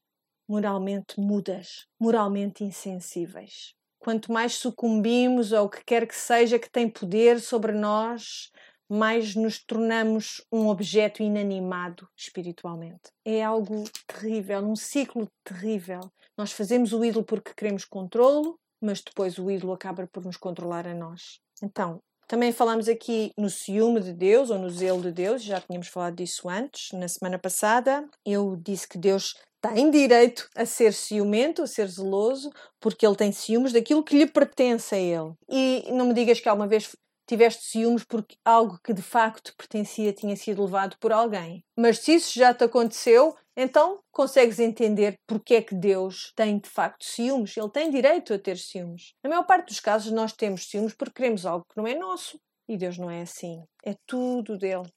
moralmente 0.48 1.20
mudas, 1.20 1.88
moralmente 2.00 2.64
insensíveis. 2.64 3.74
Quanto 4.00 4.32
mais 4.32 4.56
sucumbimos 4.56 5.52
ao 5.54 5.70
que 5.70 5.84
quer 5.84 6.08
que 6.08 6.16
seja 6.16 6.60
que 6.60 6.70
tem 6.70 6.90
poder 6.90 7.40
sobre 7.40 7.72
nós, 7.72 8.52
mais 8.94 9.36
nos 9.36 9.58
tornamos 9.58 10.46
um 10.52 10.68
objeto 10.68 11.24
inanimado 11.24 12.08
espiritualmente. 12.16 13.10
É 13.26 13.44
algo 13.44 13.84
terrível, 14.06 14.60
um 14.60 14.76
ciclo 14.76 15.28
terrível. 15.44 16.00
Nós 16.38 16.52
fazemos 16.52 16.94
o 16.94 17.04
ídolo 17.04 17.26
porque 17.26 17.54
queremos 17.56 17.86
controlo, 17.86 18.56
mas 18.80 19.02
depois 19.02 19.40
o 19.40 19.50
ídolo 19.50 19.74
acaba 19.74 20.08
por 20.08 20.24
nos 20.24 20.38
controlar 20.38 20.88
a 20.88 20.94
nós. 20.94 21.40
Então, 21.64 22.00
também 22.28 22.52
falamos 22.52 22.88
aqui 22.88 23.32
no 23.38 23.50
ciúme 23.50 24.00
de 24.00 24.14
Deus 24.14 24.50
ou 24.50 24.60
no 24.60 24.70
zelo 24.70 25.02
de 25.02 25.12
Deus, 25.12 25.44
já 25.44 25.60
tínhamos 25.60 25.88
falado 25.88 26.16
disso 26.16 26.48
antes, 26.48 26.92
na 26.94 27.08
semana 27.08 27.40
passada. 27.40 28.08
Eu 28.26 28.56
disse 28.56 28.88
que 28.88 28.98
Deus 28.98 29.36
tem 29.62 29.90
direito 29.90 30.48
a 30.56 30.66
ser 30.66 30.94
ciumento, 30.94 31.64
a 31.64 31.68
ser 31.68 31.88
zeloso, 31.88 32.52
porque 32.80 33.06
ele 33.06 33.16
tem 33.16 33.32
ciúmes 33.32 33.74
daquilo 33.74 34.04
que 34.04 34.18
lhe 34.18 34.28
pertence 34.28 34.94
a 34.94 35.00
ele. 35.00 35.34
E 35.50 35.90
não 35.92 36.08
me 36.08 36.14
digas 36.14 36.40
que 36.40 36.50
alguma 36.50 36.68
vez 36.68 36.96
tiveste 37.26 37.66
ciúmes 37.66 38.04
porque 38.04 38.36
algo 38.44 38.80
que 38.84 38.94
de 38.94 39.02
facto 39.02 39.54
pertencia 39.58 40.14
tinha 40.14 40.36
sido 40.36 40.64
levado 40.64 40.98
por 41.00 41.12
alguém. 41.12 41.64
Mas 41.78 42.00
se 42.00 42.16
isso 42.16 42.38
já 42.38 42.54
te 42.54 42.64
aconteceu, 42.64 43.36
então 43.56 44.00
consegues 44.12 44.60
entender 44.60 45.20
porque 45.28 45.56
é 45.56 45.62
que 45.62 45.76
Deus 45.76 46.34
tem 46.36 46.60
de 46.60 46.70
facto 46.70 47.06
ciúmes. 47.06 47.56
Ele 47.56 47.70
tem 47.70 47.90
direito 47.90 48.34
a 48.34 48.40
ter 48.40 48.58
ciúmes. 48.58 49.14
Na 49.24 49.30
maior 49.30 49.46
parte 49.46 49.68
dos 49.68 49.80
casos, 49.80 50.12
nós 50.12 50.34
temos 50.34 50.70
ciúmes 50.70 50.94
porque 50.94 51.14
queremos 51.14 51.46
algo 51.46 51.66
que 51.70 51.78
não 51.78 51.88
é 51.88 51.96
nosso. 51.96 52.40
E 52.68 52.78
Deus 52.78 52.98
não 52.98 53.10
é 53.10 53.22
assim. 53.22 53.64
É 53.84 53.96
tudo 54.06 54.58
dele. 54.58 54.90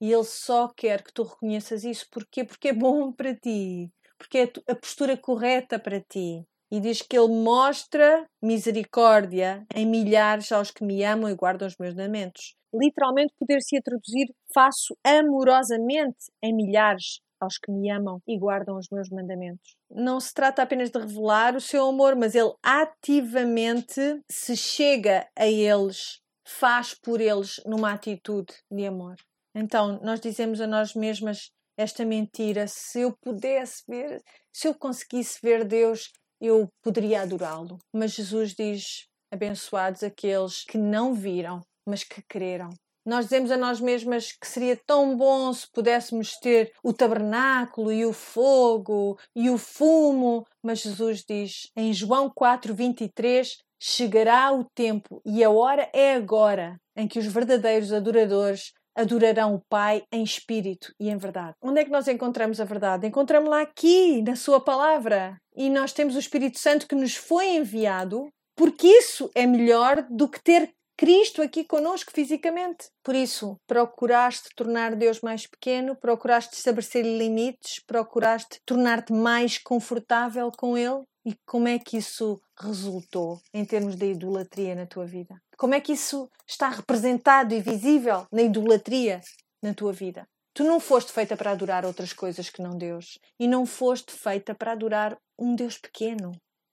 E 0.00 0.12
Ele 0.12 0.24
só 0.24 0.68
quer 0.76 1.02
que 1.02 1.12
tu 1.12 1.22
reconheças 1.22 1.84
isso. 1.84 2.06
Porquê? 2.10 2.44
Porque 2.44 2.68
é 2.68 2.72
bom 2.72 3.12
para 3.12 3.34
ti. 3.34 3.90
Porque 4.18 4.38
é 4.38 4.52
a 4.72 4.74
postura 4.74 5.16
correta 5.16 5.78
para 5.78 6.00
ti 6.00 6.44
e 6.72 6.80
diz 6.80 7.02
que 7.02 7.18
ele 7.18 7.28
mostra 7.28 8.26
misericórdia 8.42 9.66
em 9.74 9.84
milhares 9.84 10.50
aos 10.50 10.70
que 10.70 10.82
me 10.82 11.04
amam 11.04 11.28
e 11.28 11.34
guardam 11.34 11.68
os 11.68 11.76
meus 11.78 11.94
mandamentos. 11.94 12.56
Literalmente 12.72 13.34
poder-se 13.38 13.78
traduzir 13.82 14.34
faço 14.54 14.96
amorosamente 15.04 16.32
em 16.42 16.54
milhares 16.54 17.20
aos 17.38 17.58
que 17.58 17.70
me 17.70 17.90
amam 17.90 18.22
e 18.26 18.38
guardam 18.38 18.78
os 18.78 18.88
meus 18.90 19.10
mandamentos. 19.10 19.76
Não 19.90 20.18
se 20.18 20.32
trata 20.32 20.62
apenas 20.62 20.88
de 20.88 20.98
revelar 20.98 21.54
o 21.54 21.60
seu 21.60 21.86
amor, 21.86 22.16
mas 22.16 22.34
ele 22.34 22.54
ativamente 22.62 24.22
se 24.30 24.56
chega 24.56 25.28
a 25.36 25.46
eles, 25.46 26.22
faz 26.42 26.94
por 26.94 27.20
eles 27.20 27.60
numa 27.66 27.92
atitude 27.92 28.54
de 28.70 28.86
amor. 28.86 29.16
Então, 29.54 30.00
nós 30.02 30.20
dizemos 30.20 30.58
a 30.58 30.66
nós 30.66 30.94
mesmas 30.94 31.50
esta 31.76 32.02
mentira: 32.02 32.66
se 32.66 33.00
eu 33.00 33.14
pudesse 33.20 33.82
ver, 33.86 34.22
se 34.50 34.68
eu 34.68 34.74
conseguisse 34.74 35.38
ver 35.42 35.64
Deus 35.64 36.10
eu 36.42 36.68
poderia 36.82 37.22
adorá-lo. 37.22 37.78
Mas 37.94 38.12
Jesus 38.12 38.54
diz: 38.54 39.06
abençoados 39.32 40.02
aqueles 40.02 40.64
que 40.64 40.76
não 40.76 41.14
viram, 41.14 41.62
mas 41.86 42.02
que 42.02 42.20
creram. 42.28 42.70
Nós 43.04 43.24
dizemos 43.24 43.50
a 43.50 43.56
nós 43.56 43.80
mesmas 43.80 44.30
que 44.30 44.46
seria 44.46 44.78
tão 44.86 45.16
bom 45.16 45.52
se 45.52 45.66
pudéssemos 45.72 46.36
ter 46.36 46.72
o 46.84 46.92
tabernáculo 46.92 47.92
e 47.92 48.06
o 48.06 48.12
fogo 48.12 49.18
e 49.34 49.50
o 49.50 49.58
fumo, 49.58 50.46
mas 50.62 50.80
Jesus 50.80 51.24
diz 51.28 51.68
em 51.76 51.92
João 51.92 52.30
4:23 52.30 53.58
chegará 53.80 54.52
o 54.52 54.64
tempo 54.76 55.20
e 55.26 55.42
a 55.42 55.50
hora 55.50 55.90
é 55.92 56.14
agora 56.14 56.80
em 56.96 57.08
que 57.08 57.18
os 57.18 57.26
verdadeiros 57.26 57.92
adoradores 57.92 58.72
adorarão 58.94 59.54
o 59.54 59.62
Pai 59.68 60.02
em 60.12 60.22
espírito 60.22 60.92
e 60.98 61.08
em 61.08 61.16
verdade. 61.16 61.54
Onde 61.62 61.80
é 61.80 61.84
que 61.84 61.90
nós 61.90 62.08
encontramos 62.08 62.60
a 62.60 62.64
verdade? 62.64 63.06
Encontramos-la 63.06 63.62
aqui, 63.62 64.22
na 64.22 64.36
Sua 64.36 64.60
palavra. 64.60 65.36
E 65.56 65.68
nós 65.70 65.92
temos 65.92 66.16
o 66.16 66.18
Espírito 66.18 66.58
Santo 66.58 66.86
que 66.86 66.94
nos 66.94 67.14
foi 67.14 67.56
enviado, 67.56 68.28
porque 68.56 68.86
isso 68.86 69.30
é 69.34 69.46
melhor 69.46 70.06
do 70.10 70.28
que 70.28 70.42
ter 70.42 70.72
Cristo 70.96 71.42
aqui 71.42 71.64
conosco 71.64 72.12
fisicamente. 72.12 72.88
Por 73.02 73.14
isso, 73.14 73.56
procuraste 73.66 74.50
tornar 74.54 74.94
Deus 74.94 75.20
mais 75.20 75.46
pequeno, 75.46 75.96
procuraste 75.96 76.54
estabelecer 76.54 77.04
limites, 77.04 77.82
procuraste 77.86 78.60
tornar-te 78.64 79.12
mais 79.12 79.58
confortável 79.58 80.50
com 80.56 80.76
Ele. 80.76 81.02
E 81.24 81.34
como 81.46 81.68
é 81.68 81.78
que 81.78 81.96
isso 81.96 82.40
resultou 82.58 83.40
em 83.54 83.64
termos 83.64 83.96
de 83.96 84.12
idolatria 84.12 84.74
na 84.74 84.86
tua 84.86 85.06
vida? 85.06 85.40
Como 85.62 85.76
é 85.76 85.80
que 85.80 85.92
isso 85.92 86.28
está 86.44 86.70
representado 86.70 87.54
e 87.54 87.60
visível 87.60 88.26
na 88.32 88.42
idolatria 88.42 89.20
na 89.62 89.72
tua 89.72 89.92
vida? 89.92 90.26
Tu 90.52 90.64
não 90.64 90.80
foste 90.80 91.12
feita 91.12 91.36
para 91.36 91.52
adorar 91.52 91.86
outras 91.86 92.12
coisas 92.12 92.50
que 92.50 92.60
não 92.60 92.76
Deus. 92.76 93.16
E 93.38 93.46
não 93.46 93.64
foste 93.64 94.10
feita 94.10 94.56
para 94.56 94.72
adorar 94.72 95.16
um 95.38 95.54
Deus 95.54 95.78
pequeno. 95.78 96.32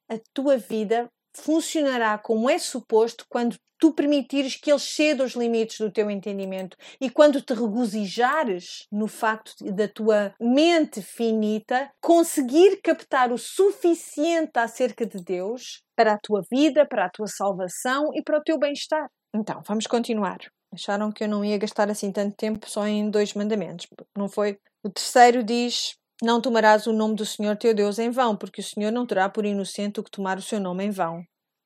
A 0.10 0.18
tua 0.34 0.58
vida 0.58 1.08
funcionará 1.34 2.18
como 2.18 2.50
é 2.50 2.58
suposto 2.58 3.26
quando 3.30 3.58
tu 3.80 3.94
permitires 3.94 4.56
que 4.56 4.70
ele 4.70 4.80
ceda 4.80 5.24
os 5.24 5.34
limites 5.34 5.80
do 5.80 5.90
teu 5.90 6.12
entendimento 6.12 6.76
e 7.00 7.10
quando 7.10 7.42
te 7.42 7.54
regozijares 7.54 8.86
no 8.92 9.08
facto 9.08 9.56
da 9.72 9.88
tua 9.88 10.34
mente 10.40 11.02
finita 11.02 11.90
conseguir 12.02 12.82
captar 12.84 13.32
o 13.32 13.38
suficiente 13.38 14.52
acerca 14.56 15.06
de 15.06 15.24
Deus 15.24 15.82
para 15.96 16.14
a 16.14 16.20
tua 16.22 16.42
vida, 16.52 16.86
para 16.86 17.06
a 17.06 17.10
tua 17.10 17.28
salvação 17.28 18.10
e 18.14 18.22
para 18.22 18.38
o 18.38 18.44
teu 18.44 18.60
bem-estar. 18.60 19.10
Então, 19.34 19.62
vamos 19.66 19.88
continuar. 19.88 20.40
Acharam 20.74 21.12
que 21.12 21.24
eu 21.24 21.28
não 21.28 21.44
ia 21.44 21.58
gastar 21.58 21.90
assim 21.90 22.12
tanto 22.12 22.36
tempo 22.36 22.70
só 22.70 22.86
em 22.86 23.10
dois 23.10 23.34
mandamentos. 23.34 23.88
Não 24.16 24.30
foi? 24.30 24.60
O 24.84 24.90
terceiro 24.90 25.44
diz: 25.44 25.96
Não 26.22 26.42
tomarás 26.42 26.86
o 26.86 26.92
nome 26.92 27.16
do 27.16 27.26
Senhor 27.26 27.56
teu 27.56 27.74
Deus 27.74 27.98
em 27.98 28.10
vão, 28.10 28.36
porque 28.36 28.60
o 28.60 28.64
Senhor 28.64 28.92
não 28.92 29.06
terá 29.06 29.30
por 29.30 29.46
inocente 29.46 30.00
o 30.00 30.04
que 30.04 30.12
tomar 30.12 30.38
o 30.38 30.42
seu 30.42 30.60
nome 30.60 30.84
em 30.84 30.92
vão. 30.92 31.24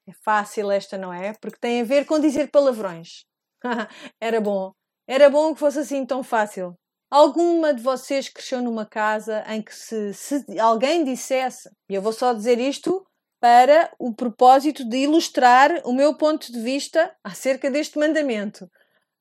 É 0.07 0.13
fácil 0.23 0.69
esta, 0.69 0.97
não 0.97 1.11
é? 1.11 1.33
Porque 1.41 1.57
tem 1.59 1.81
a 1.81 1.85
ver 1.85 2.05
com 2.05 2.19
dizer 2.19 2.51
palavrões. 2.51 3.25
Era 4.21 4.39
bom. 4.39 4.71
Era 5.07 5.29
bom 5.29 5.53
que 5.53 5.59
fosse 5.59 5.79
assim 5.79 6.05
tão 6.05 6.23
fácil. 6.23 6.75
Alguma 7.09 7.73
de 7.73 7.81
vocês 7.81 8.29
cresceu 8.29 8.61
numa 8.61 8.85
casa 8.85 9.43
em 9.47 9.61
que 9.61 9.73
se, 9.73 10.13
se 10.13 10.59
alguém 10.59 11.03
dissesse, 11.03 11.69
e 11.89 11.95
eu 11.95 12.01
vou 12.01 12.13
só 12.13 12.33
dizer 12.33 12.59
isto 12.59 13.05
para 13.39 13.91
o 13.99 14.13
propósito 14.13 14.87
de 14.87 14.97
ilustrar 14.97 15.81
o 15.83 15.93
meu 15.93 16.15
ponto 16.15 16.51
de 16.51 16.59
vista 16.61 17.13
acerca 17.23 17.69
deste 17.69 17.99
mandamento. 17.99 18.69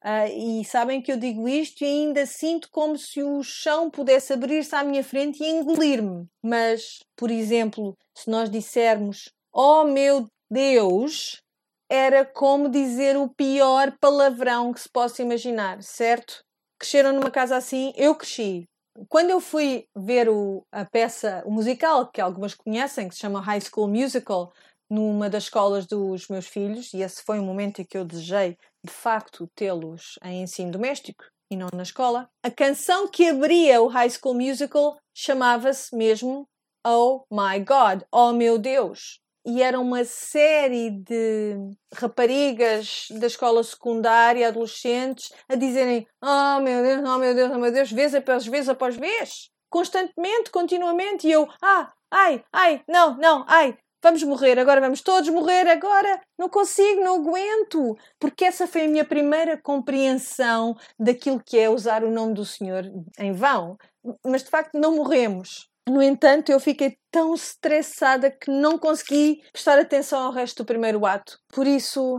Uh, 0.04 0.60
e 0.60 0.64
sabem 0.64 1.00
que 1.00 1.12
eu 1.12 1.16
digo 1.16 1.48
isto 1.48 1.82
e 1.82 1.86
ainda 1.86 2.26
sinto 2.26 2.68
como 2.70 2.98
se 2.98 3.22
o 3.22 3.42
chão 3.42 3.88
pudesse 3.88 4.32
abrir-se 4.32 4.74
à 4.74 4.82
minha 4.82 5.04
frente 5.04 5.42
e 5.42 5.48
engolir-me. 5.48 6.26
Mas, 6.42 6.98
por 7.16 7.30
exemplo, 7.30 7.96
se 8.16 8.28
nós 8.28 8.50
dissermos: 8.50 9.30
Oh 9.52 9.84
meu 9.84 10.26
Deus, 10.50 11.40
era 11.88 12.24
como 12.24 12.68
dizer 12.68 13.16
o 13.16 13.28
pior 13.28 13.96
palavrão 14.00 14.72
que 14.72 14.80
se 14.80 14.88
possa 14.88 15.22
imaginar, 15.22 15.82
certo? 15.82 16.42
Cresceram 16.80 17.12
numa 17.12 17.30
casa 17.30 17.56
assim? 17.56 17.92
Eu 17.96 18.16
cresci 18.16 18.66
quando 19.08 19.30
eu 19.30 19.40
fui 19.40 19.86
ver 19.96 20.28
o, 20.28 20.64
a 20.70 20.84
peça, 20.84 21.42
o 21.46 21.50
musical, 21.50 22.10
que 22.10 22.20
algumas 22.20 22.54
conhecem, 22.54 23.08
que 23.08 23.14
se 23.14 23.20
chama 23.20 23.40
High 23.40 23.60
School 23.60 23.88
Musical, 23.88 24.52
numa 24.90 25.30
das 25.30 25.44
escolas 25.44 25.86
dos 25.86 26.28
meus 26.28 26.46
filhos, 26.46 26.92
e 26.92 27.00
esse 27.00 27.22
foi 27.22 27.38
um 27.40 27.44
momento 27.44 27.80
em 27.80 27.84
que 27.84 27.96
eu 27.96 28.04
desejei, 28.04 28.56
de 28.84 28.92
facto, 28.92 29.48
tê-los 29.54 30.18
em 30.24 30.42
ensino 30.42 30.70
doméstico 30.70 31.24
e 31.50 31.56
não 31.56 31.68
na 31.72 31.82
escola, 31.82 32.28
a 32.42 32.50
canção 32.50 33.08
que 33.08 33.28
abria 33.28 33.80
o 33.82 33.88
High 33.88 34.10
School 34.10 34.34
Musical 34.34 34.96
chamava-se 35.14 35.94
mesmo 35.96 36.48
Oh 36.86 37.24
My 37.30 37.58
God, 37.60 38.02
Oh 38.10 38.32
Meu 38.32 38.58
Deus 38.58 39.22
e 39.44 39.60
era 39.62 39.78
uma 39.80 40.04
série 40.04 40.90
de 40.90 41.56
raparigas 41.94 43.08
da 43.10 43.26
escola 43.26 43.62
secundária, 43.64 44.48
adolescentes, 44.48 45.32
a 45.48 45.56
dizerem: 45.56 46.06
Oh 46.22 46.60
meu 46.60 46.82
Deus, 46.82 47.08
oh 47.08 47.18
meu 47.18 47.34
Deus, 47.34 47.50
oh 47.50 47.58
meu 47.58 47.72
Deus, 47.72 47.90
vez 47.90 48.14
após 48.14 48.46
vez 48.46 48.68
após 48.68 48.96
vez, 48.96 49.50
constantemente, 49.68 50.50
continuamente. 50.50 51.26
E 51.26 51.32
eu: 51.32 51.48
Ah, 51.60 51.92
ai, 52.10 52.44
ai, 52.52 52.82
não, 52.88 53.16
não, 53.16 53.44
ai, 53.48 53.76
vamos 54.02 54.22
morrer, 54.24 54.58
agora 54.58 54.80
vamos 54.80 55.00
todos 55.00 55.28
morrer, 55.30 55.68
agora 55.68 56.20
não 56.38 56.48
consigo, 56.48 57.02
não 57.02 57.16
aguento, 57.16 57.96
porque 58.18 58.44
essa 58.44 58.66
foi 58.66 58.84
a 58.84 58.88
minha 58.88 59.04
primeira 59.04 59.56
compreensão 59.56 60.76
daquilo 60.98 61.42
que 61.42 61.58
é 61.58 61.70
usar 61.70 62.02
o 62.04 62.10
nome 62.10 62.34
do 62.34 62.44
Senhor 62.44 62.84
em 63.18 63.32
vão. 63.32 63.78
Mas 64.26 64.42
de 64.42 64.50
facto 64.50 64.78
não 64.78 64.96
morremos. 64.96 65.71
No 65.88 66.00
entanto, 66.00 66.50
eu 66.52 66.60
fiquei 66.60 66.96
tão 67.10 67.34
estressada 67.34 68.30
que 68.30 68.50
não 68.50 68.78
consegui 68.78 69.42
prestar 69.52 69.78
atenção 69.78 70.22
ao 70.22 70.32
resto 70.32 70.62
do 70.62 70.66
primeiro 70.66 71.04
ato. 71.04 71.38
Por 71.48 71.66
isso, 71.66 72.18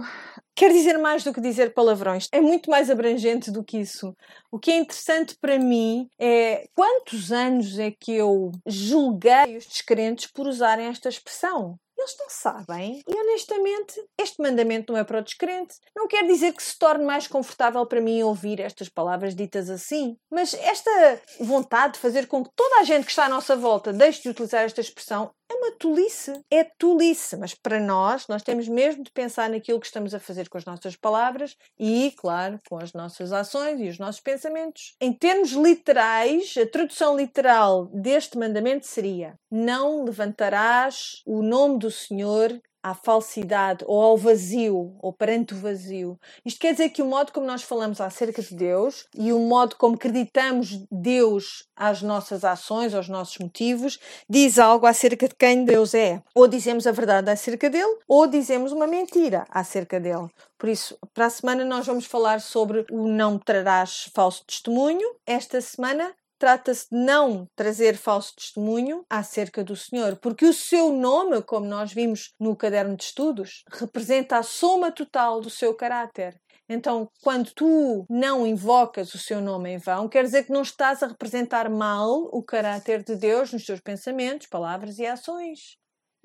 quer 0.54 0.72
dizer 0.72 0.98
mais 0.98 1.24
do 1.24 1.34
que 1.34 1.40
dizer 1.40 1.74
palavrões. 1.74 2.28
É 2.32 2.42
muito 2.42 2.70
mais 2.70 2.90
abrangente 2.90 3.52
do 3.52 3.64
que 3.64 3.78
isso. 3.80 4.14
O 4.52 4.60
que 4.60 4.70
é 4.72 4.78
interessante 4.78 5.38
para 5.40 5.58
mim 5.58 6.08
é 6.20 6.66
quantos 6.76 7.32
anos 7.32 7.80
é 7.80 7.92
que 7.92 8.14
eu 8.14 8.52
julguei 8.68 9.56
os 9.58 9.66
descrentes 9.66 10.30
por 10.30 10.46
usarem 10.46 10.88
esta 10.88 11.08
expressão. 11.08 11.80
Eles 12.04 12.16
não 12.20 12.30
sabem. 12.30 13.02
E 13.08 13.16
honestamente, 13.16 13.94
este 14.20 14.42
mandamento 14.42 14.92
não 14.92 15.00
é 15.00 15.06
para 15.06 15.20
o 15.20 15.24
descrente. 15.24 15.76
Não 15.96 16.06
quer 16.06 16.28
dizer 16.28 16.54
que 16.54 16.62
se 16.62 16.78
torne 16.78 17.06
mais 17.06 17.28
confortável 17.28 17.86
para 17.86 18.02
mim 18.02 18.22
ouvir 18.24 18.60
estas 18.60 18.90
palavras 18.90 19.34
ditas 19.34 19.70
assim. 19.70 20.18
Mas 20.30 20.54
esta 20.54 21.22
vontade 21.40 21.94
de 21.94 22.00
fazer 22.00 22.28
com 22.28 22.44
que 22.44 22.52
toda 22.56 22.82
a 22.82 22.84
gente 22.84 23.06
que 23.06 23.12
está 23.12 23.26
à 23.26 23.30
nossa 23.30 23.56
volta 23.56 23.94
deixe 23.94 24.22
de 24.22 24.30
utilizar 24.30 24.64
esta 24.64 24.82
expressão 24.82 25.32
é 25.50 25.54
uma 25.54 25.72
tolice. 25.72 26.34
É 26.52 26.64
tolice. 26.64 27.38
Mas 27.38 27.54
para 27.54 27.80
nós, 27.80 28.28
nós 28.28 28.42
temos 28.42 28.68
mesmo 28.68 29.04
de 29.04 29.12
pensar 29.12 29.50
naquilo 29.50 29.80
que 29.80 29.86
estamos 29.86 30.14
a 30.14 30.20
fazer 30.20 30.50
com 30.50 30.58
as 30.58 30.66
nossas 30.66 30.96
palavras 30.96 31.56
e, 31.80 32.12
claro, 32.18 32.60
com 32.68 32.78
as 32.78 32.94
nossas 32.94 33.32
ações 33.32 33.80
e 33.80 33.88
os 33.88 34.00
nossos 34.00 34.22
pensamentos. 34.22 34.96
Em 35.00 35.14
termos 35.14 35.52
literais, 35.52 36.56
a 36.58 36.66
tradução 36.66 37.16
literal 37.16 37.86
deste 37.94 38.38
mandamento 38.38 38.86
seria: 38.88 39.36
Não 39.52 40.04
levantarás 40.04 41.22
o 41.26 41.42
nome 41.42 41.80
do 41.80 41.92
Senhor 41.92 42.60
à 42.84 42.94
falsidade 42.94 43.86
ou 43.88 44.02
ao 44.02 44.18
vazio 44.18 44.94
ou 45.00 45.14
perante 45.14 45.54
o 45.54 45.58
vazio. 45.58 46.20
Isto 46.46 46.60
quer 46.60 46.74
dizer 46.74 46.90
que 46.90 47.02
o 47.02 47.06
modo 47.06 47.32
como 47.32 47.48
nós 47.48 47.64
falamos 47.64 48.02
acerca 48.02 48.42
de 48.42 48.54
Deus 48.54 49.08
e 49.16 49.32
o 49.32 49.40
modo 49.40 49.78
como 49.78 49.96
acreditamos 49.96 50.86
Deus 50.92 51.66
às 51.76 52.02
nossas 52.02 52.44
ações, 52.44 52.94
aos 52.94 53.08
nossos 53.08 53.38
motivos, 53.38 53.98
diz 54.30 54.60
algo 54.60 54.86
acerca 54.86 55.30
de 55.30 55.36
quem 55.36 55.64
Deus 55.64 55.94
é. 55.94 56.22
Ou 56.36 56.48
dizemos 56.48 56.86
a 56.86 56.92
verdade 56.92 57.32
acerca 57.32 57.70
dele, 57.70 57.98
ou 58.08 58.28
dizemos 58.28 58.74
uma 58.74 58.86
mentira 58.86 59.46
acerca 59.50 60.00
dele. 60.00 60.30
Por 60.58 60.70
isso, 60.70 60.98
para 61.14 61.26
a 61.26 61.30
semana 61.30 61.66
nós 61.66 61.86
vamos 61.86 62.06
falar 62.06 62.40
sobre 62.42 62.86
o 62.92 63.08
não 63.08 63.38
trarás 63.38 64.10
falso 64.14 64.46
testemunho. 64.46 65.08
Esta 65.26 65.60
semana 65.60 66.14
trata-se 66.44 66.90
de 66.92 66.98
não 66.98 67.48
trazer 67.56 67.96
falso 67.96 68.36
testemunho 68.36 69.06
acerca 69.10 69.64
do 69.64 69.78
Senhor, 69.78 70.18
porque 70.18 70.44
o 70.44 70.52
seu 70.52 70.92
nome, 70.92 71.42
como 71.42 71.66
nós 71.66 71.94
vimos 71.94 72.34
no 72.38 72.54
caderno 72.54 72.98
de 72.98 73.06
estudos, 73.06 73.64
representa 73.72 74.36
a 74.36 74.44
soma 74.44 74.92
total 74.92 75.40
do 75.40 75.50
seu 75.50 75.74
caráter. 75.74 76.38
Então, 76.68 77.10
quando 77.22 77.54
tu 77.54 78.06
não 78.10 78.46
invocas 78.46 79.14
o 79.14 79.18
seu 79.18 79.40
nome 79.40 79.70
em 79.70 79.78
vão, 79.78 80.10
quer 80.10 80.26
dizer 80.26 80.44
que 80.44 80.52
não 80.52 80.64
estás 80.64 81.02
a 81.02 81.08
representar 81.08 81.70
mal 81.70 82.28
o 82.34 82.44
caráter 82.44 83.06
de 83.06 83.16
Deus 83.16 83.54
nos 83.54 83.66
teus 83.66 83.80
pensamentos, 83.80 84.48
palavras 84.48 85.00
e 85.00 85.06
ações. 85.06 85.78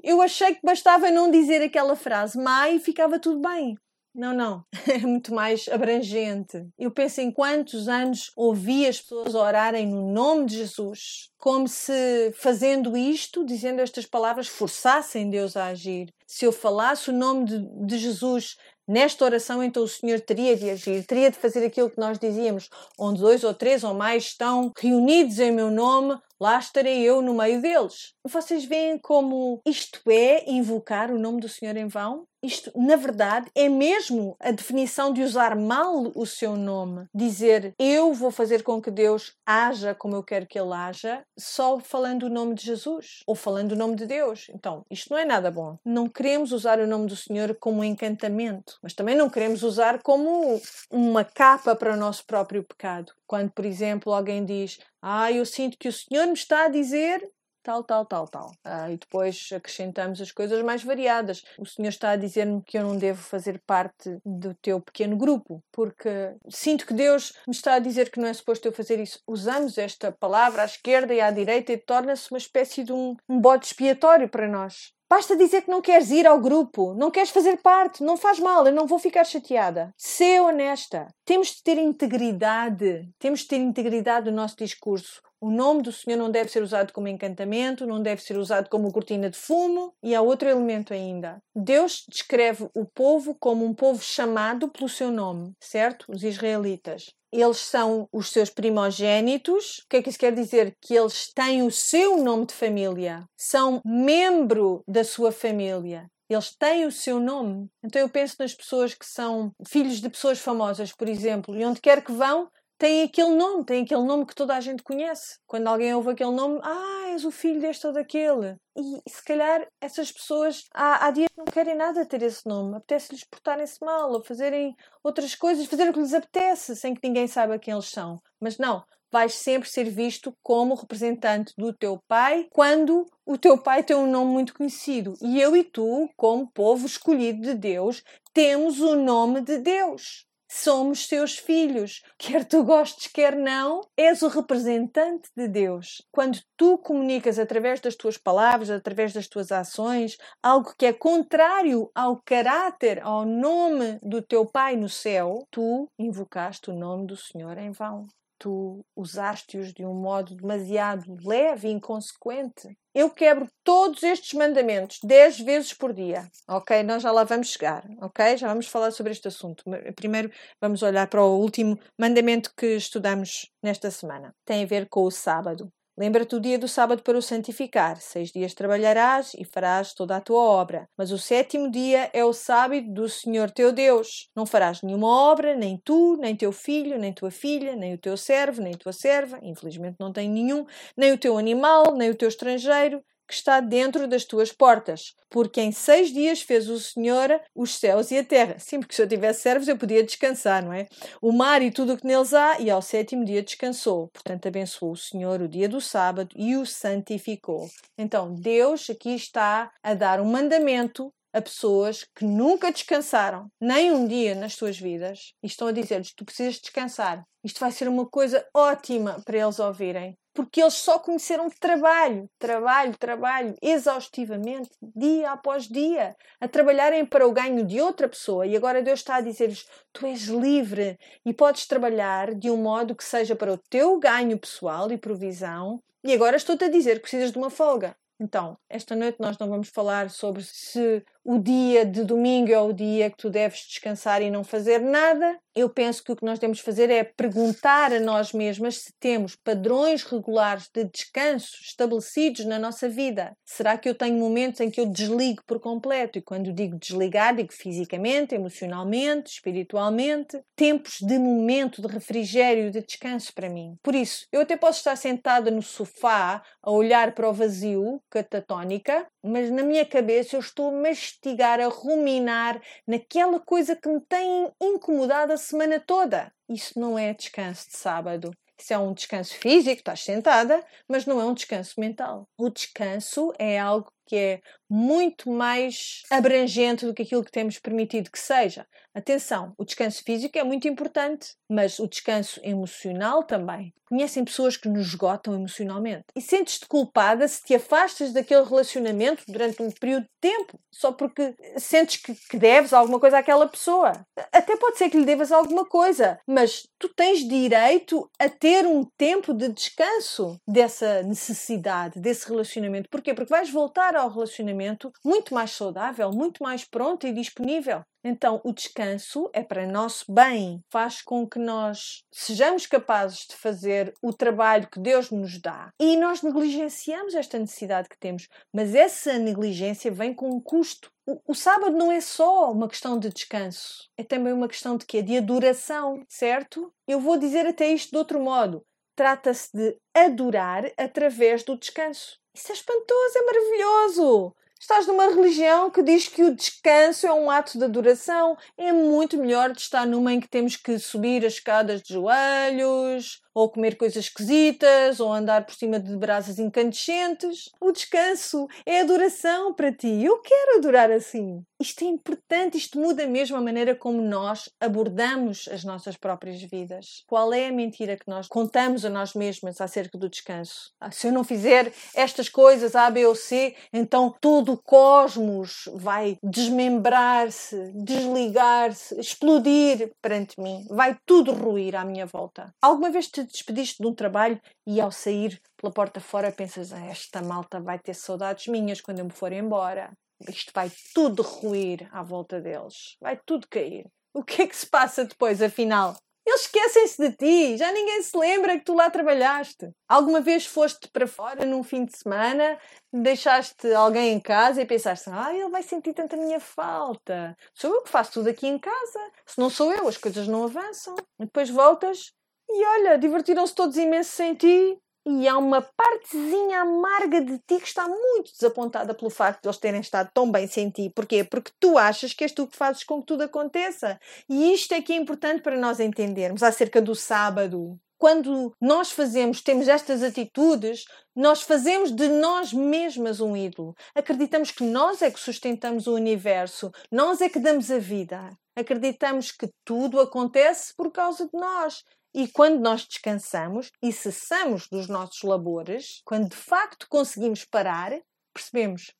Eu 0.02 0.20
achei 0.20 0.56
que 0.56 0.60
bastava 0.64 1.12
não 1.12 1.30
dizer 1.30 1.62
aquela 1.62 1.94
frase, 1.94 2.36
mas 2.36 2.74
e 2.74 2.84
ficava 2.84 3.20
tudo 3.20 3.40
bem. 3.40 3.76
Não, 4.14 4.34
não. 4.34 4.64
É 4.88 4.98
muito 4.98 5.34
mais 5.34 5.68
abrangente. 5.68 6.66
Eu 6.78 6.90
penso 6.90 7.20
em 7.20 7.30
quantos 7.30 7.88
anos 7.88 8.32
ouvi 8.34 8.86
as 8.86 9.00
pessoas 9.00 9.34
orarem 9.34 9.86
no 9.86 10.12
nome 10.12 10.46
de 10.46 10.56
Jesus, 10.56 11.30
como 11.38 11.68
se 11.68 12.32
fazendo 12.34 12.96
isto, 12.96 13.44
dizendo 13.44 13.80
estas 13.80 14.06
palavras, 14.06 14.48
forçassem 14.48 15.28
Deus 15.28 15.56
a 15.56 15.66
agir. 15.66 16.12
Se 16.26 16.44
eu 16.44 16.52
falasse 16.52 17.11
o 17.11 17.12
nome 17.12 17.44
de, 17.44 17.86
de 17.86 17.98
Jesus 17.98 18.56
nesta 18.88 19.26
oração, 19.26 19.62
então 19.62 19.82
o 19.82 19.88
Senhor 19.88 20.18
teria 20.20 20.56
de 20.56 20.70
agir, 20.70 21.04
teria 21.06 21.30
de 21.30 21.36
fazer 21.36 21.64
aquilo 21.64 21.90
que 21.90 22.00
nós 22.00 22.18
dizíamos: 22.18 22.70
onde 22.98 23.20
dois 23.20 23.44
ou 23.44 23.52
três 23.52 23.84
ou 23.84 23.92
mais 23.92 24.24
estão 24.24 24.72
reunidos 24.76 25.38
em 25.38 25.52
meu 25.52 25.70
nome, 25.70 26.18
lá 26.40 26.59
estarei 26.59 27.02
eu 27.02 27.20
no 27.20 27.34
meio 27.34 27.61
deles. 27.61 28.14
Vocês 28.28 28.66
veem 28.66 28.98
como 28.98 29.60
isto 29.64 30.02
é 30.10 30.44
invocar 30.50 31.10
o 31.10 31.18
nome 31.18 31.40
do 31.40 31.48
Senhor 31.48 31.74
em 31.78 31.88
vão? 31.88 32.26
Isto, 32.42 32.70
na 32.76 32.94
verdade, 32.94 33.50
é 33.52 33.68
mesmo 33.68 34.36
a 34.38 34.52
definição 34.52 35.12
de 35.12 35.22
usar 35.22 35.56
mal 35.56 36.12
o 36.14 36.24
seu 36.24 36.54
nome. 36.54 37.06
Dizer 37.12 37.74
eu 37.78 38.12
vou 38.12 38.30
fazer 38.30 38.62
com 38.62 38.80
que 38.80 38.90
Deus 38.90 39.34
haja 39.44 39.94
como 39.94 40.14
eu 40.14 40.22
quero 40.22 40.46
que 40.46 40.58
Ele 40.58 40.72
haja, 40.72 41.24
só 41.36 41.80
falando 41.80 42.24
o 42.24 42.28
nome 42.28 42.54
de 42.54 42.64
Jesus 42.64 43.22
ou 43.26 43.34
falando 43.34 43.72
o 43.72 43.76
nome 43.76 43.96
de 43.96 44.06
Deus. 44.06 44.46
Então, 44.54 44.84
isto 44.90 45.10
não 45.10 45.18
é 45.18 45.24
nada 45.24 45.50
bom. 45.50 45.78
Não 45.84 46.06
queremos 46.06 46.52
usar 46.52 46.78
o 46.78 46.86
nome 46.86 47.08
do 47.08 47.16
Senhor 47.16 47.56
como 47.58 47.80
um 47.80 47.84
encantamento, 47.84 48.78
mas 48.82 48.92
também 48.92 49.16
não 49.16 49.30
queremos 49.30 49.62
usar 49.62 50.00
como 50.02 50.60
uma 50.92 51.24
capa 51.24 51.74
para 51.74 51.94
o 51.94 51.96
nosso 51.96 52.24
próprio 52.24 52.62
pecado. 52.62 53.12
Quando, 53.26 53.50
por 53.50 53.64
exemplo, 53.64 54.12
alguém 54.12 54.44
diz: 54.44 54.78
Ah, 55.02 55.32
eu 55.32 55.44
sinto 55.44 55.76
que 55.76 55.88
o 55.88 55.92
Senhor 55.92 56.26
me 56.26 56.34
está 56.34 56.66
a 56.66 56.68
dizer 56.68 57.28
tal, 57.62 57.82
tal, 57.84 58.04
tal, 58.04 58.28
tal. 58.28 58.52
Ah, 58.64 58.90
e 58.90 58.96
depois 58.96 59.48
acrescentamos 59.54 60.20
as 60.20 60.32
coisas 60.32 60.62
mais 60.62 60.82
variadas. 60.82 61.44
O 61.59 61.66
Senhor 61.66 61.88
está 61.88 62.11
a 62.11 62.16
dizer-me 62.16 62.62
que 62.62 62.78
eu 62.78 62.82
não 62.82 62.96
devo 62.96 63.22
fazer 63.22 63.61
parte 63.66 64.18
do 64.24 64.54
teu 64.54 64.80
pequeno 64.80 65.16
grupo, 65.16 65.62
porque 65.72 66.34
sinto 66.48 66.86
que 66.86 66.94
Deus 66.94 67.32
me 67.46 67.54
está 67.54 67.74
a 67.74 67.78
dizer 67.78 68.11
que 68.11 68.20
não 68.20 68.28
é 68.28 68.32
suposto 68.32 68.66
eu 68.66 68.72
fazer 68.72 69.00
isso. 69.00 69.20
Usamos 69.26 69.78
esta 69.78 70.11
palavra 70.12 70.62
à 70.62 70.64
esquerda 70.64 71.14
e 71.14 71.20
à 71.20 71.30
direita 71.30 71.72
e 71.72 71.76
torna-se 71.76 72.30
uma 72.30 72.38
espécie 72.38 72.84
de 72.84 72.92
um, 72.92 73.16
um 73.28 73.40
bode 73.40 73.66
expiatório 73.66 74.28
para 74.28 74.48
nós. 74.48 74.92
Basta 75.11 75.34
dizer 75.34 75.62
que 75.62 75.70
não 75.70 75.80
queres 75.80 76.11
ir 76.11 76.26
ao 76.26 76.38
grupo, 76.38 76.92
não 76.92 77.11
queres 77.11 77.30
fazer 77.30 77.56
parte, 77.62 78.04
não 78.04 78.18
faz 78.18 78.38
mal, 78.38 78.66
eu 78.66 78.72
não 78.74 78.86
vou 78.86 78.98
ficar 78.98 79.24
chateada. 79.24 79.90
Ser 79.96 80.42
honesta. 80.42 81.09
Temos 81.24 81.48
de 81.48 81.62
ter 81.62 81.78
integridade, 81.78 83.09
temos 83.18 83.40
de 83.40 83.48
ter 83.48 83.56
integridade 83.56 84.30
no 84.30 84.36
nosso 84.36 84.56
discurso. 84.59 85.22
O 85.41 85.51
nome 85.51 85.82
do 85.82 85.93
Senhor 85.93 86.16
não 86.16 86.30
deve 86.30 86.51
ser 86.51 86.62
usado 86.62 86.93
como 86.93 87.09
encantamento, 87.09 87.86
não 87.86 88.03
deve 88.03 88.22
ser 88.22 88.36
usado 88.36 88.68
como 88.68 88.93
cortina 88.93 89.30
de 89.30 89.39
fumo. 89.39 89.95
E 90.03 90.14
há 90.14 90.20
outro 90.20 90.49
elemento 90.49 90.93
ainda. 90.93 91.39
Deus 91.55 92.05
descreve 92.09 92.68
o 92.74 92.84
povo 92.84 93.34
como 93.34 93.64
um 93.64 93.74
povo 93.74 94.03
chamado 94.03 94.68
pelo 94.68 94.89
seu 94.89 95.11
nome, 95.11 95.53
certo? 95.61 96.07
Os 96.09 96.22
israelitas 96.22 97.07
eles 97.32 97.59
são 97.59 98.09
os 98.12 98.30
seus 98.30 98.51
primogênitos. 98.51 99.80
O 99.80 99.89
que 99.89 99.97
é 99.99 100.03
que 100.03 100.09
isso 100.09 100.18
quer 100.18 100.34
dizer? 100.34 100.76
Que 100.80 100.95
eles 100.95 101.32
têm 101.32 101.62
o 101.62 101.70
seu 101.70 102.22
nome 102.22 102.47
de 102.47 102.55
família, 102.55 103.24
são 103.36 103.80
membro 103.84 104.82
da 104.89 105.05
sua 105.05 105.30
família. 105.30 106.11
Eles 106.28 106.55
têm 106.55 106.84
o 106.84 106.93
seu 106.93 107.18
nome. 107.18 107.70
Então 107.82 108.03
eu 108.03 108.09
penso 108.09 108.36
nas 108.39 108.55
pessoas 108.55 108.93
que 108.93 109.07
são 109.07 109.51
filhos 109.66 109.99
de 110.01 110.11
pessoas 110.11 110.39
famosas, 110.39 110.93
por 110.93 111.09
exemplo, 111.09 111.57
e 111.57 111.64
onde 111.64 111.80
quer 111.80 112.05
que 112.05 112.12
vão, 112.12 112.51
têm 112.78 113.02
aquele 113.02 113.34
nome, 113.34 113.64
têm 113.64 113.82
aquele 113.82 114.04
nome 114.04 114.24
que 114.24 114.34
toda 114.34 114.54
a 114.54 114.60
gente 114.60 114.82
conhece. 114.82 115.38
Quando 115.46 115.66
alguém 115.66 115.94
ouve 115.94 116.10
aquele 116.10 116.30
nome, 116.30 116.60
ah, 116.62 117.08
és 117.10 117.24
o 117.24 117.30
filho 117.30 117.60
deste 117.60 117.86
ou 117.86 117.92
daquele. 117.92 118.56
E 118.76 119.10
se 119.10 119.22
calhar 119.24 119.66
essas 119.80 120.12
pessoas 120.12 120.64
há, 120.72 121.06
há 121.06 121.10
dias 121.10 121.28
não 121.36 121.44
querem 121.44 121.74
nada 121.74 122.06
ter 122.06 122.22
esse 122.22 122.46
nome, 122.46 122.76
apetece-lhes 122.76 123.24
portarem-se 123.24 123.84
mal 123.84 124.12
ou 124.12 124.24
fazerem 124.24 124.74
outras 125.02 125.34
coisas, 125.34 125.66
fazer 125.66 125.90
o 125.90 125.92
que 125.92 125.98
lhes 125.98 126.14
apetece, 126.14 126.76
sem 126.76 126.94
que 126.94 127.06
ninguém 127.06 127.26
saiba 127.26 127.58
quem 127.58 127.74
eles 127.74 127.90
são. 127.90 128.20
Mas 128.40 128.56
não, 128.56 128.84
vais 129.10 129.34
sempre 129.34 129.68
ser 129.68 129.90
visto 129.90 130.32
como 130.42 130.74
representante 130.74 131.52
do 131.56 131.72
teu 131.72 131.98
pai 132.06 132.46
quando 132.52 133.06
o 133.26 133.36
teu 133.36 133.58
pai 133.58 133.82
tem 133.82 133.96
um 133.96 134.10
nome 134.10 134.32
muito 134.32 134.54
conhecido. 134.54 135.14
E 135.20 135.40
eu 135.40 135.56
e 135.56 135.64
tu, 135.64 136.08
como 136.16 136.50
povo 136.52 136.86
escolhido 136.86 137.40
de 137.40 137.54
Deus, 137.54 138.02
temos 138.32 138.80
o 138.80 138.94
nome 138.94 139.40
de 139.40 139.58
Deus. 139.58 140.27
Somos 140.49 141.07
seus 141.07 141.36
filhos. 141.36 142.03
Quer 142.18 142.44
tu 142.44 142.64
gostes, 142.64 143.07
quer 143.07 143.36
não, 143.36 143.82
és 143.96 144.22
o 144.22 144.28
representante 144.28 145.28
de 145.36 145.46
Deus. 145.46 146.03
Quando 146.11 146.40
tu 146.57 146.78
comunicas 146.78 147.38
através 147.38 147.80
das 147.80 147.94
tuas 147.94 148.16
palavras, 148.16 148.70
através 148.70 149.12
das 149.12 149.28
tuas 149.28 149.53
ações, 149.53 150.16
algo 150.42 150.74
que 150.76 150.86
é 150.86 150.92
contrário 150.92 151.90
ao 151.94 152.20
caráter, 152.24 153.01
ao 153.03 153.24
nome 153.24 153.99
do 154.03 154.22
teu 154.22 154.46
Pai 154.46 154.76
no 154.76 154.88
céu, 154.88 155.46
tu 155.51 155.88
invocaste 155.99 156.70
o 156.70 156.74
nome 156.74 157.07
do 157.07 157.16
Senhor 157.16 157.57
em 157.59 157.70
vão 157.70 158.07
tu 158.39 158.84
usaste-os 158.97 159.72
de 159.72 159.84
um 159.84 159.95
modo 159.95 160.34
demasiado 160.34 161.16
leve 161.24 161.68
e 161.68 161.72
inconsequente. 161.72 162.76
Eu 162.95 163.11
quebro 163.11 163.49
todos 163.62 164.03
estes 164.03 164.32
mandamentos 164.32 164.99
10 165.03 165.41
vezes 165.41 165.72
por 165.72 165.93
dia. 165.93 166.28
Ok? 166.49 166.82
Nós 166.82 167.03
já 167.03 167.12
lá 167.12 167.24
vamos 167.24 167.49
chegar. 167.49 167.84
Ok? 168.01 168.36
Já 168.36 168.49
vamos 168.49 168.66
falar 168.66 168.91
sobre 168.91 169.12
este 169.12 169.28
assunto. 169.28 169.64
Primeiro 169.95 170.30
vamos 170.61 170.82
olhar 170.82 171.07
para 171.09 171.22
o 171.22 171.39
último 171.39 171.78
mandamento 171.99 172.53
que 172.57 172.76
estudamos 172.76 173.51
nesta 173.62 173.91
semana. 173.91 174.34
Tem 174.45 174.64
a 174.64 174.66
ver 174.66 174.89
com 174.89 175.05
o 175.05 175.11
sábado. 175.11 175.72
Lembra-te 175.99 176.36
o 176.36 176.40
dia 176.40 176.57
do 176.57 176.68
sábado 176.68 177.03
para 177.03 177.18
o 177.18 177.20
santificar. 177.20 178.01
Seis 178.01 178.30
dias 178.30 178.55
trabalharás 178.55 179.34
e 179.34 179.44
farás 179.44 179.92
toda 179.92 180.16
a 180.16 180.20
tua 180.20 180.40
obra. 180.40 180.88
Mas 180.96 181.11
o 181.11 181.18
sétimo 181.18 181.68
dia 181.68 182.09
é 182.12 182.24
o 182.24 182.32
sábado 182.32 182.86
do 182.88 183.09
Senhor 183.09 183.51
teu 183.51 183.72
Deus. 183.72 184.30
Não 184.36 184.46
farás 184.46 184.80
nenhuma 184.80 185.09
obra, 185.09 185.57
nem 185.57 185.76
tu, 185.84 186.16
nem 186.16 186.36
teu 186.36 186.53
filho, 186.53 186.96
nem 187.01 187.12
tua 187.12 187.32
filha, 187.32 187.74
nem 187.74 187.94
o 187.94 187.99
teu 187.99 188.16
servo, 188.16 188.62
nem 188.62 188.74
tua 188.74 188.92
serva. 188.92 189.40
Infelizmente 189.42 189.96
não 189.99 190.12
tem 190.12 190.30
nenhum. 190.30 190.64
Nem 190.96 191.11
o 191.11 191.18
teu 191.18 191.36
animal, 191.36 191.92
nem 191.96 192.11
o 192.11 192.14
teu 192.14 192.28
estrangeiro, 192.28 193.03
que 193.28 193.34
está 193.34 193.60
dentro 193.60 194.08
das 194.08 194.24
tuas 194.24 194.50
portas, 194.50 195.14
porque 195.28 195.60
em 195.60 195.70
seis 195.70 196.10
dias 196.10 196.40
fez 196.40 196.68
o 196.70 196.80
Senhor 196.80 197.40
os 197.54 197.74
céus 197.76 198.10
e 198.10 198.16
a 198.16 198.24
terra. 198.24 198.56
Sim, 198.58 198.80
porque 198.80 198.94
se 198.94 199.02
eu 199.02 199.08
tivesse 199.08 199.42
servos 199.42 199.68
eu 199.68 199.76
podia 199.76 200.02
descansar, 200.02 200.64
não 200.64 200.72
é? 200.72 200.88
O 201.20 201.30
mar 201.30 201.60
e 201.60 201.70
tudo 201.70 201.92
o 201.92 201.96
que 201.98 202.06
neles 202.06 202.32
há, 202.32 202.58
e 202.58 202.70
ao 202.70 202.80
sétimo 202.80 203.24
dia 203.24 203.42
descansou. 203.42 204.08
Portanto, 204.08 204.48
abençoou 204.48 204.92
o 204.92 204.96
Senhor 204.96 205.42
o 205.42 205.48
dia 205.48 205.68
do 205.68 205.80
sábado 205.80 206.34
e 206.34 206.56
o 206.56 206.64
santificou. 206.64 207.68
Então, 207.98 208.34
Deus 208.34 208.88
aqui 208.88 209.14
está 209.14 209.70
a 209.82 209.94
dar 209.94 210.20
um 210.20 210.24
mandamento 210.24 211.12
a 211.32 211.42
pessoas 211.42 212.04
que 212.16 212.24
nunca 212.24 212.72
descansaram 212.72 213.48
nem 213.60 213.92
um 213.92 214.06
dia 214.06 214.34
nas 214.34 214.54
suas 214.54 214.78
vidas 214.78 215.32
e 215.42 215.46
estão 215.46 215.68
a 215.68 215.72
dizer-lhes: 215.72 216.14
tu 216.14 216.24
precisas 216.24 216.58
descansar. 216.58 217.22
Isto 217.44 217.60
vai 217.60 217.70
ser 217.70 217.88
uma 217.88 218.06
coisa 218.06 218.44
ótima 218.54 219.20
para 219.24 219.38
eles 219.38 219.58
ouvirem 219.58 220.16
porque 220.39 220.62
eles 220.62 220.74
só 220.74 221.01
conheceram 221.01 221.51
trabalho, 221.51 222.30
trabalho, 222.39 222.97
trabalho, 222.97 223.57
exaustivamente, 223.61 224.70
dia 224.80 225.32
após 225.32 225.66
dia, 225.66 226.14
a 226.41 226.47
trabalharem 226.47 227.05
para 227.05 227.26
o 227.26 227.32
ganho 227.32 227.66
de 227.66 227.80
outra 227.80 228.09
pessoa. 228.09 228.47
E 228.47 228.57
agora 228.57 228.80
Deus 228.80 229.01
está 229.01 229.16
a 229.16 229.20
dizer-lhes: 229.20 229.66
tu 229.93 230.07
és 230.07 230.26
livre 230.26 230.97
e 231.26 231.34
podes 231.34 231.66
trabalhar 231.66 232.36
de 232.36 232.53
um 232.53 232.57
modo 232.57 232.95
que 232.95 233.03
seja 233.03 233.34
para 233.34 233.53
o 233.53 233.59
teu 233.59 233.99
ganho 233.99 234.39
pessoal 234.39 234.93
e 234.93 234.97
provisão. 234.97 235.82
E 236.05 236.14
agora 236.14 236.36
estou-te 236.36 236.66
a 236.66 236.70
dizer 236.70 236.95
que 236.95 237.01
precisas 237.01 237.32
de 237.32 237.39
uma 237.39 237.51
folga. 237.51 237.97
Então, 238.20 238.57
esta 238.68 238.95
noite 238.95 239.18
nós 239.18 239.36
não 239.39 239.49
vamos 239.49 239.70
falar 239.70 240.09
sobre 240.09 240.45
se 240.45 241.05
o 241.30 241.38
dia 241.38 241.84
de 241.84 242.04
domingo 242.04 242.50
é 242.50 242.58
o 242.58 242.72
dia 242.72 243.10
que 243.10 243.18
tu 243.18 243.28
deves 243.28 243.66
descansar 243.68 244.22
e 244.22 244.30
não 244.30 244.42
fazer 244.42 244.78
nada. 244.78 245.38
Eu 245.54 245.68
penso 245.68 246.02
que 246.02 246.10
o 246.10 246.16
que 246.16 246.24
nós 246.24 246.38
temos 246.38 246.58
de 246.58 246.62
fazer 246.62 246.88
é 246.88 247.04
perguntar 247.04 247.92
a 247.92 248.00
nós 248.00 248.32
mesmas 248.32 248.76
se 248.76 248.94
temos 248.98 249.36
padrões 249.36 250.04
regulares 250.04 250.70
de 250.72 250.84
descanso 250.84 251.50
estabelecidos 251.60 252.46
na 252.46 252.58
nossa 252.58 252.88
vida. 252.88 253.36
Será 253.44 253.76
que 253.76 253.88
eu 253.88 253.94
tenho 253.94 254.16
momentos 254.16 254.60
em 254.60 254.70
que 254.70 254.80
eu 254.80 254.86
desligo 254.86 255.42
por 255.46 255.60
completo? 255.60 256.16
E 256.16 256.22
quando 256.22 256.50
digo 256.50 256.78
desligar, 256.78 257.36
digo 257.36 257.52
fisicamente, 257.52 258.34
emocionalmente, 258.34 259.32
espiritualmente. 259.32 260.40
Tempos 260.56 260.98
de 261.00 261.18
momento 261.18 261.82
de 261.82 261.88
refrigério, 261.88 262.70
de 262.70 262.80
descanso 262.80 263.34
para 263.34 263.50
mim. 263.50 263.76
Por 263.82 263.94
isso, 263.94 264.26
eu 264.32 264.40
até 264.40 264.56
posso 264.56 264.78
estar 264.78 264.96
sentada 264.96 265.50
no 265.50 265.60
sofá 265.60 266.40
a 266.62 266.70
olhar 266.70 267.14
para 267.14 267.28
o 267.28 267.34
vazio, 267.34 268.00
catatónica, 268.08 269.06
mas 269.22 269.50
na 269.50 269.62
minha 269.62 269.84
cabeça 269.84 270.36
eu 270.36 270.40
estou 270.40 270.68
a 270.68 270.72
mastigar, 271.18 271.60
a 271.60 271.68
ruminar 271.68 272.60
naquela 272.86 273.40
coisa 273.40 273.76
que 273.76 273.88
me 273.88 274.00
tem 274.00 274.50
incomodado 274.60 275.32
a 275.32 275.36
semana 275.36 275.80
toda. 275.80 276.32
Isso 276.48 276.78
não 276.78 276.98
é 276.98 277.12
descanso 277.12 277.68
de 277.68 277.76
sábado. 277.76 278.30
Isso 278.60 278.72
é 278.72 278.78
um 278.78 278.92
descanso 278.92 279.34
físico, 279.36 279.78
estás 279.78 280.00
sentada, 280.02 280.64
mas 280.88 281.06
não 281.06 281.20
é 281.20 281.24
um 281.24 281.34
descanso 281.34 281.78
mental. 281.78 282.28
O 282.36 282.50
descanso 282.50 283.32
é 283.38 283.58
algo 283.58 283.92
que 284.09 284.16
é 284.16 284.40
muito 284.70 285.30
mais 285.30 286.02
abrangente 286.11 286.86
do 286.86 286.94
que 286.94 287.02
aquilo 287.02 287.24
que 287.24 287.30
temos 287.30 287.59
permitido 287.59 288.11
que 288.11 288.18
seja. 288.18 288.66
Atenção, 288.94 289.54
o 289.56 289.64
descanso 289.64 290.02
físico 290.02 290.36
é 290.38 290.42
muito 290.42 290.66
importante, 290.66 291.34
mas 291.48 291.78
o 291.78 291.86
descanso 291.86 292.40
emocional 292.42 293.22
também. 293.22 293.72
Conhecem 293.88 294.24
pessoas 294.24 294.56
que 294.56 294.68
nos 294.68 294.88
esgotam 294.88 295.34
emocionalmente 295.34 296.04
e 296.14 296.20
sentes-te 296.20 296.66
culpada 296.66 297.26
se 297.26 297.42
te 297.42 297.54
afastas 297.54 298.12
daquele 298.12 298.44
relacionamento 298.44 299.22
durante 299.26 299.62
um 299.62 299.70
período 299.70 300.02
de 300.02 300.11
tempo, 300.20 300.59
só 300.70 300.92
porque 300.92 301.34
sentes 301.56 302.02
que, 302.02 302.14
que 302.28 302.36
deves 302.36 302.74
alguma 302.74 303.00
coisa 303.00 303.18
àquela 303.18 303.48
pessoa. 303.48 303.92
Até 304.30 304.56
pode 304.56 304.76
ser 304.76 304.90
que 304.90 304.98
lhe 304.98 305.06
devas 305.06 305.32
alguma 305.32 305.64
coisa, 305.64 306.20
mas 306.26 306.68
tu 306.78 306.88
tens 306.90 307.26
direito 307.26 308.11
a 308.18 308.28
ter 308.28 308.66
um 308.66 308.84
tempo 308.98 309.32
de 309.32 309.48
descanso 309.48 310.38
dessa 310.46 311.02
necessidade, 311.02 311.98
desse 311.98 312.28
relacionamento. 312.28 312.90
Porquê? 312.90 313.14
Porque 313.14 313.30
vais 313.30 313.48
voltar 313.48 313.96
ao 313.99 314.09
relacionamento 314.09 314.92
muito 315.05 315.34
mais 315.34 315.51
saudável, 315.51 316.11
muito 316.11 316.42
mais 316.42 316.64
pronto 316.64 317.07
e 317.07 317.12
disponível. 317.12 317.82
Então, 318.03 318.40
o 318.44 318.53
descanso 318.53 319.28
é 319.32 319.42
para 319.42 319.66
nosso 319.66 320.05
bem, 320.11 320.62
faz 320.70 321.03
com 321.03 321.28
que 321.28 321.38
nós 321.38 322.05
sejamos 322.12 322.66
capazes 322.66 323.26
de 323.28 323.36
fazer 323.36 323.92
o 324.01 324.12
trabalho 324.12 324.68
que 324.70 324.80
Deus 324.80 325.11
nos 325.11 325.40
dá. 325.40 325.70
E 325.80 325.96
nós 325.96 326.22
negligenciamos 326.22 327.14
esta 327.14 327.38
necessidade 327.38 327.88
que 327.88 327.99
temos, 327.99 328.28
mas 328.53 328.74
essa 328.74 329.18
negligência 329.18 329.90
vem 329.90 330.14
com 330.14 330.30
um 330.30 330.40
custo. 330.40 330.90
O, 331.05 331.20
o 331.32 331.34
sábado 331.34 331.76
não 331.76 331.90
é 331.90 332.01
só 332.01 332.53
uma 332.53 332.68
questão 332.68 332.99
de 332.99 333.11
descanso, 333.11 333.88
é 333.96 334.05
também 334.05 334.32
uma 334.32 334.49
questão 334.49 334.76
de 334.76 334.86
quê? 334.86 335.03
De 335.03 335.16
adoração, 335.16 336.05
certo? 336.09 336.72
Eu 336.86 337.01
vou 337.01 337.18
dizer 337.18 337.46
até 337.46 337.68
isto 337.72 337.90
de 337.90 337.96
outro 337.96 338.20
modo. 338.20 338.64
Trata-se 338.99 339.57
de 339.57 339.78
adorar 339.94 340.72
através 340.76 341.44
do 341.44 341.57
descanso. 341.57 342.18
Isso 342.34 342.51
é 342.51 342.55
espantoso, 342.57 343.16
é 343.16 343.22
maravilhoso. 343.22 344.34
Estás 344.59 344.88
numa 344.88 345.07
religião 345.07 345.70
que 345.70 345.84
diz 345.84 346.09
que 346.09 346.24
o 346.24 346.34
descanso 346.34 347.07
é 347.07 347.12
um 347.12 347.30
ato 347.30 347.57
de 347.57 347.64
adoração. 347.64 348.36
É 348.57 348.72
muito 348.72 349.16
melhor 349.16 349.53
de 349.53 349.61
estar 349.61 349.86
numa 349.86 350.12
em 350.12 350.18
que 350.18 350.26
temos 350.26 350.57
que 350.57 350.80
subir 350.80 351.24
as 351.24 351.34
escadas 351.34 351.80
de 351.80 351.94
joelhos, 351.94 353.22
ou 353.39 353.49
comer 353.49 353.76
coisas 353.76 354.05
esquisitas, 354.05 354.99
ou 354.99 355.12
andar 355.12 355.47
por 355.47 355.55
cima 355.55 355.78
de 355.78 355.97
brasas 355.97 356.41
incandescentes. 356.41 357.51
O 357.61 357.70
descanso 357.70 358.49
é 358.66 358.80
adoração 358.80 359.55
para 359.55 359.72
ti. 359.72 360.03
Eu 360.03 360.18
quero 360.18 360.59
adorar 360.59 360.91
assim. 360.91 361.45
Isto 361.61 361.84
é 361.84 361.89
importante, 361.89 362.57
isto 362.57 362.78
muda 362.78 363.05
mesmo 363.07 363.36
a 363.36 363.41
maneira 363.41 363.74
como 363.74 364.01
nós 364.01 364.49
abordamos 364.61 365.49
as 365.49 365.64
nossas 365.64 365.97
próprias 365.97 366.41
vidas. 366.41 367.03
Qual 367.07 367.32
é 367.32 367.49
a 367.49 367.53
mentira 367.53 367.97
que 367.97 368.09
nós 368.09 368.28
contamos 368.28 368.84
a 368.84 368.91
nós 368.91 369.14
mesmas 369.14 369.61
acerca 369.61 369.99
do 369.99 370.09
descanso? 370.09 370.72
Ah, 370.80 370.93
se 370.93 371.09
eu 371.09 371.12
não 371.12 371.24
fizer 371.24 371.72
estas 371.95 372.28
coisas 372.28 372.76
A, 372.76 372.89
B 372.89 373.07
ou 373.07 373.14
C, 373.16 373.57
então 373.72 374.14
todo 374.20 374.53
o 374.53 374.62
cosmos 374.62 375.68
vai 375.74 376.16
desmembrar-se, 376.22 377.72
desligar-se, 377.74 378.99
explodir 379.01 379.91
perante 380.01 380.41
mim. 380.41 380.64
Vai 380.70 380.97
tudo 381.05 381.32
ruir 381.32 381.74
à 381.74 381.84
minha 381.84 382.07
volta. 382.07 382.55
Alguma 382.62 382.91
vez 382.91 383.09
te 383.09 383.27
despediste 383.28 383.82
de 383.82 383.86
um 383.86 383.94
trabalho 383.94 384.40
e 384.66 384.80
ao 384.80 384.90
sair 384.90 385.40
pela 385.56 385.72
porta 385.72 386.00
fora 386.00 386.32
pensas: 386.32 386.72
ah, 386.72 386.84
esta 386.86 387.22
malta 387.22 387.60
vai 387.60 387.78
ter 387.78 387.94
saudades 387.94 388.46
minhas 388.46 388.80
quando 388.80 388.98
eu 388.98 389.04
me 389.04 389.12
for 389.12 389.32
embora? 389.32 389.90
isto 390.28 390.52
vai 390.54 390.70
tudo 390.94 391.22
ruir 391.22 391.88
à 391.92 392.02
volta 392.02 392.40
deles, 392.40 392.96
vai 393.00 393.16
tudo 393.24 393.46
cair. 393.48 393.86
O 394.12 394.24
que 394.24 394.42
é 394.42 394.46
que 394.46 394.56
se 394.56 394.66
passa 394.66 395.04
depois, 395.04 395.40
afinal? 395.40 395.96
Eles 396.26 396.42
esquecem-se 396.42 397.08
de 397.08 397.16
ti, 397.16 397.56
já 397.56 397.72
ninguém 397.72 398.02
se 398.02 398.14
lembra 398.14 398.58
que 398.58 398.64
tu 398.64 398.74
lá 398.74 398.90
trabalhaste. 398.90 399.70
Alguma 399.88 400.20
vez 400.20 400.44
foste 400.44 400.86
para 400.92 401.06
fora 401.06 401.46
num 401.46 401.62
fim 401.62 401.86
de 401.86 401.96
semana, 401.96 402.58
deixaste 402.92 403.72
alguém 403.72 404.12
em 404.12 404.20
casa 404.20 404.60
e 404.60 404.66
pensaste: 404.66 405.08
ah, 405.10 405.32
ele 405.32 405.48
vai 405.48 405.62
sentir 405.62 405.94
tanta 405.94 406.18
minha 406.18 406.38
falta. 406.38 407.34
Sou 407.54 407.74
eu 407.74 407.82
que 407.82 407.88
faço 407.88 408.12
tudo 408.12 408.28
aqui 408.28 408.46
em 408.46 408.58
casa. 408.58 409.10
Se 409.24 409.38
não 409.38 409.48
sou 409.48 409.72
eu, 409.72 409.88
as 409.88 409.96
coisas 409.96 410.28
não 410.28 410.44
avançam. 410.44 410.96
E 411.18 411.24
depois 411.24 411.48
voltas 411.48 412.12
e 412.49 412.64
olha, 412.64 412.99
divertiram-se 412.99 413.55
todos 413.55 413.76
imenso 413.76 414.11
sem 414.11 414.34
ti 414.34 414.78
e 415.07 415.26
há 415.26 415.38
uma 415.38 415.62
partezinha 415.62 416.61
amarga 416.61 417.20
de 417.20 417.38
ti 417.38 417.59
que 417.59 417.66
está 417.66 417.88
muito 417.88 418.30
desapontada 418.32 418.92
pelo 418.94 419.11
facto 419.11 419.42
de 419.42 419.49
eles 419.49 419.59
terem 419.59 419.80
estado 419.80 420.11
tão 420.12 420.30
bem 420.30 420.46
sem 420.46 420.68
ti. 420.68 420.90
Porquê? 420.94 421.24
Porque 421.24 421.51
tu 421.59 421.78
achas 421.78 422.12
que 422.12 422.24
és 422.24 422.32
tu 422.32 422.46
que 422.46 422.57
fazes 422.57 422.84
com 422.84 423.01
que 423.01 423.07
tudo 423.07 423.22
aconteça. 423.22 423.99
E 424.28 424.53
isto 424.53 424.72
é 424.72 424.82
que 424.82 424.92
é 424.92 424.96
importante 424.96 425.42
para 425.42 425.57
nós 425.57 425.80
entendermos 425.80 426.42
acerca 426.42 426.82
do 426.82 426.94
sábado. 426.94 427.78
Quando 427.96 428.55
nós 428.61 428.92
fazemos, 428.92 429.40
temos 429.40 429.66
estas 429.66 430.03
atitudes, 430.03 430.84
nós 431.16 431.42
fazemos 431.42 431.90
de 431.90 432.09
nós 432.09 432.53
mesmas 432.53 433.20
um 433.20 433.36
ídolo. 433.36 433.74
Acreditamos 433.94 434.53
que 434.53 434.62
nós 434.62 435.03
é 435.03 435.11
que 435.11 435.18
sustentamos 435.18 435.86
o 435.86 435.94
universo, 435.94 436.70
nós 436.92 437.20
é 437.20 437.28
que 437.28 437.40
damos 437.40 437.70
a 437.70 437.78
vida. 437.78 438.30
Acreditamos 438.55 439.32
que 439.32 439.49
tudo 439.64 440.01
acontece 440.01 440.74
por 440.76 440.92
causa 440.92 441.24
de 441.24 441.38
nós. 441.38 441.82
E 442.18 442.26
quando 442.26 442.58
nós 442.58 442.84
descansamos 442.84 443.70
e 443.80 443.92
cessamos 443.92 444.66
dos 444.66 444.88
nossos 444.88 445.22
labores, 445.22 446.02
quando 446.04 446.28
de 446.28 446.34
facto 446.34 446.88
conseguimos 446.90 447.44
parar, 447.44 447.92
percebemos: 448.34 448.92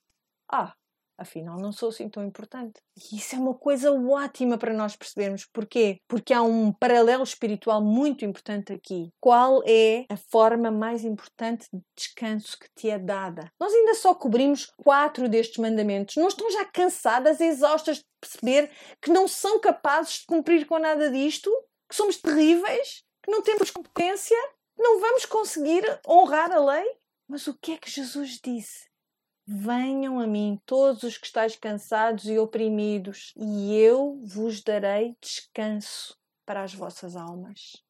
ah, 0.49 0.73
afinal 1.19 1.59
não 1.59 1.73
sou 1.73 1.89
assim 1.89 2.09
tão 2.09 2.25
importante. 2.25 2.81
E 2.97 3.17
isso 3.17 3.35
é 3.35 3.39
uma 3.41 3.55
coisa 3.55 3.91
ótima 3.91 4.57
para 4.57 4.73
nós 4.73 4.95
percebermos. 4.95 5.45
Porquê? 5.53 5.99
Porque 6.07 6.33
há 6.33 6.43
um 6.43 6.73
paralelo 6.73 7.25
espiritual 7.25 7.83
muito 7.83 8.25
importante 8.25 8.73
aqui. 8.73 9.13
Qual 9.19 9.65
é 9.67 10.07
a 10.09 10.17
forma 10.17 10.71
mais 10.71 11.05
importante 11.05 11.67
de 11.73 11.83
descanso 11.97 12.57
que 12.57 12.69
te 12.77 12.89
é 12.89 13.01
dada? 13.01 13.51
Nós 13.59 13.75
ainda 13.75 13.95
só 13.95 14.15
cobrimos 14.15 14.67
quatro 14.77 15.29
destes 15.29 15.59
mandamentos. 15.59 16.15
Não 16.15 16.29
estão 16.29 16.49
já 16.53 16.65
cansadas, 16.67 17.41
exaustas 17.41 17.97
de 17.97 18.05
perceber 18.21 18.71
que 19.03 19.11
não 19.11 19.27
são 19.27 19.59
capazes 19.59 20.21
de 20.21 20.27
cumprir 20.27 20.69
com 20.69 20.79
nada 20.79 21.11
disto? 21.11 21.51
que 21.89 21.97
somos 21.97 22.19
terríveis, 22.19 23.03
não 23.29 23.43
temos 23.43 23.71
competência, 23.71 24.37
não 24.77 25.01
vamos 25.01 25.27
conseguir 25.27 25.85
honrar 26.07 26.51
a 26.51 26.59
lei? 26.59 26.97
Mas 27.29 27.47
o 27.47 27.55
que 27.55 27.73
é 27.73 27.77
que 27.77 27.91
Jesus 27.91 28.41
disse? 28.43 28.89
Venham 29.47 30.19
a 30.19 30.27
mim 30.27 30.61
todos 30.65 31.03
os 31.03 31.19
que 31.19 31.27
estáis 31.27 31.57
cansados 31.57 32.25
e 32.27 32.39
oprimidos, 32.39 33.33
e 33.37 33.75
eu 33.77 34.21
vos 34.25 34.63
darei 34.63 35.17
descanso 35.21 36.17
para 36.45 36.63
as 36.63 36.75
vossas 36.75 37.17
almas. 37.17 37.83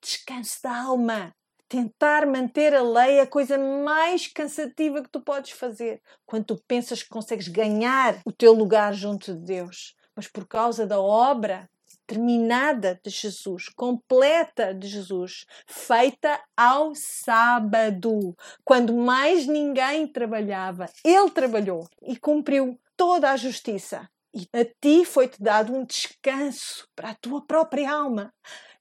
Descanso 0.00 0.62
da 0.62 0.82
alma. 0.84 1.34
Tentar 1.68 2.26
manter 2.26 2.74
a 2.74 2.82
lei 2.82 3.18
é 3.18 3.22
a 3.22 3.26
coisa 3.26 3.56
mais 3.56 4.26
cansativa 4.26 5.02
que 5.02 5.08
tu 5.08 5.20
podes 5.20 5.52
fazer. 5.52 6.02
Quando 6.26 6.46
tu 6.46 6.62
pensas 6.66 7.02
que 7.02 7.08
consegues 7.08 7.46
ganhar 7.46 8.20
o 8.24 8.32
teu 8.32 8.52
lugar 8.52 8.92
junto 8.92 9.34
de 9.34 9.40
Deus. 9.40 9.94
Mas 10.16 10.26
por 10.26 10.46
causa 10.46 10.86
da 10.86 11.00
obra 11.00 11.70
terminada 12.10 13.00
de 13.04 13.08
Jesus, 13.08 13.68
completa 13.68 14.74
de 14.74 14.88
Jesus, 14.88 15.46
feita 15.68 16.42
ao 16.56 16.92
sábado, 16.92 18.36
quando 18.64 18.92
mais 18.92 19.46
ninguém 19.46 20.08
trabalhava. 20.08 20.86
Ele 21.04 21.30
trabalhou 21.30 21.88
e 22.02 22.16
cumpriu 22.16 22.76
toda 22.96 23.30
a 23.30 23.36
justiça. 23.36 24.10
E 24.34 24.48
a 24.52 24.64
ti 24.64 25.04
foi-te 25.04 25.40
dado 25.40 25.72
um 25.72 25.84
descanso 25.84 26.88
para 26.96 27.10
a 27.10 27.14
tua 27.14 27.46
própria 27.46 27.92
alma. 27.92 28.34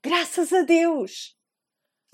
Graças 0.03 0.51
a 0.51 0.63
Deus! 0.63 1.36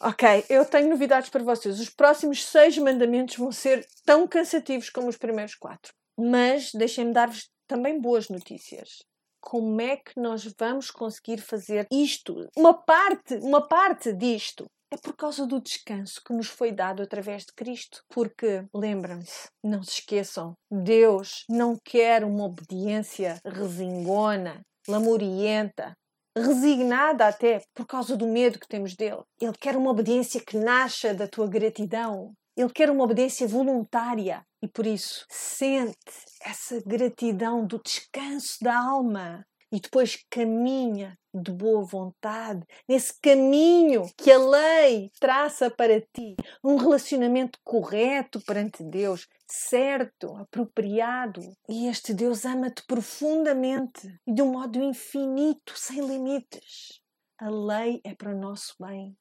Ok, 0.01 0.43
eu 0.49 0.65
tenho 0.65 0.89
novidades 0.89 1.29
para 1.29 1.43
vocês. 1.43 1.79
Os 1.79 1.89
próximos 1.89 2.43
seis 2.45 2.77
mandamentos 2.77 3.37
vão 3.37 3.53
ser 3.53 3.87
tão 4.05 4.27
cansativos 4.27 4.89
como 4.89 5.07
os 5.07 5.15
primeiros 5.15 5.55
quatro. 5.55 5.93
Mas 6.17 6.73
deixem-me 6.73 7.13
dar-vos 7.13 7.49
também 7.67 8.01
boas 8.01 8.27
notícias 8.27 9.05
como 9.45 9.79
é 9.79 9.95
que 9.95 10.19
nós 10.19 10.43
vamos 10.59 10.89
conseguir 10.89 11.37
fazer 11.37 11.85
isto? 11.91 12.49
Uma 12.57 12.73
parte, 12.73 13.35
uma 13.35 13.61
parte 13.61 14.11
disto 14.11 14.65
é 14.91 14.97
por 14.97 15.15
causa 15.15 15.45
do 15.45 15.61
descanso 15.61 16.19
que 16.25 16.33
nos 16.33 16.47
foi 16.47 16.71
dado 16.71 17.03
através 17.03 17.43
de 17.43 17.53
Cristo. 17.53 18.01
Porque, 18.09 18.65
lembrem-se, 18.73 19.47
não 19.63 19.83
se 19.83 19.99
esqueçam, 19.99 20.53
Deus 20.71 21.45
não 21.47 21.77
quer 21.85 22.23
uma 22.23 22.45
obediência 22.45 23.39
resingona, 23.45 24.61
lamurienta, 24.87 25.93
resignada 26.35 27.27
até 27.27 27.61
por 27.73 27.85
causa 27.85 28.17
do 28.17 28.27
medo 28.27 28.59
que 28.59 28.67
temos 28.67 28.95
dele. 28.95 29.21
Ele 29.39 29.53
quer 29.59 29.77
uma 29.77 29.91
obediência 29.91 30.41
que 30.43 30.57
nasça 30.57 31.13
da 31.13 31.27
tua 31.27 31.47
gratidão. 31.47 32.33
Ele 32.55 32.69
quer 32.69 32.89
uma 32.89 33.03
obediência 33.03 33.47
voluntária 33.47 34.45
e 34.61 34.67
por 34.67 34.85
isso 34.85 35.25
sente 35.29 35.97
essa 36.41 36.81
gratidão 36.85 37.65
do 37.65 37.81
descanso 37.83 38.57
da 38.61 38.77
alma 38.77 39.45
e 39.71 39.79
depois 39.79 40.23
caminha 40.29 41.17
de 41.33 41.51
boa 41.51 41.83
vontade 41.83 42.65
nesse 42.87 43.19
caminho 43.19 44.09
que 44.17 44.31
a 44.31 44.37
lei 44.37 45.11
traça 45.19 45.69
para 45.69 45.99
ti, 45.99 46.35
um 46.63 46.77
relacionamento 46.77 47.59
correto 47.63 48.39
perante 48.39 48.83
Deus, 48.83 49.27
certo, 49.45 50.35
apropriado. 50.37 51.41
E 51.67 51.87
este 51.87 52.13
Deus 52.13 52.45
ama-te 52.45 52.83
profundamente 52.85 54.07
e 54.25 54.33
de 54.33 54.41
um 54.41 54.53
modo 54.53 54.81
infinito, 54.81 55.73
sem 55.75 55.99
limites. 56.07 57.01
A 57.37 57.49
lei 57.49 57.99
é 58.05 58.15
para 58.15 58.33
o 58.33 58.39
nosso 58.39 58.75
bem. 58.79 59.17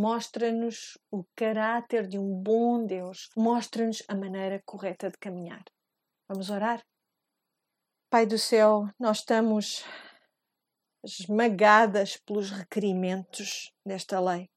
Mostra-nos 0.00 0.96
o 1.10 1.24
caráter 1.34 2.06
de 2.06 2.20
um 2.20 2.40
bom 2.40 2.86
Deus, 2.86 3.28
mostra-nos 3.36 4.00
a 4.06 4.14
maneira 4.14 4.62
correta 4.64 5.10
de 5.10 5.18
caminhar. 5.18 5.64
Vamos 6.28 6.50
orar? 6.50 6.80
Pai 8.08 8.24
do 8.24 8.38
céu, 8.38 8.88
nós 8.96 9.18
estamos 9.18 9.84
esmagadas 11.02 12.16
pelos 12.16 12.48
requerimentos 12.48 13.72
desta 13.84 14.20
lei 14.20 14.48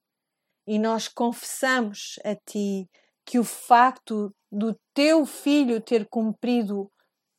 e 0.64 0.78
nós 0.78 1.08
confessamos 1.08 2.20
a 2.24 2.36
Ti 2.36 2.88
que 3.26 3.40
o 3.40 3.44
facto 3.44 4.32
do 4.48 4.78
Teu 4.94 5.26
Filho 5.26 5.80
ter 5.80 6.08
cumprido 6.08 6.88